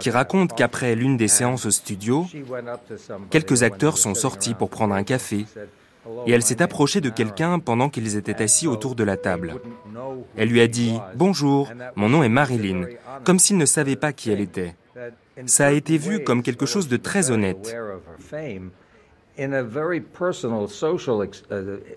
qui 0.00 0.10
raconte 0.10 0.54
qu'après 0.54 0.94
l'une 0.94 1.16
des 1.16 1.28
séances 1.28 1.66
au 1.66 1.70
studio, 1.70 2.26
quelques 3.30 3.62
acteurs 3.62 3.98
sont 3.98 4.14
sortis 4.14 4.54
pour 4.54 4.70
prendre 4.70 4.94
un 4.94 5.02
café 5.02 5.46
She 5.46 5.52
said, 5.56 5.66
"Hello, 5.66 5.83
et 6.26 6.32
elle 6.32 6.42
s'est 6.42 6.62
approchée 6.62 7.00
de 7.00 7.10
quelqu'un 7.10 7.58
pendant 7.58 7.88
qu'ils 7.88 8.16
étaient 8.16 8.42
assis 8.42 8.66
autour 8.66 8.94
de 8.94 9.04
la 9.04 9.16
table. 9.16 9.54
Aaron." 9.96 10.24
Elle 10.36 10.48
lui 10.48 10.60
a 10.60 10.66
dit⁇ 10.66 10.92
Bonjour, 11.14 11.72
mon 11.96 12.08
nom 12.08 12.22
est 12.22 12.28
Marilyn⁇ 12.28 12.82
comme 13.24 13.38
s'il 13.38 13.56
ne 13.56 13.66
savait 13.66 13.96
pas 13.96 14.12
qui 14.12 14.30
elle 14.30 14.40
était. 14.40 14.74
Ça 15.46 15.66
a 15.66 15.70
été 15.70 15.98
vu 15.98 16.22
comme 16.22 16.42
quelque 16.42 16.66
chose 16.66 16.88
de 16.88 16.96
très 16.96 17.30
honnête. 17.30 17.74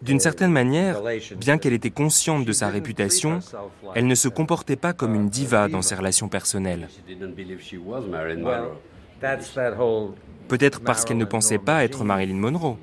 D'une 0.02 0.20
certaine 0.20 0.52
manière, 0.52 1.02
bien 1.38 1.58
qu'elle 1.60 1.74
était 1.74 1.92
consciente 1.92 2.46
de 2.46 2.52
sa 2.52 2.70
réputation, 2.70 3.40
elle 3.94 4.08
ne 4.08 4.16
se 4.16 4.28
comportait 4.28 4.76
pas 4.76 4.94
comme 4.94 5.14
une 5.14 5.30
diva 5.30 5.68
dans 5.68 5.84
ses 5.84 5.96
relations 5.96 6.30
personnelles. 6.30 6.88
Peut-être 10.48 10.80
parce 10.82 11.06
qu'elle 11.06 11.18
ne 11.18 11.26
pensait 11.26 11.60
pas 11.60 11.84
être 11.84 12.04
Marilyn 12.04 12.38
Monroe. 12.38 12.78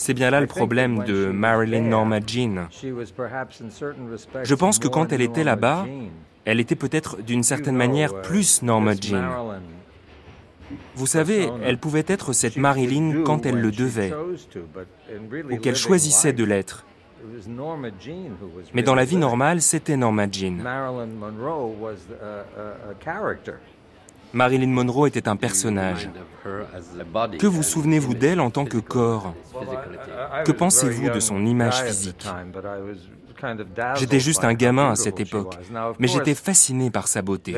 C'est 0.00 0.14
bien 0.14 0.30
là 0.30 0.40
le 0.40 0.46
problème 0.46 1.04
de 1.04 1.26
Marilyn 1.26 1.82
Norma 1.82 2.20
Jean. 2.26 2.68
Je 2.72 4.54
pense 4.54 4.78
que 4.78 4.88
quand 4.88 5.12
elle 5.12 5.20
était 5.20 5.44
là-bas, 5.44 5.84
elle 6.46 6.58
était 6.58 6.74
peut-être 6.74 7.20
d'une 7.20 7.42
certaine 7.42 7.76
manière 7.76 8.12
uh, 8.14 8.22
plus 8.22 8.62
Norma 8.62 8.94
Jean. 8.98 9.60
Vous 10.94 11.06
savez, 11.06 11.50
elle 11.62 11.76
pouvait 11.76 12.06
être 12.06 12.32
cette 12.32 12.56
Marilyn 12.56 13.24
quand 13.24 13.44
elle 13.44 13.60
le 13.60 13.70
devait, 13.70 14.14
ou 15.50 15.56
qu'elle 15.58 15.76
choisissait 15.76 16.32
de 16.32 16.44
l'être. 16.44 16.86
Mais 18.72 18.82
dans 18.82 18.94
la 18.94 19.04
vie 19.04 19.16
normale, 19.16 19.60
c'était 19.60 19.98
Norma 19.98 20.26
Jean. 20.32 20.56
Marilyn 24.32 24.68
Monroe 24.68 25.06
était 25.06 25.28
un 25.28 25.36
personnage. 25.36 26.08
Que 27.38 27.46
vous 27.46 27.62
souvenez-vous 27.62 28.14
d'elle 28.14 28.40
en 28.40 28.50
tant 28.50 28.64
que 28.64 28.78
corps? 28.78 29.34
Que 30.44 30.52
pensez-vous 30.52 31.10
de 31.10 31.20
son 31.20 31.44
image 31.44 31.82
physique? 31.82 32.26
J'étais 33.96 34.20
juste 34.20 34.44
un 34.44 34.54
gamin 34.54 34.90
à 34.90 34.96
cette 34.96 35.20
époque, 35.20 35.54
mais 35.98 36.08
j'étais 36.08 36.34
fasciné 36.34 36.90
par 36.90 37.08
sa 37.08 37.22
beauté. 37.22 37.54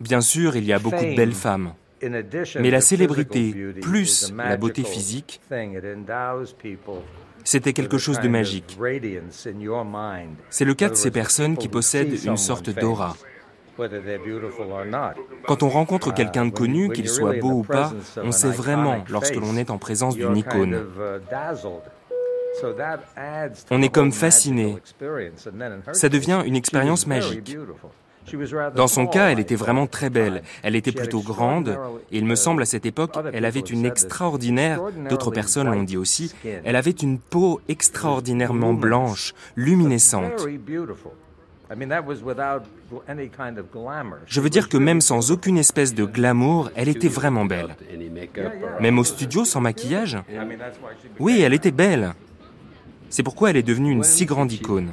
Bien 0.00 0.20
sûr, 0.20 0.56
il 0.56 0.64
y 0.64 0.72
a 0.72 0.78
beaucoup 0.78 1.04
de 1.04 1.16
belles 1.16 1.34
femmes. 1.34 1.74
Mais 2.02 2.70
la 2.70 2.80
célébrité, 2.80 3.74
plus 3.82 4.32
la 4.36 4.56
beauté 4.56 4.84
physique, 4.84 5.40
c'était 7.44 7.72
quelque 7.72 7.98
chose 7.98 8.20
de 8.20 8.28
magique. 8.28 8.78
C'est 10.50 10.64
le 10.64 10.74
cas 10.74 10.88
de 10.88 10.94
ces 10.94 11.10
personnes 11.10 11.56
qui 11.56 11.68
possèdent 11.68 12.24
une 12.24 12.36
sorte 12.36 12.70
d'aura. 12.70 13.16
Quand 15.46 15.62
on 15.62 15.68
rencontre 15.68 16.12
quelqu'un 16.12 16.46
de 16.46 16.50
connu, 16.50 16.90
qu'il 16.90 17.08
soit 17.08 17.38
beau 17.40 17.50
ou 17.50 17.62
pas, 17.62 17.92
on 18.22 18.32
sait 18.32 18.50
vraiment 18.50 19.04
lorsque 19.08 19.36
l'on 19.36 19.56
est 19.56 19.70
en 19.70 19.78
présence 19.78 20.16
d'une 20.16 20.36
icône. 20.36 20.84
On 23.70 23.82
est 23.82 23.88
comme 23.88 24.12
fasciné. 24.12 24.76
Ça 25.92 26.08
devient 26.08 26.42
une 26.44 26.56
expérience 26.56 27.06
magique. 27.06 27.56
Dans 28.74 28.88
son 28.88 29.06
cas, 29.06 29.30
elle 29.30 29.38
était 29.38 29.54
vraiment 29.54 29.86
très 29.86 30.10
belle. 30.10 30.42
Elle 30.62 30.76
était 30.76 30.92
plutôt 30.92 31.20
grande, 31.20 31.78
et 32.10 32.18
il 32.18 32.24
me 32.24 32.34
semble 32.34 32.62
à 32.62 32.66
cette 32.66 32.84
époque, 32.86 33.16
elle 33.32 33.44
avait 33.44 33.60
une 33.60 33.86
extraordinaire, 33.86 34.80
d'autres 35.08 35.30
personnes 35.30 35.70
l'ont 35.70 35.82
dit 35.82 35.96
aussi, 35.96 36.34
elle 36.64 36.76
avait 36.76 36.90
une 36.90 37.18
peau 37.18 37.60
extraordinairement 37.68 38.74
blanche, 38.74 39.34
luminescente. 39.56 40.46
Je 44.26 44.40
veux 44.40 44.50
dire 44.50 44.68
que 44.68 44.76
même 44.78 45.00
sans 45.00 45.30
aucune 45.30 45.58
espèce 45.58 45.94
de 45.94 46.04
glamour, 46.04 46.70
elle 46.74 46.88
était 46.88 47.08
vraiment 47.08 47.44
belle. 47.44 47.76
Même 48.80 48.98
au 48.98 49.04
studio, 49.04 49.44
sans 49.44 49.60
maquillage 49.60 50.18
Oui, 51.18 51.40
elle 51.42 51.52
était 51.52 51.70
belle. 51.70 52.14
C'est 53.10 53.22
pourquoi 53.22 53.50
elle 53.50 53.56
est 53.56 53.62
devenue 53.62 53.90
une 53.90 54.04
si 54.04 54.24
grande 54.26 54.52
icône. 54.52 54.90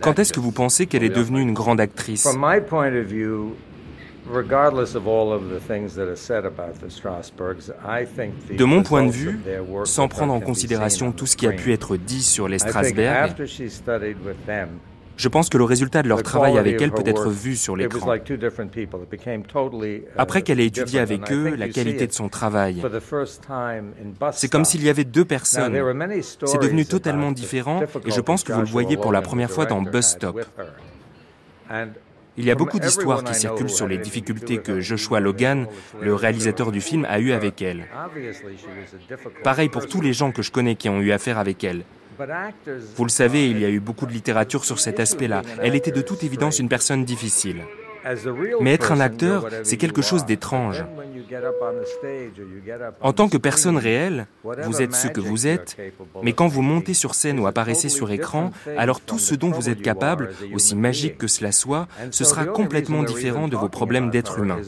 Quand 0.00 0.18
est-ce 0.18 0.32
que 0.32 0.40
vous 0.40 0.52
pensez 0.52 0.86
qu'elle 0.86 1.02
est 1.02 1.08
devenue 1.08 1.40
une 1.40 1.54
grande 1.54 1.80
actrice? 1.80 2.26
De 8.50 8.64
mon 8.64 8.82
point 8.82 9.04
de 9.06 9.10
vue, 9.10 9.40
sans 9.84 10.08
prendre 10.08 10.32
en 10.32 10.40
considération 10.40 11.12
tout 11.12 11.26
ce 11.26 11.36
qui 11.36 11.46
a 11.46 11.52
pu 11.52 11.72
être 11.72 11.96
dit 11.96 12.22
sur 12.22 12.48
les 12.48 12.58
Strasberg, 12.58 13.34
je 15.18 15.28
pense 15.28 15.48
que 15.48 15.58
le 15.58 15.64
résultat 15.64 16.02
de 16.02 16.08
leur 16.08 16.22
travail 16.22 16.56
avec 16.58 16.80
elle 16.80 16.92
peut 16.92 17.02
être 17.04 17.28
vu 17.28 17.56
sur 17.56 17.76
l'écran. 17.76 18.14
Après 20.16 20.42
qu'elle 20.42 20.60
ait 20.60 20.66
étudié 20.66 21.00
avec 21.00 21.32
eux 21.32 21.56
la 21.56 21.68
qualité 21.68 22.06
de 22.06 22.12
son 22.12 22.28
travail, 22.28 22.80
c'est 24.32 24.48
comme 24.48 24.64
s'il 24.64 24.84
y 24.84 24.88
avait 24.88 25.04
deux 25.04 25.24
personnes. 25.24 25.74
C'est 26.44 26.62
devenu 26.62 26.86
totalement 26.86 27.32
différent 27.32 27.82
et 28.06 28.10
je 28.10 28.20
pense 28.20 28.44
que 28.44 28.52
vous 28.52 28.60
le 28.60 28.66
voyez 28.66 28.96
pour 28.96 29.12
la 29.12 29.22
première 29.22 29.50
fois 29.50 29.66
dans 29.66 29.82
Bus 29.82 30.06
Stop. 30.06 30.44
Il 32.38 32.44
y 32.44 32.50
a 32.50 32.54
beaucoup 32.54 32.78
d'histoires 32.78 33.24
qui 33.24 33.34
circulent 33.34 33.68
sur 33.68 33.88
les 33.88 33.98
difficultés 33.98 34.58
que 34.58 34.80
Joshua 34.80 35.18
Logan, 35.18 35.66
le 36.00 36.14
réalisateur 36.14 36.70
du 36.70 36.80
film, 36.80 37.04
a 37.08 37.18
eues 37.18 37.32
avec 37.32 37.60
elle. 37.60 37.86
Pareil 39.42 39.68
pour 39.68 39.86
tous 39.86 40.00
les 40.00 40.12
gens 40.12 40.30
que 40.30 40.42
je 40.42 40.52
connais 40.52 40.76
qui 40.76 40.88
ont 40.88 41.00
eu 41.00 41.10
affaire 41.10 41.38
avec 41.38 41.64
elle. 41.64 41.82
Vous 42.96 43.04
le 43.04 43.10
savez, 43.10 43.50
il 43.50 43.58
y 43.58 43.64
a 43.64 43.68
eu 43.68 43.80
beaucoup 43.80 44.06
de 44.06 44.12
littérature 44.12 44.64
sur 44.64 44.78
cet 44.78 45.00
aspect-là. 45.00 45.42
Elle 45.62 45.74
était 45.74 45.90
de 45.90 46.00
toute 46.00 46.22
évidence 46.24 46.58
une 46.58 46.68
personne 46.68 47.04
difficile. 47.04 47.62
Mais 48.60 48.74
être 48.74 48.92
un 48.92 49.00
acteur, 49.00 49.46
c'est 49.62 49.76
quelque 49.76 50.02
chose 50.02 50.24
d'étrange. 50.24 50.84
En 53.00 53.12
tant 53.12 53.28
que 53.28 53.36
personne 53.36 53.76
réelle, 53.76 54.26
vous 54.42 54.82
êtes 54.82 54.94
ce 54.94 55.08
que 55.08 55.20
vous 55.20 55.46
êtes, 55.46 55.76
mais 56.22 56.32
quand 56.32 56.48
vous 56.48 56.62
montez 56.62 56.94
sur 56.94 57.14
scène 57.14 57.38
ou 57.38 57.46
apparaissez 57.46 57.88
sur 57.88 58.10
écran, 58.10 58.50
alors 58.76 59.00
tout 59.00 59.18
ce 59.18 59.34
dont 59.34 59.50
vous 59.50 59.68
êtes 59.68 59.82
capable, 59.82 60.30
aussi 60.52 60.76
magique 60.76 61.18
que 61.18 61.26
cela 61.26 61.52
soit, 61.52 61.88
ce 62.10 62.24
sera 62.24 62.44
complètement 62.46 63.02
différent 63.02 63.48
de 63.48 63.56
vos 63.56 63.68
problèmes 63.68 64.10
d'être 64.10 64.38
humain. 64.38 64.58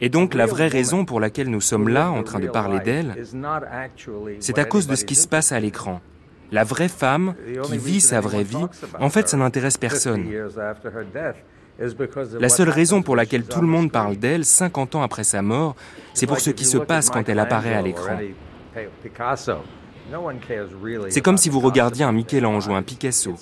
Et 0.00 0.08
donc 0.08 0.34
la 0.34 0.46
vraie 0.46 0.68
raison 0.68 1.04
pour 1.04 1.20
laquelle 1.20 1.48
nous 1.48 1.60
sommes 1.60 1.88
là 1.88 2.10
en 2.10 2.24
train 2.24 2.40
de 2.40 2.48
parler 2.48 2.80
d'elle, 2.80 3.14
c'est 4.40 4.58
à 4.58 4.64
cause 4.64 4.86
de 4.86 4.96
ce 4.96 5.04
qui 5.04 5.14
se 5.14 5.28
passe 5.28 5.52
à 5.52 5.60
l'écran. 5.60 6.00
La 6.52 6.64
vraie 6.64 6.88
femme 6.88 7.34
qui 7.64 7.78
vit 7.78 8.00
sa 8.00 8.20
vraie 8.20 8.44
vie, 8.44 8.66
en 9.00 9.08
fait, 9.08 9.28
ça 9.28 9.36
n'intéresse 9.36 9.78
personne. 9.78 10.26
La 12.38 12.48
seule 12.48 12.68
raison 12.68 13.02
pour 13.02 13.16
laquelle 13.16 13.44
tout 13.44 13.60
le 13.60 13.66
monde 13.66 13.90
parle 13.90 14.16
d'elle 14.16 14.44
50 14.44 14.94
ans 14.94 15.02
après 15.02 15.24
sa 15.24 15.42
mort, 15.42 15.74
c'est 16.14 16.26
pour 16.26 16.40
ce 16.40 16.50
qui 16.50 16.64
se 16.64 16.78
passe 16.78 17.10
quand 17.10 17.28
elle 17.28 17.38
apparaît 17.38 17.74
à 17.74 17.82
l'écran. 17.82 18.18
C'est 21.08 21.20
comme 21.20 21.38
si 21.38 21.48
vous 21.48 21.60
regardiez 21.60 22.04
un 22.04 22.12
Michel-Ange 22.12 22.68
ou 22.68 22.74
un 22.74 22.82
Picasso. 22.82 23.34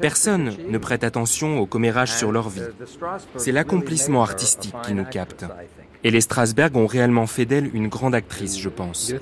Personne 0.00 0.54
ne 0.68 0.78
prête 0.78 1.04
attention 1.04 1.58
au 1.58 1.66
commérage 1.66 2.12
sur 2.12 2.32
leur 2.32 2.48
vie. 2.48 2.62
C'est 3.36 3.52
l'accomplissement 3.52 4.22
artistique 4.22 4.74
qui 4.84 4.94
nous 4.94 5.04
capte. 5.04 5.44
Et 6.04 6.10
les 6.10 6.20
Strasberg 6.20 6.76
ont 6.76 6.86
réellement 6.86 7.26
fait 7.26 7.44
d'elle 7.44 7.74
une 7.74 7.88
grande 7.88 8.14
actrice, 8.14 8.58
je 8.58 8.68
pense. 8.68 9.12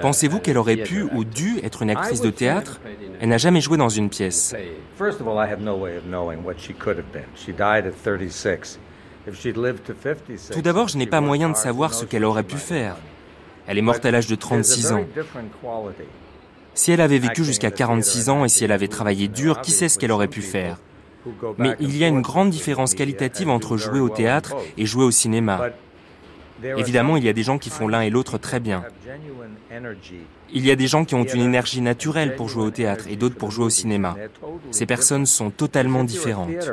Pensez-vous 0.00 0.38
qu'elle 0.40 0.58
aurait 0.58 0.76
pu 0.76 1.02
ou 1.02 1.24
dû 1.24 1.58
être 1.62 1.82
une 1.82 1.90
actrice 1.90 2.20
de 2.20 2.30
théâtre? 2.30 2.80
Elle 3.20 3.28
n'a 3.28 3.38
jamais 3.38 3.60
joué 3.60 3.76
dans 3.76 3.88
une 3.88 4.08
pièce. 4.10 4.54
Tout 10.52 10.62
d'abord, 10.62 10.88
je 10.88 10.98
n'ai 10.98 11.06
pas 11.06 11.20
moyen 11.20 11.50
de 11.50 11.56
savoir 11.56 11.94
ce 11.94 12.04
qu'elle 12.04 12.24
aurait 12.24 12.42
pu 12.42 12.56
faire. 12.56 12.96
Elle 13.66 13.78
est 13.78 13.82
morte 13.82 14.04
à 14.04 14.10
l'âge 14.10 14.26
de 14.26 14.34
36 14.34 14.92
ans. 14.92 15.04
Si 16.74 16.90
elle 16.90 17.00
avait 17.00 17.18
vécu 17.18 17.44
jusqu'à 17.44 17.70
46 17.70 18.28
ans 18.28 18.44
et 18.44 18.48
si 18.48 18.64
elle 18.64 18.72
avait 18.72 18.88
travaillé 18.88 19.28
dur, 19.28 19.60
qui 19.60 19.70
sait 19.70 19.88
ce 19.88 19.98
qu'elle 19.98 20.12
aurait 20.12 20.28
pu 20.28 20.42
faire? 20.42 20.78
Mais 21.58 21.74
il 21.80 21.96
y 21.96 22.04
a 22.04 22.08
une 22.08 22.20
grande 22.20 22.50
différence 22.50 22.94
qualitative 22.94 23.48
entre 23.48 23.76
jouer 23.76 24.00
au 24.00 24.10
théâtre 24.10 24.56
et 24.76 24.84
jouer 24.84 25.04
au 25.04 25.10
cinéma. 25.10 25.70
Évidemment, 26.62 27.16
il 27.16 27.24
y 27.24 27.28
a 27.28 27.32
des 27.32 27.42
gens 27.42 27.58
qui 27.58 27.70
font 27.70 27.88
l'un 27.88 28.02
et 28.02 28.10
l'autre 28.10 28.38
très 28.38 28.60
bien. 28.60 28.84
Il 30.52 30.64
y 30.64 30.70
a 30.70 30.76
des 30.76 30.86
gens 30.86 31.04
qui 31.04 31.14
ont 31.14 31.24
une 31.24 31.42
énergie 31.42 31.80
naturelle 31.80 32.36
pour 32.36 32.48
jouer 32.48 32.64
au 32.64 32.70
théâtre 32.70 33.06
et 33.08 33.16
d'autres 33.16 33.36
pour 33.36 33.50
jouer 33.50 33.66
au 33.66 33.70
cinéma. 33.70 34.16
Ces 34.70 34.86
personnes 34.86 35.26
sont 35.26 35.50
totalement 35.50 36.04
différentes. 36.04 36.70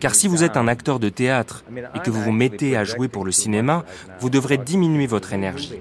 Car 0.00 0.14
si 0.14 0.28
vous 0.28 0.44
êtes 0.44 0.56
un 0.56 0.68
acteur 0.68 0.98
de 0.98 1.08
théâtre 1.08 1.64
et 1.94 1.98
que 1.98 2.10
vous 2.10 2.22
vous 2.22 2.32
mettez 2.32 2.76
à 2.76 2.84
jouer 2.84 3.08
pour 3.08 3.24
le 3.24 3.32
cinéma, 3.32 3.84
vous 4.20 4.30
devrez 4.30 4.56
diminuer 4.56 5.06
votre 5.06 5.32
énergie. 5.32 5.74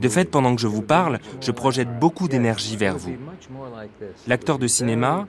De 0.00 0.08
fait, 0.08 0.30
pendant 0.30 0.54
que 0.54 0.60
je 0.60 0.66
vous 0.66 0.82
parle, 0.82 1.20
je 1.40 1.52
projette 1.52 1.98
beaucoup 1.98 2.28
d'énergie 2.28 2.76
vers 2.76 2.96
vous. 2.96 3.16
L'acteur 4.26 4.58
de 4.58 4.66
cinéma, 4.66 5.26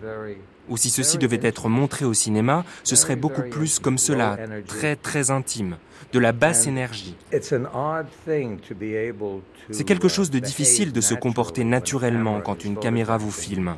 ou 0.69 0.77
si 0.77 0.89
ceci 0.89 1.17
devait 1.17 1.39
être 1.41 1.69
montré 1.69 2.05
au 2.05 2.13
cinéma, 2.13 2.65
ce 2.83 2.95
serait 2.95 3.15
beaucoup 3.15 3.43
plus 3.43 3.79
comme 3.79 3.97
cela, 3.97 4.37
très 4.65 4.95
très 4.95 5.31
intime, 5.31 5.77
de 6.13 6.19
la 6.19 6.31
basse 6.31 6.67
énergie. 6.67 7.15
C'est 9.71 9.83
quelque 9.83 10.07
chose 10.07 10.29
de 10.31 10.39
difficile 10.39 10.91
de 10.91 11.01
se 11.01 11.13
comporter 11.13 11.63
naturellement 11.63 12.41
quand 12.41 12.63
une 12.63 12.77
caméra 12.77 13.17
vous 13.17 13.31
filme. 13.31 13.75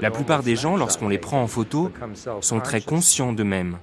La 0.00 0.10
plupart 0.10 0.42
des 0.42 0.56
gens, 0.56 0.76
lorsqu'on 0.76 1.08
les 1.08 1.18
prend 1.18 1.42
en 1.42 1.46
photo, 1.46 1.90
sont 2.40 2.60
très 2.60 2.80
conscients 2.80 3.32
d'eux-mêmes. 3.32 3.78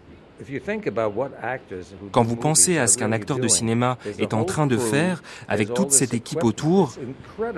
Quand 2.11 2.23
vous 2.23 2.35
pensez 2.35 2.77
à 2.77 2.87
ce 2.87 2.97
qu'un 2.97 3.11
acteur 3.11 3.39
de 3.39 3.47
cinéma 3.47 3.97
est 4.19 4.33
en 4.33 4.43
train 4.43 4.67
de 4.67 4.77
faire 4.77 5.23
avec 5.47 5.73
toute 5.73 5.91
cette 5.91 6.13
équipe 6.13 6.43
autour, 6.43 6.93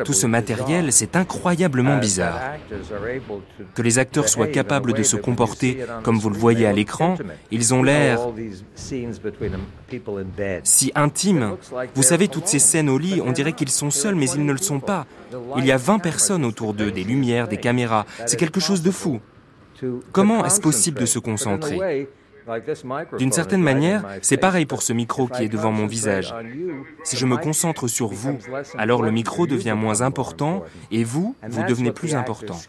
tout 0.06 0.14
ce 0.14 0.28
matériel, 0.28 0.92
c'est 0.92 1.16
incroyablement 1.16 1.98
bizarre. 1.98 2.40
Que 3.76 3.82
les 3.82 4.00
acteurs 4.00 4.30
soient 4.30 4.48
capables 4.48 4.94
de 4.94 5.04
se 5.04 5.16
comporter 5.16 5.80
comme 6.04 6.18
vous 6.18 6.30
le 6.30 6.38
voyez 6.38 6.66
à 6.66 6.74
l'écran, 6.74 7.16
ils 7.52 7.74
ont 7.74 7.84
l'air 7.84 8.20
si 10.64 10.92
intimes. 10.96 11.58
Vous 11.96 12.04
savez, 12.04 12.28
toutes 12.28 12.48
ces 12.48 12.60
scènes 12.60 12.90
au 12.90 12.98
lit, 12.98 13.22
on 13.24 13.32
dirait 13.32 13.54
qu'ils 13.54 13.70
sont 13.70 13.92
seuls, 13.92 14.16
mais 14.16 14.30
ils 14.30 14.46
ne 14.46 14.54
le 14.54 14.58
sont 14.58 14.80
pas. 14.80 15.06
Il 15.58 15.66
y 15.66 15.72
a 15.72 15.78
20 15.78 16.00
personnes 16.00 16.46
autour 16.46 16.74
d'eux, 16.74 16.92
des 16.92 17.04
lumières, 17.04 17.48
des 17.48 17.58
caméras. 17.58 18.06
C'est 18.26 18.38
quelque 18.38 18.60
chose 18.60 18.82
de 18.82 18.92
fou. 18.92 19.20
Comment 20.12 20.46
est-ce 20.46 20.62
possible 20.62 21.00
de 21.00 21.06
se 21.06 21.20
concentrer? 21.20 22.08
D'une 23.18 23.32
certaine 23.32 23.62
manière, 23.62 24.06
c'est 24.22 24.38
pareil 24.38 24.66
pour 24.66 24.82
ce 24.82 24.94
micro 24.94 25.28
qui 25.28 25.44
est 25.44 25.50
devant 25.50 25.72
mon 25.72 25.88
visage. 25.88 26.34
Si 27.04 27.18
je 27.18 27.26
me 27.26 27.38
concentre 27.38 27.88
sur 27.88 28.08
vous, 28.08 28.38
alors 28.78 29.02
le 29.04 29.12
micro 29.12 29.48
devient 29.48 29.76
moins 29.78 30.02
important 30.02 30.64
et 30.92 31.04
vous, 31.04 31.36
vous 31.48 31.64
devenez 31.64 31.92
plus 31.92 32.16
important. 32.16 32.60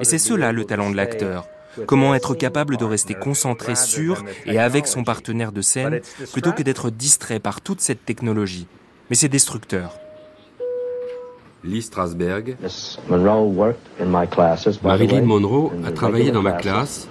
Et 0.00 0.04
c'est 0.04 0.18
cela 0.18 0.52
le 0.52 0.64
talent 0.64 0.90
de 0.90 0.96
l'acteur. 0.96 1.48
Comment 1.86 2.14
être 2.14 2.34
capable 2.34 2.76
de 2.76 2.84
rester 2.84 3.14
concentré 3.14 3.74
sur 3.76 4.24
et 4.46 4.58
avec 4.58 4.86
son 4.86 5.04
partenaire 5.04 5.52
de 5.52 5.62
scène 5.62 6.00
plutôt 6.32 6.52
que 6.52 6.62
d'être 6.62 6.90
distrait 6.90 7.40
par 7.40 7.60
toute 7.60 7.80
cette 7.80 8.04
technologie. 8.04 8.66
Mais 9.10 9.16
c'est 9.16 9.28
destructeur. 9.28 9.98
Lee 11.64 11.82
Strasberg. 11.82 12.56
Marilyn 14.82 15.22
Monroe 15.22 15.72
a 15.84 15.92
travaillé 15.92 16.30
dans 16.30 16.42
ma 16.42 16.52
classe 16.52 17.08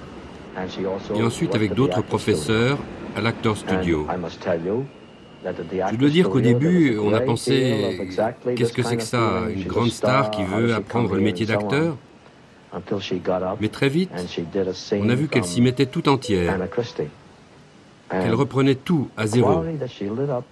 et 1.16 1.24
ensuite 1.24 1.56
avec 1.56 1.74
d'autres 1.74 2.02
professeurs 2.02 2.78
à 3.16 3.22
l'Actor 3.22 3.58
Studio. 3.58 4.08
Je 5.44 5.96
dois 5.96 6.10
dire 6.10 6.30
qu'au 6.30 6.42
début, 6.42 6.98
on 6.98 7.14
a 7.14 7.22
pensé 7.22 8.00
qu'est-ce 8.56 8.74
que 8.74 8.84
c'est 8.84 8.98
que 8.98 9.04
ça, 9.04 9.44
une 9.50 9.64
grande 9.66 9.90
star 9.90 10.32
qui 10.32 10.44
veut 10.44 10.74
apprendre 10.74 11.16
le 11.16 11.22
métier 11.22 11.46
d'acteur 11.46 11.98
Mais 13.62 13.70
très 13.70 13.90
vite, 13.90 14.12
on 14.94 15.10
a 15.10 15.16
vu 15.16 15.28
qu'elle 15.28 15.46
s'y 15.46 15.62
mettait 15.62 15.86
tout 15.86 16.10
entière, 16.10 16.60
qu'elle 18.10 18.34
reprenait 18.34 18.76
tout 18.76 19.10
à 19.16 19.28
zéro. 19.28 19.64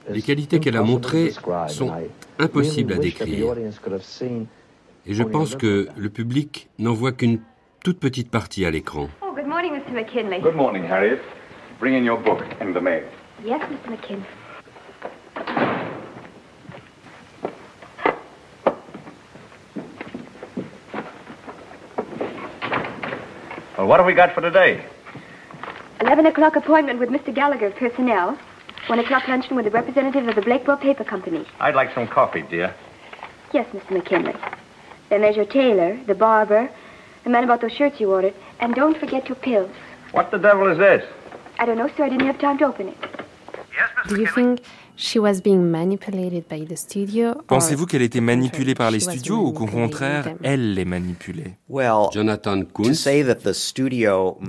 Les 0.09 0.21
qualités 0.21 0.59
qu'elle 0.59 0.77
a 0.77 0.83
montrées 0.83 1.33
sont 1.67 1.91
impossibles 2.39 2.93
à 2.93 2.97
décrire. 2.97 3.53
Et 5.07 5.13
je 5.13 5.23
pense 5.23 5.55
que 5.55 5.87
le 5.95 6.09
public 6.09 6.69
n'en 6.79 6.93
voit 6.93 7.11
qu'une 7.11 7.39
toute 7.83 7.99
petite 7.99 8.31
partie 8.31 8.65
à 8.65 8.71
l'écran. 8.71 9.09
Good 9.65 9.71
morning, 9.71 9.83
Mr. 9.83 9.93
McKinley. 9.95 10.41
Good 10.41 10.55
morning, 10.55 10.83
Harriet. 10.83 11.23
Bring 11.79 11.95
in 11.95 12.03
your 12.03 12.17
book 12.17 12.45
and 12.59 12.75
the 12.75 12.81
mail. 12.81 13.03
Yes, 13.43 13.67
Mr. 13.67 13.89
McKinley. 13.89 14.25
Well, 23.75 23.87
what 23.87 23.99
have 23.99 24.05
we 24.05 24.13
got 24.13 24.35
for 24.35 24.41
today? 24.41 24.85
11 25.99 26.27
o'clock 26.27 26.55
appointment 26.55 26.99
with 26.99 27.09
Mr. 27.09 27.33
Gallagher, 27.33 27.71
personnel. 27.71 28.37
1 28.85 28.99
o'clock 28.99 29.27
luncheon 29.27 29.55
with 29.55 29.65
the 29.65 29.71
representative 29.71 30.27
of 30.27 30.35
the 30.35 30.43
Blakewell 30.43 30.77
Paper 30.77 31.03
Company. 31.03 31.43
I'd 31.59 31.73
like 31.73 31.91
some 31.95 32.07
coffee, 32.07 32.43
dear. 32.43 32.71
Yes, 33.51 33.67
Mr. 33.73 33.89
McKinley. 33.89 34.35
Then 35.09 35.21
there's 35.21 35.35
your 35.35 35.45
tailor, 35.45 35.99
the 36.05 36.13
barber, 36.13 36.69
the 37.23 37.31
man 37.31 37.43
about 37.43 37.61
those 37.61 37.71
shirts 37.71 37.99
you 37.99 38.11
ordered, 38.11 38.35
and 38.59 38.73
don't 38.75 38.97
forget 38.97 39.27
your 39.27 39.37
pills. 39.37 39.69
What 40.11 40.31
the 40.31 40.37
devil 40.37 40.71
is 40.71 40.77
this? 40.77 41.03
I 41.59 41.65
don't 41.65 41.77
know, 41.77 41.89
sir. 41.95 42.05
I 42.05 42.09
didn't 42.09 42.27
have 42.27 42.37
time 42.39 42.57
to 42.59 42.65
open 42.65 42.89
it. 42.89 42.97
Do 44.07 44.15
you 44.17 44.27
think 44.27 44.59
she 44.95 45.19
was 45.19 45.41
being 45.41 45.69
manipulated 45.71 46.47
by 46.47 46.65
the 46.65 46.77
studio? 46.77 47.35
Pensez-vous 47.47 47.85
qu'elle 47.85 48.03
était 48.03 48.21
manipulée 48.21 48.75
par 48.75 48.91
les 48.91 48.99
studios 48.99 49.47
ou 49.47 49.51
qu'au 49.51 49.65
contraire, 49.65 50.35
elle 50.43 50.73
les 50.73 50.85
manipulait? 50.85 51.57
Jonathan 52.13 52.61
Kunz. 52.63 53.07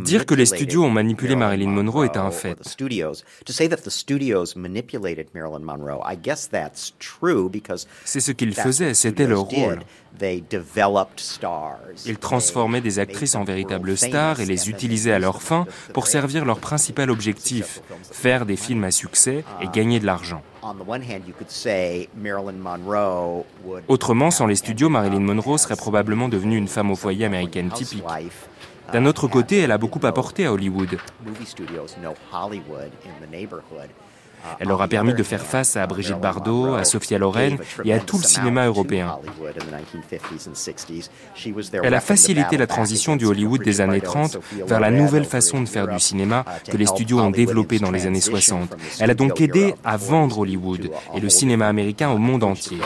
Dire 0.05 0.27
que 0.27 0.35
les 0.35 0.47
studios 0.47 0.85
ont 0.85 0.91
manipulé 0.91 1.35
Marilyn 1.37 1.71
Monroe 1.71 2.05
est 2.05 2.17
un 2.17 2.31
fait. 2.31 2.57
C'est 8.05 8.21
ce 8.21 8.33
qu'ils 8.33 8.55
faisaient, 8.55 8.95
c'était 8.95 9.27
leur 9.27 9.41
rôle. 9.43 9.81
Ils 12.07 12.19
transformaient 12.19 12.81
des 12.81 12.99
actrices 12.99 13.35
en 13.35 13.45
véritables 13.45 13.97
stars 13.97 14.41
et 14.41 14.47
les 14.47 14.71
utilisaient 14.71 15.13
à 15.13 15.19
leur 15.19 15.43
fin 15.43 15.67
pour 15.93 16.07
servir 16.07 16.45
leur 16.45 16.59
principal 16.59 17.11
objectif, 17.11 17.81
faire 18.11 18.47
des 18.47 18.57
films 18.57 18.85
à 18.85 18.91
succès 18.91 19.45
et 19.61 19.69
gagner 19.69 20.01
de 20.01 20.07
l'argent. 20.07 20.43
Autrement, 23.89 24.31
sans 24.31 24.47
les 24.47 24.57
studios, 24.57 24.89
Marilyn 24.89 25.21
Monroe 25.21 25.59
serait 25.59 25.77
probablement 25.77 26.29
devenue 26.29 26.57
une 26.57 26.69
femme 26.69 26.91
au 26.91 26.97
foyer 26.97 27.25
américaine 27.25 27.71
typique. 27.71 28.03
D'un 28.93 29.07
autre 29.07 29.27
côté, 29.27 29.59
elle 29.59 29.73
a 29.73 29.79
beaucoup 29.79 30.05
apporté 30.05 30.47
à 30.47 30.53
Hollywood. 30.53 30.99
Elle 34.59 34.69
leur 34.69 34.81
a 34.83 34.89
permis 34.89 35.15
de 35.15 35.23
faire 35.23 35.45
face 35.45 35.77
à 35.77 35.87
Brigitte 35.87 36.21
Bardot, 36.21 36.75
à 36.75 36.85
Sophia 36.85 37.19
Loren 37.19 37.59
et 37.85 37.93
à 37.93 37.99
tout 37.99 38.19
le 38.19 38.25
cinéma 38.25 38.67
européen. 38.67 39.19
Elle 41.83 41.95
a 41.95 42.01
facilité 42.01 42.57
la 42.57 42.67
transition 42.67 43.17
du 43.17 43.27
Hollywood 43.27 43.63
des 43.63 43.81
années 43.81 44.01
30 44.01 44.39
vers 44.67 44.81
la 44.81 44.91
nouvelle 44.91 45.25
façon 45.25 45.61
de 45.61 45.67
faire 45.67 45.89
du 45.89 46.01
cinéma 46.01 46.45
que 46.71 46.77
les 46.77 46.87
studios 46.87 47.21
ont 47.21 47.31
développé 47.31 47.79
dans 47.79 47.91
les 47.91 48.07
années 48.07 48.21
60. 48.21 48.77
Elle 49.01 49.11
a 49.11 49.15
donc 49.15 49.41
aidé 49.41 49.75
à 49.85 49.97
vendre 49.97 50.41
Hollywood 50.41 50.91
et 51.15 51.21
le 51.21 51.29
cinéma 51.29 51.69
américain 51.69 52.11
au 52.11 52.19
monde 52.19 52.45
entier. 52.45 52.79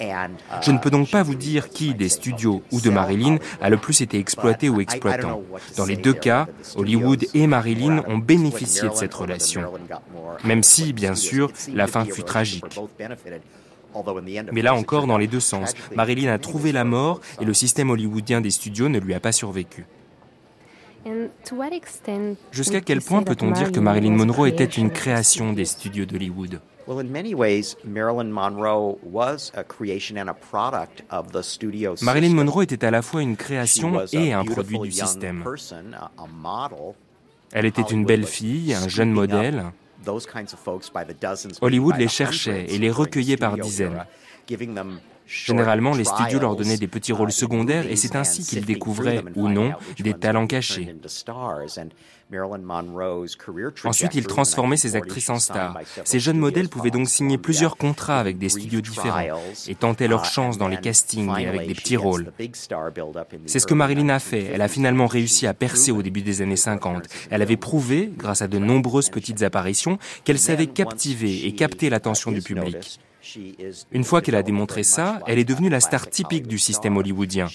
Je 0.00 0.70
ne 0.70 0.78
peux 0.78 0.90
donc 0.90 1.10
pas 1.10 1.22
vous 1.22 1.34
dire 1.34 1.68
qui 1.68 1.94
des 1.94 2.08
studios 2.08 2.62
ou 2.72 2.80
de 2.80 2.90
Marilyn 2.90 3.38
a 3.60 3.70
le 3.70 3.76
plus 3.76 4.00
été 4.00 4.18
exploité 4.18 4.68
ou 4.68 4.80
exploitant. 4.80 5.42
Dans 5.76 5.84
les 5.84 5.96
deux 5.96 6.14
cas, 6.14 6.46
Hollywood 6.76 7.26
et 7.34 7.46
Marilyn 7.46 8.02
ont 8.08 8.18
bénéficié 8.18 8.88
de 8.88 8.94
cette 8.94 9.14
relation. 9.14 9.62
Même 10.44 10.62
si, 10.62 10.92
bien 10.92 11.14
sûr, 11.14 11.50
la 11.72 11.86
fin 11.86 12.04
fut 12.04 12.24
tragique. 12.24 12.64
Mais 14.52 14.62
là 14.62 14.74
encore, 14.74 15.06
dans 15.06 15.18
les 15.18 15.26
deux 15.26 15.40
sens, 15.40 15.74
Marilyn 15.94 16.32
a 16.32 16.38
trouvé 16.38 16.72
la 16.72 16.84
mort 16.84 17.20
et 17.40 17.44
le 17.44 17.54
système 17.54 17.90
hollywoodien 17.90 18.40
des 18.40 18.50
studios 18.50 18.88
ne 18.88 18.98
lui 18.98 19.14
a 19.14 19.20
pas 19.20 19.32
survécu. 19.32 19.86
Jusqu'à 22.52 22.80
quel 22.80 23.00
point 23.02 23.22
peut-on 23.22 23.50
dire 23.50 23.72
que 23.72 23.80
Marilyn 23.80 24.12
Monroe 24.12 24.46
était 24.46 24.64
une 24.64 24.90
création 24.90 25.52
des 25.52 25.64
studios 25.64 26.06
d'Hollywood? 26.06 26.60
Well, 26.86 26.98
in 26.98 27.12
many 27.12 27.34
ways, 27.34 27.76
Marilyn 27.84 28.32
Monroe 28.32 28.98
was 29.02 29.52
a 29.54 29.62
creation 29.62 30.18
and 30.18 30.28
a 30.28 30.34
product 30.34 31.02
of 31.10 31.30
the 31.32 31.42
studio 31.42 31.94
Marilyn. 32.02 32.34
Monroe 32.34 32.62
était 32.62 32.84
à 32.84 32.90
la 32.90 33.02
fois 33.02 33.22
une 33.22 33.36
création 33.36 34.04
et 34.12 34.32
un 34.32 34.44
produit 34.44 34.78
du 34.80 34.90
système. 34.90 35.44
Elle 37.52 37.66
était 37.66 37.82
une 37.82 38.04
belle 38.04 38.26
fille, 38.26 38.74
un 38.74 38.88
jeune 38.88 39.12
modèle. 39.12 39.64
Hollywood 41.60 41.96
les 41.96 42.08
cherchait 42.08 42.66
et 42.68 42.78
les 42.78 42.90
recueillait 42.90 43.36
par 43.36 43.56
dizaines. 43.56 44.04
Généralement, 45.32 45.94
les 45.94 46.04
studios 46.04 46.38
leur 46.38 46.56
donnaient 46.56 46.76
des 46.76 46.88
petits 46.88 47.12
rôles 47.12 47.32
secondaires 47.32 47.86
et 47.90 47.96
c'est 47.96 48.16
ainsi 48.16 48.44
qu'ils 48.44 48.66
découvraient, 48.66 49.24
ou 49.34 49.48
non, 49.48 49.72
des 49.98 50.14
talents 50.14 50.46
cachés. 50.46 50.94
Ensuite, 52.34 53.74
trajectory 53.74 54.18
il 54.18 54.20
in 54.20 54.24
the 54.24 54.28
transformait 54.28 54.76
ces 54.76 54.88
1940s, 54.90 54.96
actrices 54.96 55.30
en 55.30 55.38
stars. 55.38 55.78
Ces 56.04 56.20
jeunes 56.20 56.38
modèles 56.38 56.68
pouvaient 56.68 56.90
donc 56.90 57.08
signer 57.08 57.38
plusieurs 57.38 57.76
contrats 57.76 58.20
avec 58.20 58.38
des 58.38 58.48
studios 58.48 58.80
différents 58.80 59.40
et 59.68 59.74
tenter 59.74 60.08
leur 60.08 60.22
uh, 60.22 60.28
chance 60.28 60.58
dans 60.58 60.68
les 60.68 60.78
castings 60.78 61.30
et 61.38 61.46
avec 61.46 61.66
des 61.66 61.74
petits 61.74 61.96
rôles. 61.96 62.32
C'est 63.46 63.58
ce 63.58 63.66
que 63.66 63.74
Marilyn 63.74 64.08
a 64.08 64.18
fait. 64.18 64.50
Elle 64.52 64.62
a 64.62 64.66
1950s. 64.66 64.70
finalement 64.70 65.06
réussi 65.06 65.46
à 65.46 65.54
percer 65.54 65.92
au 65.92 66.02
début 66.02 66.22
des 66.22 66.40
années 66.42 66.56
50. 66.56 67.04
Elle 67.30 67.42
avait 67.42 67.56
prouvé, 67.56 68.10
grâce 68.16 68.42
à 68.42 68.48
de 68.48 68.58
nombreuses 68.58 69.10
petites 69.10 69.42
apparitions, 69.42 69.98
qu'elle 70.24 70.38
savait 70.38 70.66
captiver 70.66 71.46
et 71.46 71.54
capter 71.54 71.90
l'attention 71.90 72.32
du 72.32 72.40
public. 72.40 72.98
Une 73.92 74.04
fois 74.04 74.20
qu'elle 74.20 74.34
a 74.34 74.42
démontré 74.42 74.82
ça, 74.82 75.20
elle 75.26 75.38
est 75.38 75.44
devenue 75.44 75.68
la 75.68 75.80
star 75.80 76.08
typique 76.08 76.46
du 76.46 76.58
système 76.58 76.96
hollywoodien. 76.96 77.46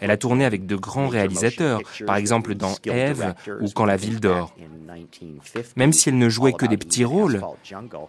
Elle 0.00 0.10
a 0.10 0.16
tourné 0.16 0.44
avec 0.44 0.66
de 0.66 0.76
grands 0.76 1.08
réalisateurs, 1.08 1.80
par 2.06 2.16
exemple 2.16 2.54
dans 2.54 2.74
Eve 2.84 3.34
ou 3.60 3.68
Quand 3.74 3.86
la 3.86 3.96
ville 3.96 4.20
dort. 4.20 4.54
Même 5.76 5.92
si 5.92 6.08
elle 6.08 6.18
ne 6.18 6.28
jouait 6.28 6.52
que 6.52 6.66
des 6.66 6.76
petits 6.76 7.04
rôles, 7.04 7.40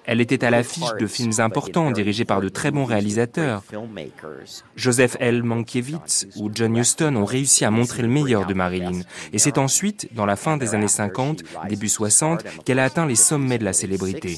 elle 0.06 0.22
était 0.22 0.46
à 0.46 0.50
l'affiche 0.50 0.94
de 1.00 1.08
films 1.08 1.40
importants 1.40 1.92
dirigés 1.92 2.26
par 2.26 2.42
de 2.42 2.50
très 2.50 2.72
bons 2.72 2.86
réalisateurs. 2.86 3.64
Joseph 4.76 5.18
L. 5.20 5.44
Mankiewicz 5.44 6.28
ou 6.36 6.50
John 6.54 6.76
Huston 6.78 7.16
ont 7.16 7.26
réussi 7.26 7.66
à 7.66 7.72
montrer 7.72 8.02
le 8.02 8.10
meilleur 8.10 8.46
de 8.46 8.54
Marilyn. 8.54 9.02
Et 9.34 9.40
c'est 9.40 9.58
ensuite, 9.58 10.14
dans 10.14 10.26
la 10.26 10.36
fin 10.36 10.58
des 10.58 10.76
années 10.76 10.88
50, 10.88 11.44
début 11.70 11.90
60, 11.90 12.44
qu'elle 12.64 12.80
a 12.80 12.84
atteint 12.84 13.06
les 13.06 13.16
sommets 13.16 13.58
de 13.58 13.66
la 13.66 13.74
célébrité. 13.74 14.38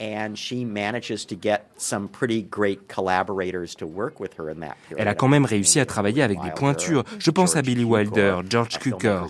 And 0.00 0.36
she 0.36 0.64
manages 0.64 1.26
to 1.26 1.34
get 1.34 1.66
some 1.76 2.06
pretty 2.08 2.42
great 2.42 2.86
collaborators 2.86 3.74
to 3.76 3.86
work 3.86 4.20
with 4.20 4.38
her 4.38 4.48
in 4.48 4.60
that 4.60 4.76
period. 4.88 5.02
Elle 5.02 5.08
a 5.08 5.14
quand 5.16 5.26
même 5.26 5.44
réussi 5.44 5.80
à 5.80 5.86
travailler 5.86 6.22
avec 6.22 6.40
des 6.40 6.52
pointures. 6.52 7.02
Je 7.18 7.32
pense 7.32 7.56
à 7.56 7.62
Billy 7.62 7.82
Wilder, 7.82 8.36
George 8.48 8.78
Cukor. 8.78 9.28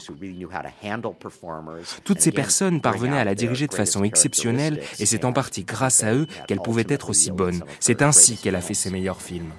Toutes 2.04 2.20
ces 2.20 2.32
personnes 2.32 2.82
parvenaient 2.82 3.18
à 3.18 3.24
la 3.24 3.34
diriger 3.34 3.66
de 3.66 3.74
façon 3.74 4.04
exceptionnelle 4.04 4.82
et 4.98 5.06
c'est 5.06 5.24
en 5.24 5.32
partie 5.32 5.64
grâce 5.64 6.04
à 6.04 6.12
eux 6.12 6.26
qu'elle 6.46 6.60
pouvait 6.60 6.86
être 6.88 7.08
aussi 7.08 7.30
bonne. 7.30 7.62
C'est 7.80 8.02
ainsi 8.02 8.36
qu'elle 8.36 8.56
a 8.56 8.60
fait 8.60 8.74
ses 8.74 8.90
meilleurs 8.90 9.22
films. 9.22 9.50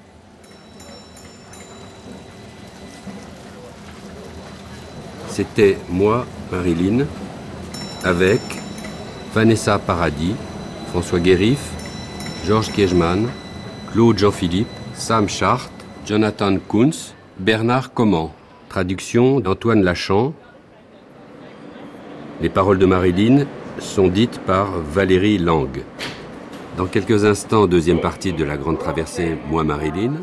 C'était 5.27 5.77
moi, 5.87 6.27
Marilyn, 6.51 7.05
avec 8.03 8.41
Vanessa 9.33 9.79
Paradis, 9.79 10.35
François 10.89 11.19
Guérif, 11.19 11.59
Georges 12.47 12.71
Kiechman, 12.71 13.27
Claude 13.91 14.17
Jean-Philippe, 14.17 14.67
Sam 14.95 15.29
Chart, 15.29 15.69
Jonathan 16.03 16.57
Kunz, 16.67 17.13
Bernard 17.37 17.93
Comment. 17.93 18.33
Traduction 18.69 19.39
d'Antoine 19.39 19.83
Lachamp. 19.83 20.33
Les 22.41 22.49
paroles 22.49 22.79
de 22.79 22.87
Marilyn 22.87 23.45
sont 23.77 24.07
dites 24.07 24.39
par 24.39 24.71
Valérie 24.79 25.37
Lang. 25.37 25.69
Dans 26.75 26.87
quelques 26.87 27.23
instants, 27.23 27.67
deuxième 27.67 28.01
partie 28.01 28.33
de 28.33 28.43
la 28.43 28.57
grande 28.57 28.79
traversée 28.79 29.37
Moi 29.47 29.63
Marilyn. 29.63 30.13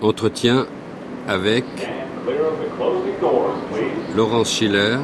Entretien 0.00 0.66
avec 1.28 1.64
Laurence 4.16 4.50
Schiller, 4.50 4.96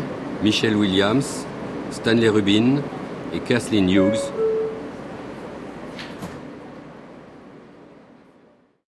Michelle 0.42 0.76
Williams, 0.76 1.46
Stanley 1.90 2.28
Rubin 2.28 2.76
et 3.34 3.40
Kathleen 3.40 3.88
Hughes 3.88 4.32